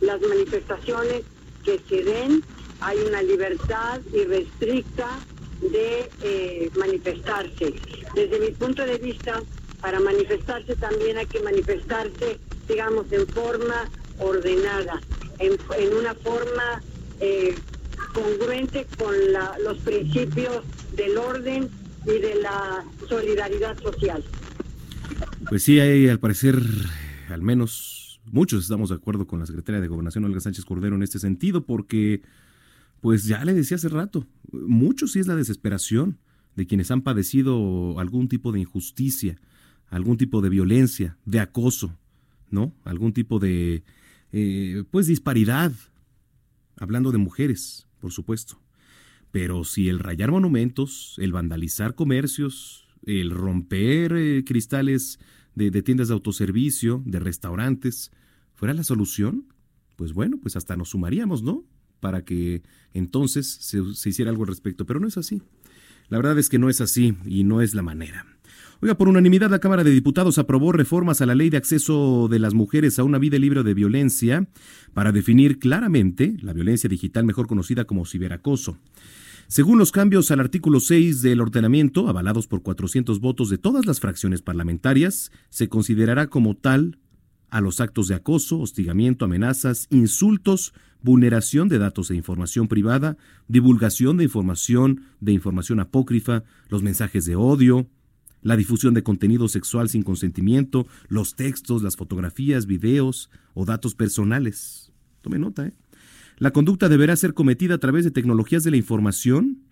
[0.00, 1.22] las manifestaciones
[1.64, 2.42] que se den,
[2.80, 5.08] hay una libertad irrestricta
[5.62, 7.74] de eh, manifestarse.
[8.14, 9.42] Desde mi punto de vista,
[9.80, 12.38] para manifestarse también hay que manifestarse,
[12.68, 13.88] digamos, en forma
[14.18, 15.00] ordenada,
[15.38, 15.58] en,
[15.94, 16.82] una forma
[17.20, 17.54] eh,
[18.12, 19.14] congruente con
[19.64, 20.64] los principios
[20.96, 21.68] del orden
[22.06, 24.24] y de la solidaridad social.
[25.48, 26.60] Pues sí, hay al parecer
[27.28, 31.02] al menos muchos estamos de acuerdo con la secretaria de Gobernación Olga Sánchez Cordero en
[31.02, 32.22] este sentido, porque
[33.00, 36.18] pues ya le decía hace rato, mucho sí es la desesperación
[36.56, 39.38] de quienes han padecido algún tipo de injusticia,
[39.88, 41.98] algún tipo de violencia, de acoso,
[42.50, 42.72] ¿no?
[42.84, 43.82] Algún tipo de,
[44.36, 45.72] eh, pues, disparidad,
[46.76, 48.60] hablando de mujeres, por supuesto.
[49.30, 55.18] Pero si el rayar monumentos, el vandalizar comercios, el romper eh, cristales
[55.54, 58.10] de, de tiendas de autoservicio, de restaurantes,
[58.54, 59.46] fuera la solución,
[59.96, 61.64] pues bueno, pues hasta nos sumaríamos, ¿no?
[62.04, 62.62] para que
[62.92, 63.78] entonces se,
[64.10, 65.40] hiciera algo al respecto, pero no es así.
[66.10, 68.26] La verdad es que no es así y no es la manera.
[68.84, 72.38] Oiga, por unanimidad la Cámara de Diputados aprobó reformas a la ley de acceso de
[72.38, 74.46] las mujeres a una vida libre de violencia
[74.92, 78.76] para definir claramente la violencia digital mejor conocida como ciberacoso.
[79.48, 84.00] Según los cambios al artículo 6 del ordenamiento, avalados por 400 votos de todas las
[84.00, 86.98] fracciones parlamentarias, se considerará como tal
[87.48, 93.16] a los actos de acoso, hostigamiento, amenazas, insultos, vulneración de datos e información privada,
[93.48, 97.88] divulgación de información, de información apócrifa, los mensajes de odio,
[98.44, 104.92] la difusión de contenido sexual sin consentimiento, los textos, las fotografías, videos o datos personales.
[105.22, 105.72] Tome nota, ¿eh?
[106.36, 109.62] La conducta deberá ser cometida a través de tecnologías de la información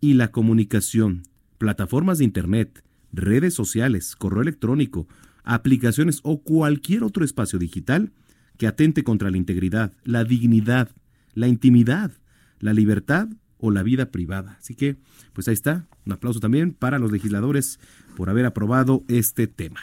[0.00, 1.22] y la comunicación,
[1.58, 5.08] plataformas de Internet, redes sociales, correo electrónico,
[5.42, 8.12] aplicaciones o cualquier otro espacio digital
[8.56, 10.90] que atente contra la integridad, la dignidad,
[11.34, 12.12] la intimidad,
[12.60, 13.28] la libertad
[13.62, 14.58] o la vida privada.
[14.60, 14.96] Así que,
[15.32, 17.78] pues ahí está, un aplauso también para los legisladores
[18.16, 19.80] por haber aprobado este tema.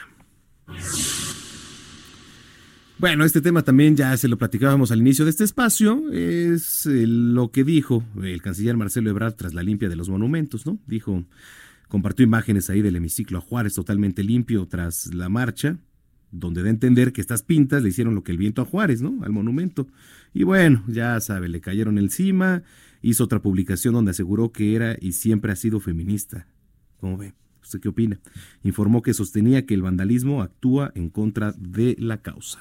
[2.99, 7.07] Bueno, este tema también ya se lo platicábamos al inicio de este espacio, es eh,
[7.07, 10.77] lo que dijo el canciller Marcelo Ebrard tras la limpia de los monumentos, ¿no?
[10.85, 11.23] Dijo,
[11.87, 15.77] compartió imágenes ahí del hemiciclo a Juárez totalmente limpio tras la marcha,
[16.31, 19.01] donde da a entender que estas pintas le hicieron lo que el viento a Juárez,
[19.01, 19.23] ¿no?
[19.23, 19.87] Al monumento.
[20.33, 22.63] Y bueno, ya sabe, le cayeron encima,
[23.01, 26.47] hizo otra publicación donde aseguró que era y siempre ha sido feminista.
[26.97, 27.33] ¿Cómo ve?
[27.61, 28.19] ¿Usted qué opina?
[28.63, 32.59] Informó que sostenía que el vandalismo actúa en contra de la causa.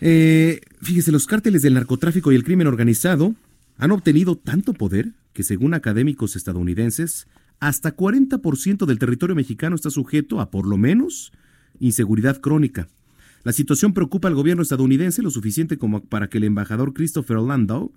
[0.00, 3.34] Eh, fíjese, los cárteles del narcotráfico y el crimen organizado
[3.76, 7.26] han obtenido tanto poder que según académicos estadounidenses,
[7.60, 11.32] hasta 40% del territorio mexicano está sujeto a, por lo menos,
[11.80, 12.88] inseguridad crónica.
[13.44, 17.92] La situación preocupa al gobierno estadounidense lo suficiente como para que el embajador Christopher Landau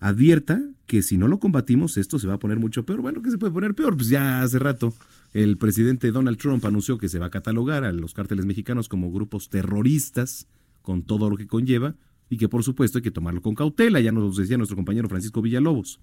[0.00, 3.00] advierta que si no lo combatimos esto se va a poner mucho peor.
[3.00, 3.96] Bueno, ¿qué se puede poner peor?
[3.96, 4.92] Pues ya hace rato
[5.32, 9.12] el presidente Donald Trump anunció que se va a catalogar a los cárteles mexicanos como
[9.12, 10.48] grupos terroristas
[10.82, 11.94] con todo lo que conlleva
[12.32, 15.42] y que por supuesto hay que tomarlo con cautela, ya nos decía nuestro compañero Francisco
[15.42, 16.00] Villalobos.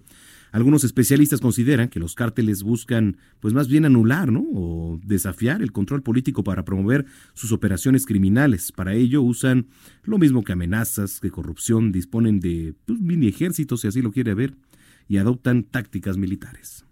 [0.52, 4.44] Algunos especialistas consideran que los cárteles buscan, pues más bien anular, ¿no?
[4.54, 7.04] O desafiar el control político para promover
[7.34, 8.70] sus operaciones criminales.
[8.70, 9.66] Para ello usan
[10.04, 14.34] lo mismo que amenazas, que corrupción, disponen de pues, mini ejércitos, si así lo quiere
[14.34, 14.54] ver,
[15.08, 16.84] y adoptan tácticas militares.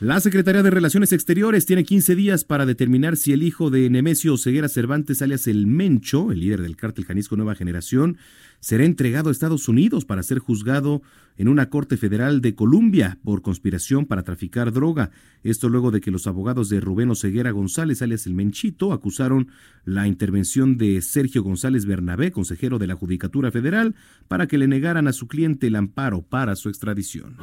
[0.00, 4.36] La Secretaría de Relaciones Exteriores tiene 15 días para determinar si el hijo de Nemesio
[4.36, 8.16] Ceguera Cervantes, alias el Mencho, el líder del cártel Jalisco Nueva Generación,
[8.60, 11.02] será entregado a Estados Unidos para ser juzgado
[11.36, 15.10] en una corte federal de Columbia por conspiración para traficar droga.
[15.42, 19.48] Esto luego de que los abogados de Rubén Ceguera González, alias el Menchito, acusaron
[19.84, 23.96] la intervención de Sergio González Bernabé, consejero de la Judicatura Federal,
[24.28, 27.36] para que le negaran a su cliente el amparo para su extradición.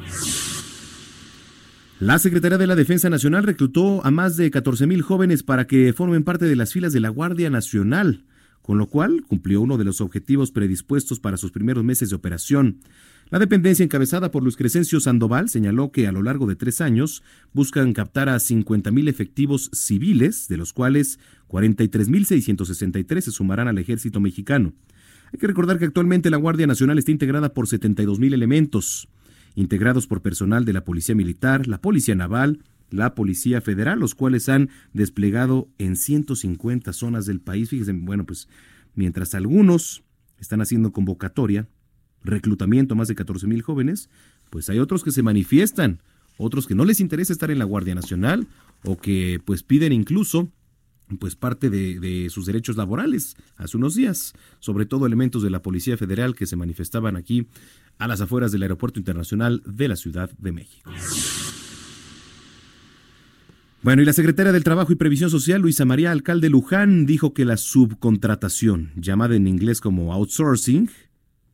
[1.98, 6.24] La Secretaría de la Defensa Nacional reclutó a más de 14.000 jóvenes para que formen
[6.24, 8.26] parte de las filas de la Guardia Nacional,
[8.60, 12.80] con lo cual cumplió uno de los objetivos predispuestos para sus primeros meses de operación.
[13.30, 17.22] La dependencia encabezada por Luis Crescencio Sandoval señaló que a lo largo de tres años
[17.54, 21.18] buscan captar a 50.000 efectivos civiles, de los cuales
[21.48, 24.74] 43.663 se sumarán al ejército mexicano.
[25.32, 29.08] Hay que recordar que actualmente la Guardia Nacional está integrada por 72 mil elementos,
[29.56, 34.48] integrados por personal de la Policía Militar, la Policía Naval, la Policía Federal, los cuales
[34.48, 37.70] han desplegado en 150 zonas del país.
[37.70, 38.48] Fíjense, bueno, pues
[38.94, 40.04] mientras algunos
[40.38, 41.66] están haciendo convocatoria,
[42.22, 44.08] reclutamiento a más de 14 mil jóvenes,
[44.50, 46.02] pues hay otros que se manifiestan,
[46.38, 48.46] otros que no les interesa estar en la Guardia Nacional
[48.84, 50.50] o que pues piden incluso
[51.18, 55.62] pues parte de, de, sus derechos laborales hace unos días, sobre todo elementos de la
[55.62, 57.46] Policía Federal que se manifestaban aquí
[57.98, 60.90] a las afueras del Aeropuerto Internacional de la Ciudad de México.
[63.82, 67.44] Bueno, y la secretaria del Trabajo y Previsión Social, Luisa María Alcalde Luján, dijo que
[67.44, 70.90] la subcontratación, llamada en inglés como outsourcing,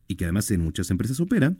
[0.07, 1.55] y que además en muchas empresas opera,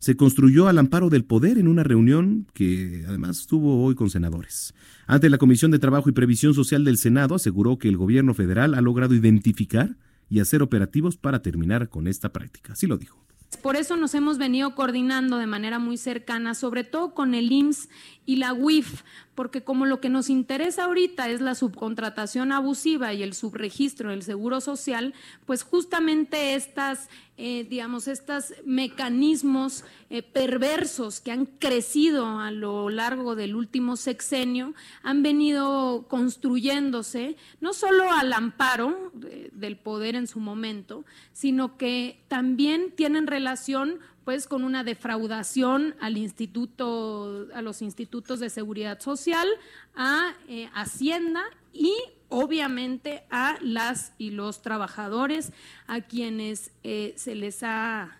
[0.00, 4.74] se construyó al amparo del poder en una reunión que además tuvo hoy con senadores.
[5.06, 8.74] Ante la Comisión de Trabajo y Previsión Social del Senado aseguró que el gobierno federal
[8.74, 9.96] ha logrado identificar
[10.28, 12.74] y hacer operativos para terminar con esta práctica.
[12.74, 13.27] Así lo dijo.
[13.62, 17.88] Por eso nos hemos venido coordinando de manera muy cercana, sobre todo con el IMSS
[18.24, 19.02] y la UIF,
[19.34, 24.22] porque como lo que nos interesa ahorita es la subcontratación abusiva y el subregistro del
[24.22, 25.14] Seguro Social,
[25.46, 27.08] pues justamente estas,
[27.40, 34.74] eh, digamos, estos mecanismos eh, perversos que han crecido a lo largo del último sexenio
[35.04, 42.90] han venido construyéndose no solo al amparo del poder en su momento, sino que también
[42.96, 49.48] tienen relación pues con una defraudación al instituto, a los institutos de seguridad social,
[49.94, 51.94] a eh, Hacienda y
[52.28, 55.52] obviamente a las y los trabajadores
[55.86, 58.18] a quienes eh, se les ha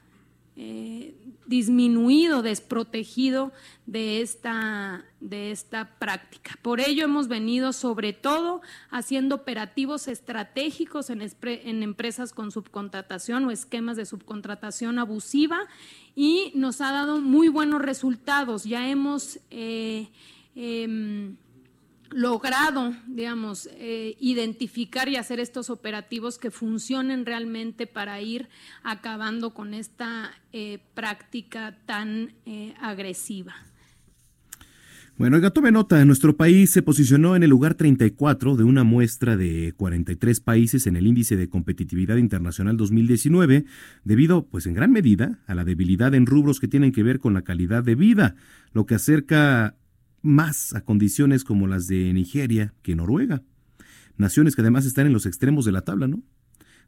[0.61, 1.15] eh,
[1.47, 3.53] disminuido, desprotegido
[3.87, 6.59] de esta, de esta práctica.
[6.63, 8.61] Por ello hemos venido sobre todo
[8.91, 15.61] haciendo operativos estratégicos en, en empresas con subcontratación o esquemas de subcontratación abusiva
[16.17, 18.65] y nos ha dado muy buenos resultados.
[18.65, 19.39] Ya hemos...
[19.51, 20.09] Eh,
[20.57, 21.37] em,
[22.11, 28.49] logrado, digamos, eh, identificar y hacer estos operativos que funcionen realmente para ir
[28.83, 33.55] acabando con esta eh, práctica tan eh, agresiva.
[35.19, 39.37] Bueno, oiga, tome nota, nuestro país se posicionó en el lugar 34 de una muestra
[39.37, 43.65] de 43 países en el índice de competitividad internacional 2019,
[44.05, 47.35] debido, pues en gran medida, a la debilidad en rubros que tienen que ver con
[47.35, 48.37] la calidad de vida,
[48.73, 49.75] lo que acerca
[50.29, 53.43] más a condiciones como las de Nigeria que Noruega.
[54.17, 56.23] Naciones que además están en los extremos de la tabla, ¿no?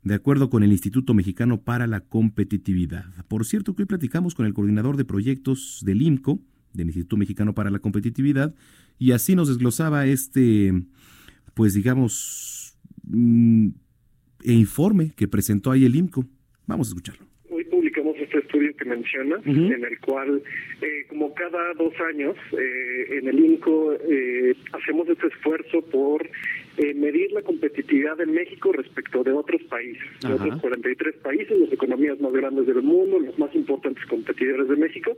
[0.02, 3.04] De acuerdo con el Instituto Mexicano para la Competitividad.
[3.28, 6.40] Por cierto, que hoy platicamos con el coordinador de proyectos del IMCO,
[6.72, 8.54] del Instituto Mexicano para la Competitividad,
[8.98, 10.84] y así nos desglosaba este,
[11.54, 13.68] pues digamos, mm,
[14.42, 16.26] e informe que presentó ahí el IMCO.
[16.66, 17.29] Vamos a escucharlo
[18.30, 20.40] este estudio que menciona, en el cual,
[20.80, 26.28] eh, como cada dos años, eh, en el INCO eh, hacemos este esfuerzo por
[26.94, 32.20] medir la competitividad de México respecto de otros países, de otros 43 países, las economías
[32.20, 35.16] más grandes del mundo, los más importantes competidores de México.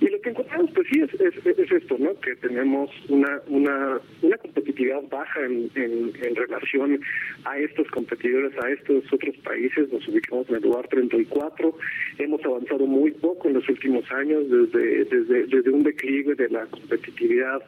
[0.00, 2.18] Y lo que encontramos, pues sí, es, es, esto, ¿no?
[2.20, 7.00] Que tenemos una, una, una competitividad baja en, en, relación
[7.44, 9.90] a estos competidores, a estos otros países.
[9.90, 11.74] Nos ubicamos en el lugar 34.
[12.18, 16.66] Hemos avanzado muy poco en los últimos años, desde, desde, desde un declive de la
[16.66, 17.62] competitividad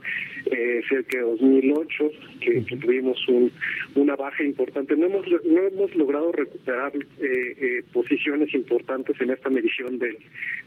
[0.51, 3.53] eh, cerca de 2008, que, tuvimos un,
[3.95, 4.97] una baja importante.
[4.97, 10.17] No hemos, no hemos logrado recuperar eh, eh, posiciones importantes en esta medición del,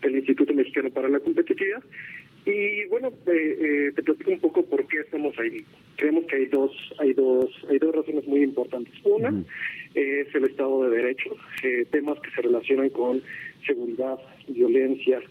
[0.01, 1.84] del Instituto Mexicano para la Competitividad
[2.45, 5.63] y bueno, eh, eh, te platico un poco por qué estamos ahí.
[5.95, 8.93] Creemos que hay dos, hay dos, hay dos razones muy importantes.
[9.03, 9.43] Una
[9.93, 13.22] es el Estado de Derecho, eh, temas que se relacionan con
[13.65, 15.22] seguridad, violencia,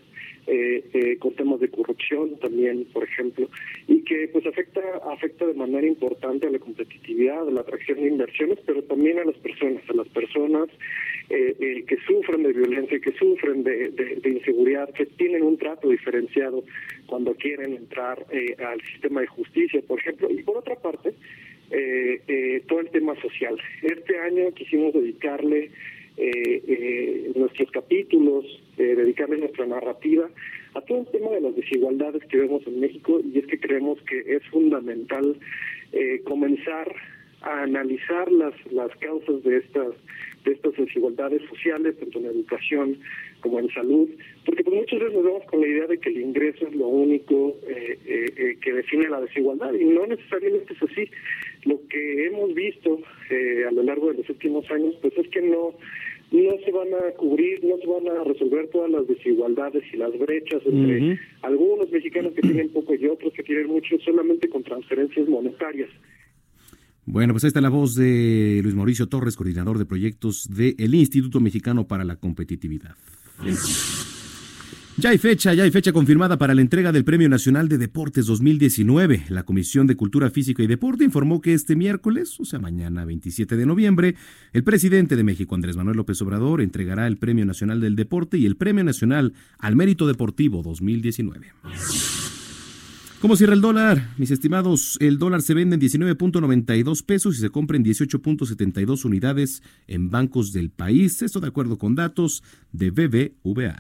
[0.46, 3.48] eh, eh, con temas de corrupción también, por ejemplo,
[3.86, 4.80] y que pues afecta
[5.10, 9.24] afecta de manera importante a la competitividad, a la atracción de inversiones, pero también a
[9.24, 10.68] las personas, a las personas
[11.28, 15.88] eh, eh, que sufren de violencia, que sufren de, de, inseguridad, que tienen un trato
[15.88, 16.64] diferenciado
[17.06, 18.26] cuando quieren entrar
[18.64, 21.12] al sistema de justicia, por ejemplo, y por otra parte,
[22.66, 23.56] todo el tema social.
[23.82, 25.70] Este año quisimos dedicarle
[26.22, 28.44] eh, eh, nuestros capítulos,
[28.80, 30.26] eh, dedicarle nuestra narrativa
[30.72, 34.00] a todo el tema de las desigualdades que vemos en México y es que creemos
[34.08, 35.36] que es fundamental
[35.92, 36.90] eh, comenzar
[37.42, 39.92] a analizar las las causas de estas
[40.44, 42.98] de estas desigualdades sociales tanto en educación
[43.40, 44.08] como en salud
[44.46, 46.88] porque pues muchas veces nos vemos con la idea de que el ingreso es lo
[46.88, 51.10] único eh, eh, que define la desigualdad y no necesariamente es así.
[51.64, 52.98] Lo que hemos visto
[53.68, 55.74] a lo largo de los últimos años pues es que no
[56.30, 60.16] no se van a cubrir, no se van a resolver todas las desigualdades y las
[60.18, 65.28] brechas entre algunos mexicanos que tienen poco y otros que tienen mucho solamente con transferencias
[65.28, 65.90] monetarias.
[67.06, 71.40] Bueno, pues ahí está la voz de Luis Mauricio Torres, coordinador de proyectos del Instituto
[71.40, 72.94] Mexicano para la Competitividad.
[75.00, 78.26] Ya hay fecha, ya hay fecha confirmada para la entrega del Premio Nacional de Deportes
[78.26, 79.24] 2019.
[79.30, 83.56] La Comisión de Cultura Física y Deporte informó que este miércoles, o sea mañana 27
[83.56, 84.14] de noviembre,
[84.52, 88.44] el presidente de México, Andrés Manuel López Obrador, entregará el Premio Nacional del Deporte y
[88.44, 91.46] el Premio Nacional al Mérito Deportivo 2019.
[93.22, 94.10] ¿Cómo cierra el dólar?
[94.18, 99.62] Mis estimados, el dólar se vende en 19.92 pesos y se compra en 18.72 unidades
[99.86, 101.22] en bancos del país.
[101.22, 103.78] Esto de acuerdo con datos de BBVA.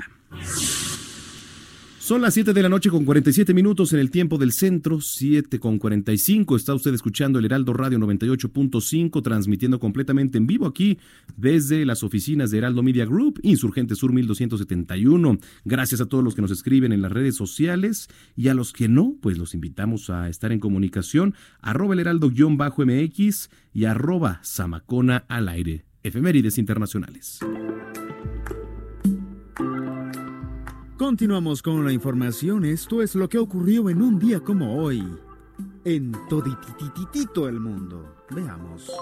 [2.10, 5.60] Son las 7 de la noche con 47 minutos en el tiempo del centro, 7
[5.60, 6.56] con 45.
[6.56, 10.98] Está usted escuchando el Heraldo Radio 98.5, transmitiendo completamente en vivo aquí
[11.36, 15.38] desde las oficinas de Heraldo Media Group, Insurgente Sur 1271.
[15.64, 18.88] Gracias a todos los que nos escriben en las redes sociales y a los que
[18.88, 21.36] no, pues los invitamos a estar en comunicación.
[21.60, 25.84] Arroba el Heraldo-MX y arroba Samacona al aire.
[26.02, 27.38] Efemérides internacionales.
[31.00, 32.66] Continuamos con la información.
[32.66, 35.02] Esto es lo que ocurrió en un día como hoy.
[35.82, 38.16] En toditititito el mundo.
[38.28, 38.92] Veamos.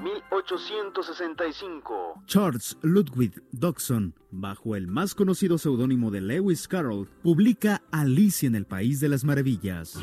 [0.00, 2.22] 1865.
[2.26, 8.66] Charles Ludwig Dodson, bajo el más conocido seudónimo de Lewis Carroll, publica Alicia en el
[8.66, 9.96] País de las Maravillas.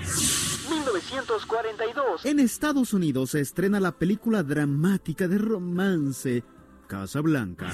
[0.70, 2.26] 1942.
[2.26, 6.44] En Estados Unidos se estrena la película dramática de romance
[6.88, 7.72] Casa Blanca.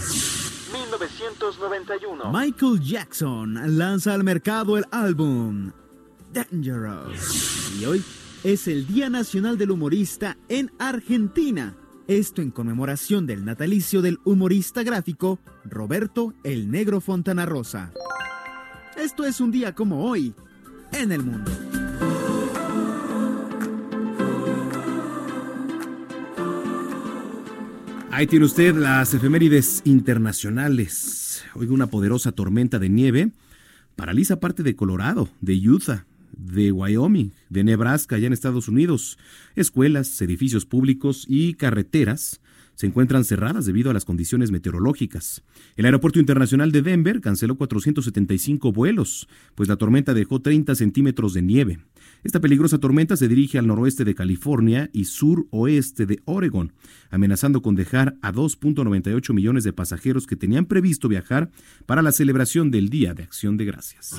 [0.98, 2.32] 1991.
[2.32, 5.72] Michael Jackson lanza al mercado el álbum
[6.32, 7.74] Dangerous.
[7.80, 8.04] Y hoy
[8.44, 11.76] es el Día Nacional del Humorista en Argentina.
[12.08, 17.92] Esto en conmemoración del natalicio del humorista gráfico Roberto el Negro Fontana Rosa.
[18.96, 20.34] Esto es un día como hoy
[20.94, 21.52] en el mundo.
[28.16, 31.44] Ahí tiene usted las efemérides internacionales.
[31.54, 33.32] Hoy una poderosa tormenta de nieve
[33.98, 39.18] paraliza parte de Colorado, de Utah, de Wyoming, de Nebraska, allá en Estados Unidos.
[39.58, 42.40] Escuelas, edificios públicos y carreteras
[42.76, 45.44] se encuentran cerradas debido a las condiciones meteorológicas.
[45.76, 51.42] El Aeropuerto Internacional de Denver canceló 475 vuelos, pues la tormenta dejó 30 centímetros de
[51.42, 51.80] nieve.
[52.26, 56.74] Esta peligrosa tormenta se dirige al noroeste de California y suroeste de Oregon,
[57.12, 61.52] amenazando con dejar a 2.98 millones de pasajeros que tenían previsto viajar
[61.86, 64.16] para la celebración del Día de Acción de Gracias.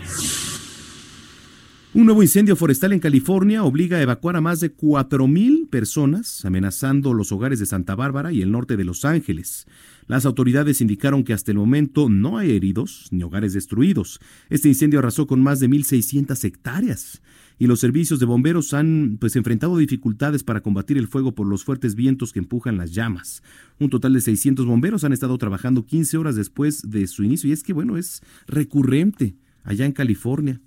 [1.94, 7.12] Un nuevo incendio forestal en California obliga a evacuar a más de 4.000 personas, amenazando
[7.12, 9.66] los hogares de Santa Bárbara y el norte de Los Ángeles.
[10.06, 14.20] Las autoridades indicaron que hasta el momento no hay heridos ni hogares destruidos.
[14.48, 17.20] Este incendio arrasó con más de 1.600 hectáreas
[17.58, 21.64] y los servicios de bomberos han pues enfrentado dificultades para combatir el fuego por los
[21.64, 23.42] fuertes vientos que empujan las llamas.
[23.78, 27.52] Un total de 600 bomberos han estado trabajando 15 horas después de su inicio y
[27.52, 30.60] es que bueno, es recurrente allá en California,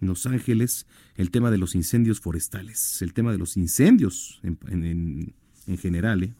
[0.00, 0.86] en Los Ángeles,
[1.16, 5.34] el tema de los incendios forestales, el tema de los incendios en,
[5.78, 6.22] general.
[6.22, 6.34] ¿eh?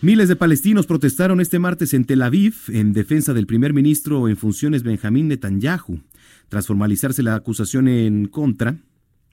[0.00, 4.36] Miles de palestinos protestaron este martes en Tel Aviv en defensa del primer ministro en
[4.36, 6.00] funciones Benjamín Netanyahu
[6.48, 8.78] tras formalizarse la acusación en contra,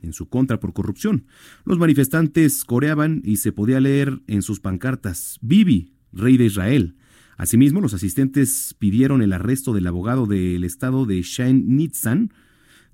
[0.01, 1.25] en su contra por corrupción.
[1.65, 6.95] Los manifestantes coreaban y se podía leer en sus pancartas Bibi, rey de Israel.
[7.37, 12.33] Asimismo, los asistentes pidieron el arresto del abogado del estado de Shane Nitzan,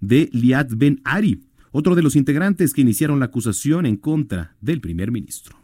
[0.01, 1.41] de Liad Ben Ari,
[1.71, 5.57] otro de los integrantes que iniciaron la acusación en contra del primer ministro.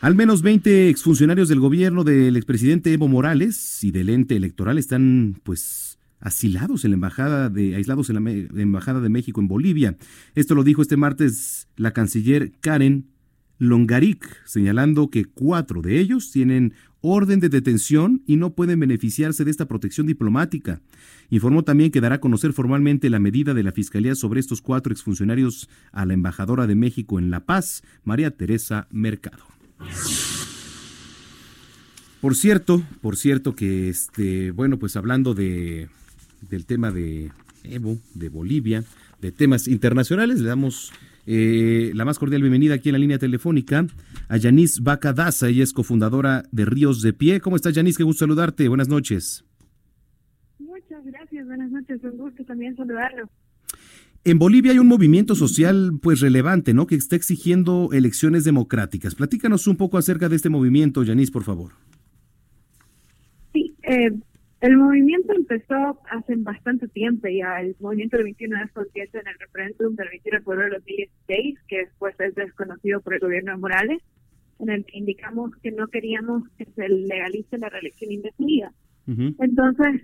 [0.00, 5.40] Al menos 20 exfuncionarios del gobierno del expresidente Evo Morales y del ente electoral están,
[5.44, 5.89] pues,
[6.20, 8.30] asilados en la embajada de aislados en la,
[8.62, 9.96] embajada de México en Bolivia.
[10.34, 13.06] Esto lo dijo este martes la canciller Karen
[13.58, 19.50] Longaric, señalando que cuatro de ellos tienen orden de detención y no pueden beneficiarse de
[19.50, 20.80] esta protección diplomática.
[21.30, 24.92] Informó también que dará a conocer formalmente la medida de la Fiscalía sobre estos cuatro
[24.92, 29.44] exfuncionarios a la embajadora de México en La Paz, María Teresa Mercado.
[32.20, 35.88] Por cierto, por cierto que este, bueno, pues hablando de
[36.48, 37.30] del tema de
[37.64, 38.84] Evo, de Bolivia,
[39.20, 40.40] de temas internacionales.
[40.40, 40.92] Le damos
[41.26, 43.86] eh, la más cordial bienvenida aquí en la línea telefónica
[44.28, 47.40] a Yanis Bacadaza, ella es cofundadora de Ríos de Pie.
[47.40, 47.96] ¿Cómo estás, Yanis?
[47.96, 48.68] Qué gusto saludarte.
[48.68, 49.44] Buenas noches.
[50.58, 52.00] Muchas gracias, buenas noches.
[52.04, 53.28] Un gusto también saludarlo.
[54.22, 56.86] En Bolivia hay un movimiento social pues relevante, ¿no?
[56.86, 59.14] Que está exigiendo elecciones democráticas.
[59.14, 61.72] Platícanos un poco acerca de este movimiento, Yanis, por favor.
[63.52, 64.12] Sí, eh,
[64.60, 67.60] el movimiento empezó hace bastante tiempo ya.
[67.60, 71.58] El movimiento del 21 de concierto en el referéndum del 21 de febrero de 2016,
[71.66, 74.02] que después es desconocido por el gobierno de Morales,
[74.58, 78.72] en el que indicamos que no queríamos que se legalice la reelección indefinida.
[79.06, 80.02] Entonces,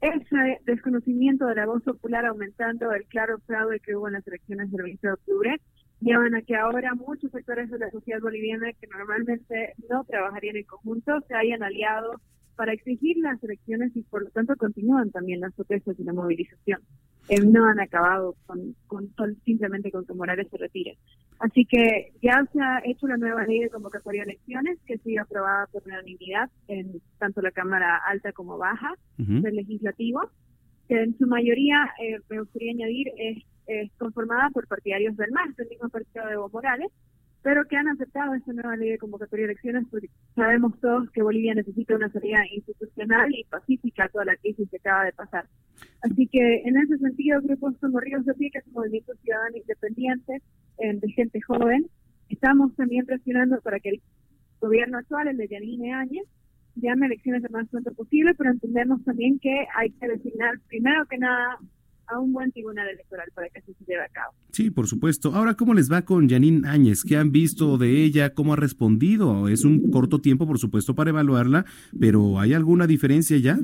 [0.00, 4.70] ese desconocimiento de la voz popular aumentando el claro fraude que hubo en las elecciones
[4.70, 5.60] del 20 de octubre
[6.00, 10.64] llevan a que ahora muchos sectores de la sociedad boliviana que normalmente no trabajarían en
[10.64, 12.20] conjunto se hayan aliado
[12.56, 16.80] para exigir las elecciones y por lo tanto continúan también las protestas y la movilización.
[17.28, 19.10] Eh, no han acabado con, con,
[19.44, 20.96] simplemente con que Morales se retire.
[21.38, 25.18] Así que ya se ha hecho la nueva ley de convocatoria de elecciones que sigue
[25.18, 30.20] aprobada por unanimidad en tanto la Cámara Alta como Baja del Legislativo,
[30.88, 35.56] que en su mayoría, eh, me gustaría añadir, es, es conformada por partidarios del MAS,
[35.56, 36.92] del mismo partido de Evo Morales,
[37.46, 41.22] pero que han aceptado esta nueva ley de convocatoria de elecciones porque sabemos todos que
[41.22, 45.46] Bolivia necesita una salida institucional y pacífica a toda la crisis que acaba de pasar.
[46.02, 49.58] Así que en ese sentido, grupos como Ríos de Pie, que es un movimiento ciudadano
[49.58, 50.42] independiente
[50.78, 51.86] eh, de gente joven,
[52.30, 54.02] estamos también presionando para que el
[54.60, 56.26] gobierno actual, el de Yanine Áñez,
[56.74, 61.18] llame elecciones lo más pronto posible, pero entendemos también que hay que designar primero que
[61.18, 61.60] nada
[62.08, 64.32] a un buen tribunal electoral para que se lleve a cabo.
[64.52, 65.34] Sí, por supuesto.
[65.34, 67.02] Ahora, ¿cómo les va con Janine Áñez?
[67.02, 68.34] ¿Qué han visto de ella?
[68.34, 69.48] ¿Cómo ha respondido?
[69.48, 71.64] Es un corto tiempo, por supuesto, para evaluarla,
[71.98, 73.58] pero ¿hay alguna diferencia ya?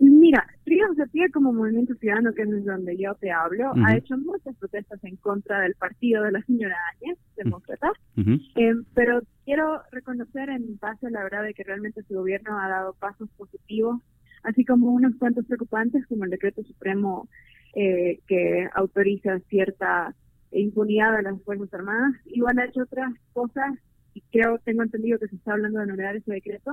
[0.00, 0.46] Mira,
[0.94, 5.02] de Pie como Movimiento Ciudadano, que es donde yo te hablo, ha hecho muchas protestas
[5.04, 11.06] en contra del partido de la señora Áñez, demócrata, eh, pero quiero reconocer en base
[11.06, 14.00] a la verdad de que realmente su gobierno ha dado pasos positivos
[14.46, 17.28] así como unos cuantos preocupantes como el decreto supremo
[17.74, 20.14] eh, que autoriza cierta
[20.52, 22.14] impunidad a las Fuerzas Armadas.
[22.26, 23.74] Igual ha hecho otras cosas,
[24.14, 26.72] y creo, tengo entendido que se está hablando de novedar ese decreto,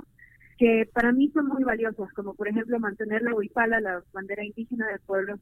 [0.57, 4.87] que para mí son muy valiosas, como por ejemplo mantener la huipala, la bandera indígena
[4.87, 5.39] de pueblos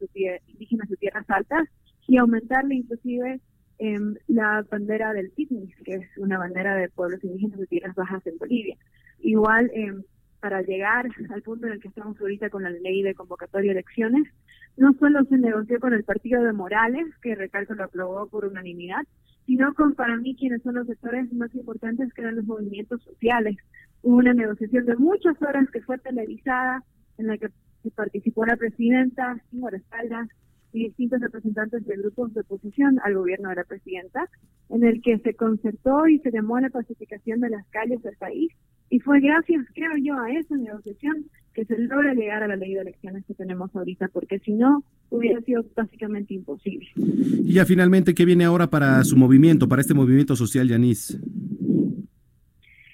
[0.48, 1.68] indígenas de tierras altas,
[2.08, 3.40] y aumentarle inclusive
[3.78, 8.26] em, la bandera del PITNIS, que es una bandera de pueblos indígenas de tierras bajas
[8.26, 8.78] en Bolivia.
[9.20, 9.94] Igual eh,
[10.42, 13.80] para llegar al punto en el que estamos ahorita con la ley de convocatoria de
[13.80, 14.28] elecciones,
[14.76, 19.04] no solo se negoció con el partido de Morales, que recalco lo aprobó por unanimidad,
[19.46, 23.56] sino con para mí quienes son los sectores más importantes que eran los movimientos sociales.
[24.02, 26.84] Hubo una negociación de muchas horas que fue televisada,
[27.20, 27.50] en la que
[27.96, 30.28] participó la presidenta, Cinco Espaldas,
[30.74, 34.28] y distintos representantes de grupos de oposición al gobierno de la presidenta,
[34.70, 38.16] en el que se concertó y se llamó a la pacificación de las calles del
[38.16, 38.52] país
[38.92, 42.74] y fue gracias, creo yo, a esa negociación que se logra llegar a la ley
[42.74, 46.90] de elecciones que tenemos ahorita, porque si no, hubiera sido básicamente imposible.
[46.96, 51.18] Y ya finalmente, ¿qué viene ahora para su movimiento, para este movimiento social, Yanis?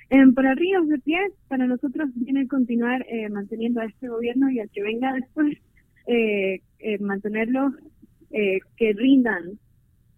[0.10, 1.18] Eh, para Ríos de Pie,
[1.48, 5.58] para nosotros viene continuar eh, manteniendo a este gobierno y al que venga después,
[6.06, 7.74] eh, eh mantenerlos
[8.30, 9.58] eh, que rindan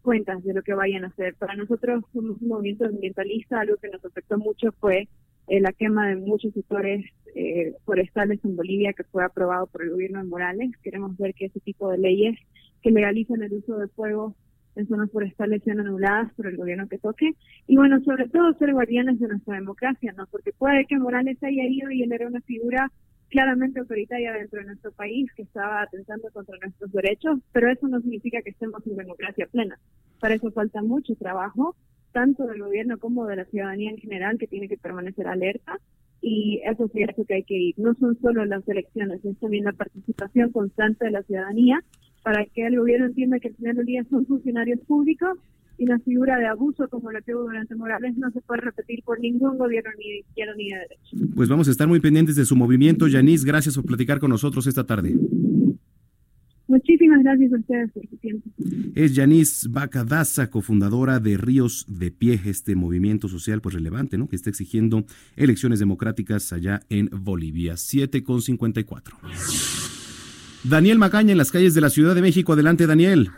[0.02, 1.36] cuentas de lo que vayan a hacer.
[1.36, 5.08] Para nosotros somos un movimiento ambientalista, algo que nos afectó mucho fue
[5.50, 7.06] la quema de muchos sectores
[7.36, 10.72] eh, forestales en Bolivia que fue aprobado por el gobierno de Morales.
[10.84, 12.38] Queremos ver que ese tipo de leyes
[12.82, 14.36] que legalizan el uso de fuego
[14.76, 17.32] en zonas forestales sean anuladas por el gobierno que toque.
[17.68, 20.28] Y bueno, sobre todo ser guardianes de nuestra democracia, ¿no?
[20.28, 22.92] Porque puede que Morales haya ido y él era una figura
[23.30, 28.02] claramente autoritaria dentro de nuestro país que estaba atentando contra nuestros derechos, pero eso no
[28.02, 29.78] significa que estemos en democracia plena.
[30.20, 31.76] Para eso falta mucho trabajo
[32.11, 35.80] tanto del gobierno como de la ciudadanía en general, que tiene que permanecer alerta.
[36.22, 37.76] Y eso es cierto que hay que ir.
[37.77, 41.81] No son solo las elecciones, es también la participación constante de la ciudadanía
[42.23, 45.38] para que el gobierno entienda que al final del día son funcionarios públicos
[45.77, 49.02] y la figura de abuso como la que hubo durante Morales no se puede repetir
[49.03, 51.34] por ningún gobierno ni de izquierda ni de derecha.
[51.36, 53.07] Pues vamos a estar muy pendientes de su movimiento.
[53.07, 55.15] Yanis, gracias por platicar con nosotros esta tarde.
[56.70, 58.48] Muchísimas gracias a ustedes por su tiempo.
[58.94, 64.30] Es Yanis Bacadaza, cofundadora de Ríos de Pie, este movimiento social pues relevante, ¿no?
[64.30, 65.04] Que está exigiendo
[65.36, 67.76] elecciones democráticas allá en Bolivia.
[67.76, 69.18] 7 con 54.
[70.64, 72.54] Daniel Macaña en las calles de la Ciudad de México.
[72.54, 73.32] Adelante, Daniel.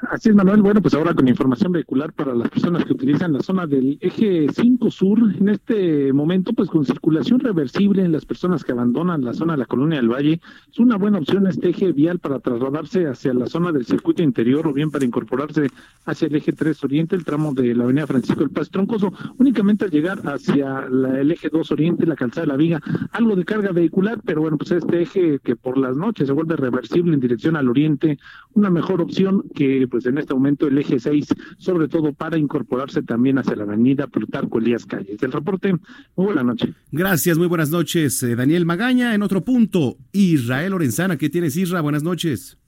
[0.00, 0.62] Así es, Manuel.
[0.62, 4.46] Bueno, pues ahora con información vehicular para las personas que utilizan la zona del eje
[4.48, 9.34] 5 sur, en este momento, pues con circulación reversible en las personas que abandonan la
[9.34, 13.08] zona de la colonia del Valle, es una buena opción este eje vial para trasladarse
[13.08, 15.66] hacia la zona del circuito interior o bien para incorporarse
[16.04, 19.84] hacia el eje 3 oriente, el tramo de la avenida Francisco del Paz Troncoso, únicamente
[19.84, 22.80] al llegar hacia el eje 2 oriente, la calzada de la Viga,
[23.10, 26.54] algo de carga vehicular, pero bueno, pues este eje que por las noches se vuelve
[26.54, 28.18] reversible en dirección al oriente,
[28.54, 31.26] una mejor opción que pues en este momento el eje 6,
[31.58, 35.22] sobre todo para incorporarse también hacia la avenida Plutarco Elías Calles.
[35.22, 35.72] El reporte,
[36.16, 36.74] muy buena noche.
[36.92, 38.22] Gracias, muy buenas noches.
[38.22, 41.80] Eh, Daniel Magaña, en otro punto, Israel Lorenzana, ¿qué tienes, Isra?
[41.80, 42.58] Buenas noches.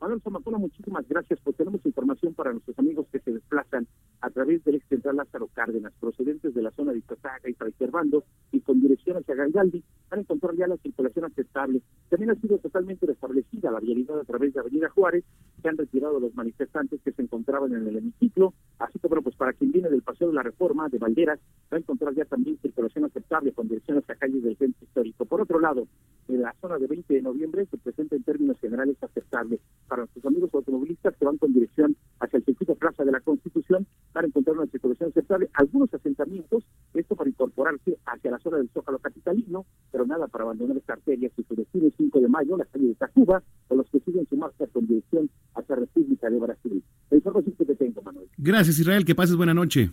[0.00, 1.38] Manuel Zamacona, muchísimas gracias.
[1.44, 3.86] Pues tenemos información para nuestros amigos que se desplazan
[4.20, 8.24] a través del ex central Lázaro Cárdenas, procedentes de la zona de Itazaga y Traicerbando
[8.52, 11.82] y con dirección hacia Gangaldi, van a encontrar ya la circulación aceptable.
[12.08, 15.24] También ha sido totalmente restablecida la vialidad a través de Avenida Juárez,
[15.62, 19.36] se han retirado los manifestantes que se encontraban en el hemiciclo, así que bueno, pues
[19.36, 21.38] para quien viene del Paseo de la Reforma, de Valderas,
[21.72, 25.24] va a encontrar ya también circulación aceptable con dirección hacia calles del centro histórico.
[25.24, 25.86] Por otro lado,
[26.28, 30.24] en la zona de 20 de noviembre se presenta en términos generales aceptable para nuestros
[30.24, 34.56] amigos automovilistas que van con dirección hacia el circuito Plaza de la Constitución para encontrar
[34.56, 35.48] una circulación aceptable.
[35.54, 36.64] Algunos asentamientos,
[36.94, 41.30] esto para incorporarse hacia la zona del Zócalo Capitalino, pero nada para abandonar esta arteria
[41.36, 44.26] si su destino es 5 de mayo, la calle de Tacuba, o los que siguen
[44.28, 46.82] su marcha con dirección hacia República de Brasil.
[47.10, 48.28] La información que te tengo, Manuel.
[48.38, 49.04] Gracias, Israel.
[49.04, 49.90] Que pases buena noche.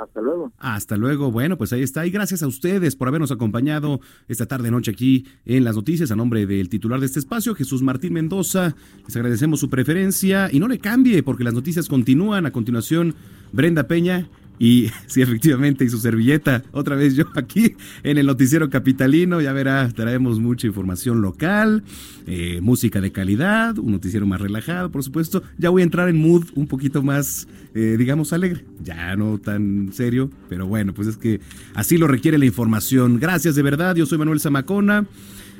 [0.00, 0.52] Hasta luego.
[0.58, 1.30] Hasta luego.
[1.30, 2.06] Bueno, pues ahí está.
[2.06, 6.10] Y gracias a ustedes por habernos acompañado esta tarde noche aquí en las noticias.
[6.10, 8.74] A nombre del titular de este espacio, Jesús Martín Mendoza,
[9.04, 12.46] les agradecemos su preferencia y no le cambie porque las noticias continúan.
[12.46, 13.14] A continuación,
[13.52, 14.28] Brenda Peña
[14.60, 17.74] y sí, efectivamente, y su servilleta, otra vez yo aquí
[18.04, 21.82] en el noticiero capitalino, ya verá, traemos mucha información local,
[22.26, 25.42] eh, música de calidad, un noticiero más relajado, por supuesto.
[25.56, 29.90] Ya voy a entrar en mood un poquito más, eh, digamos, alegre, ya no tan
[29.94, 31.40] serio, pero bueno, pues es que
[31.74, 33.18] así lo requiere la información.
[33.18, 35.06] Gracias de verdad, yo soy Manuel Zamacona.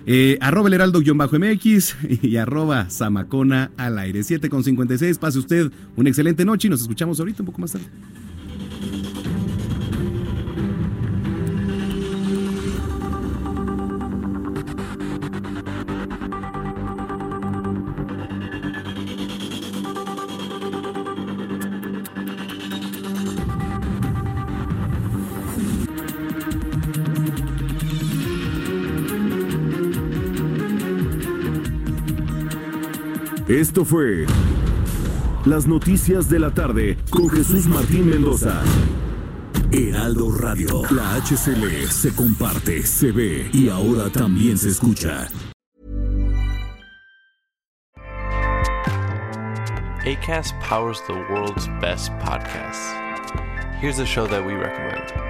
[0.07, 4.23] Eh, arroba el heraldo-mx y arroba Zamacona al aire.
[4.23, 5.19] 7 con 56.
[5.19, 7.87] Pase usted una excelente noche y nos escuchamos ahorita un poco más tarde.
[33.61, 34.25] Esto fue
[35.45, 38.59] Las Noticias de la Tarde con Jesús Martín Mendoza.
[39.71, 45.29] Heraldo Radio, la HCL se comparte, se ve y ahora también se escucha.
[50.07, 52.95] ACAST powers the world's best podcasts.
[53.79, 55.30] Here's a show that we recommend.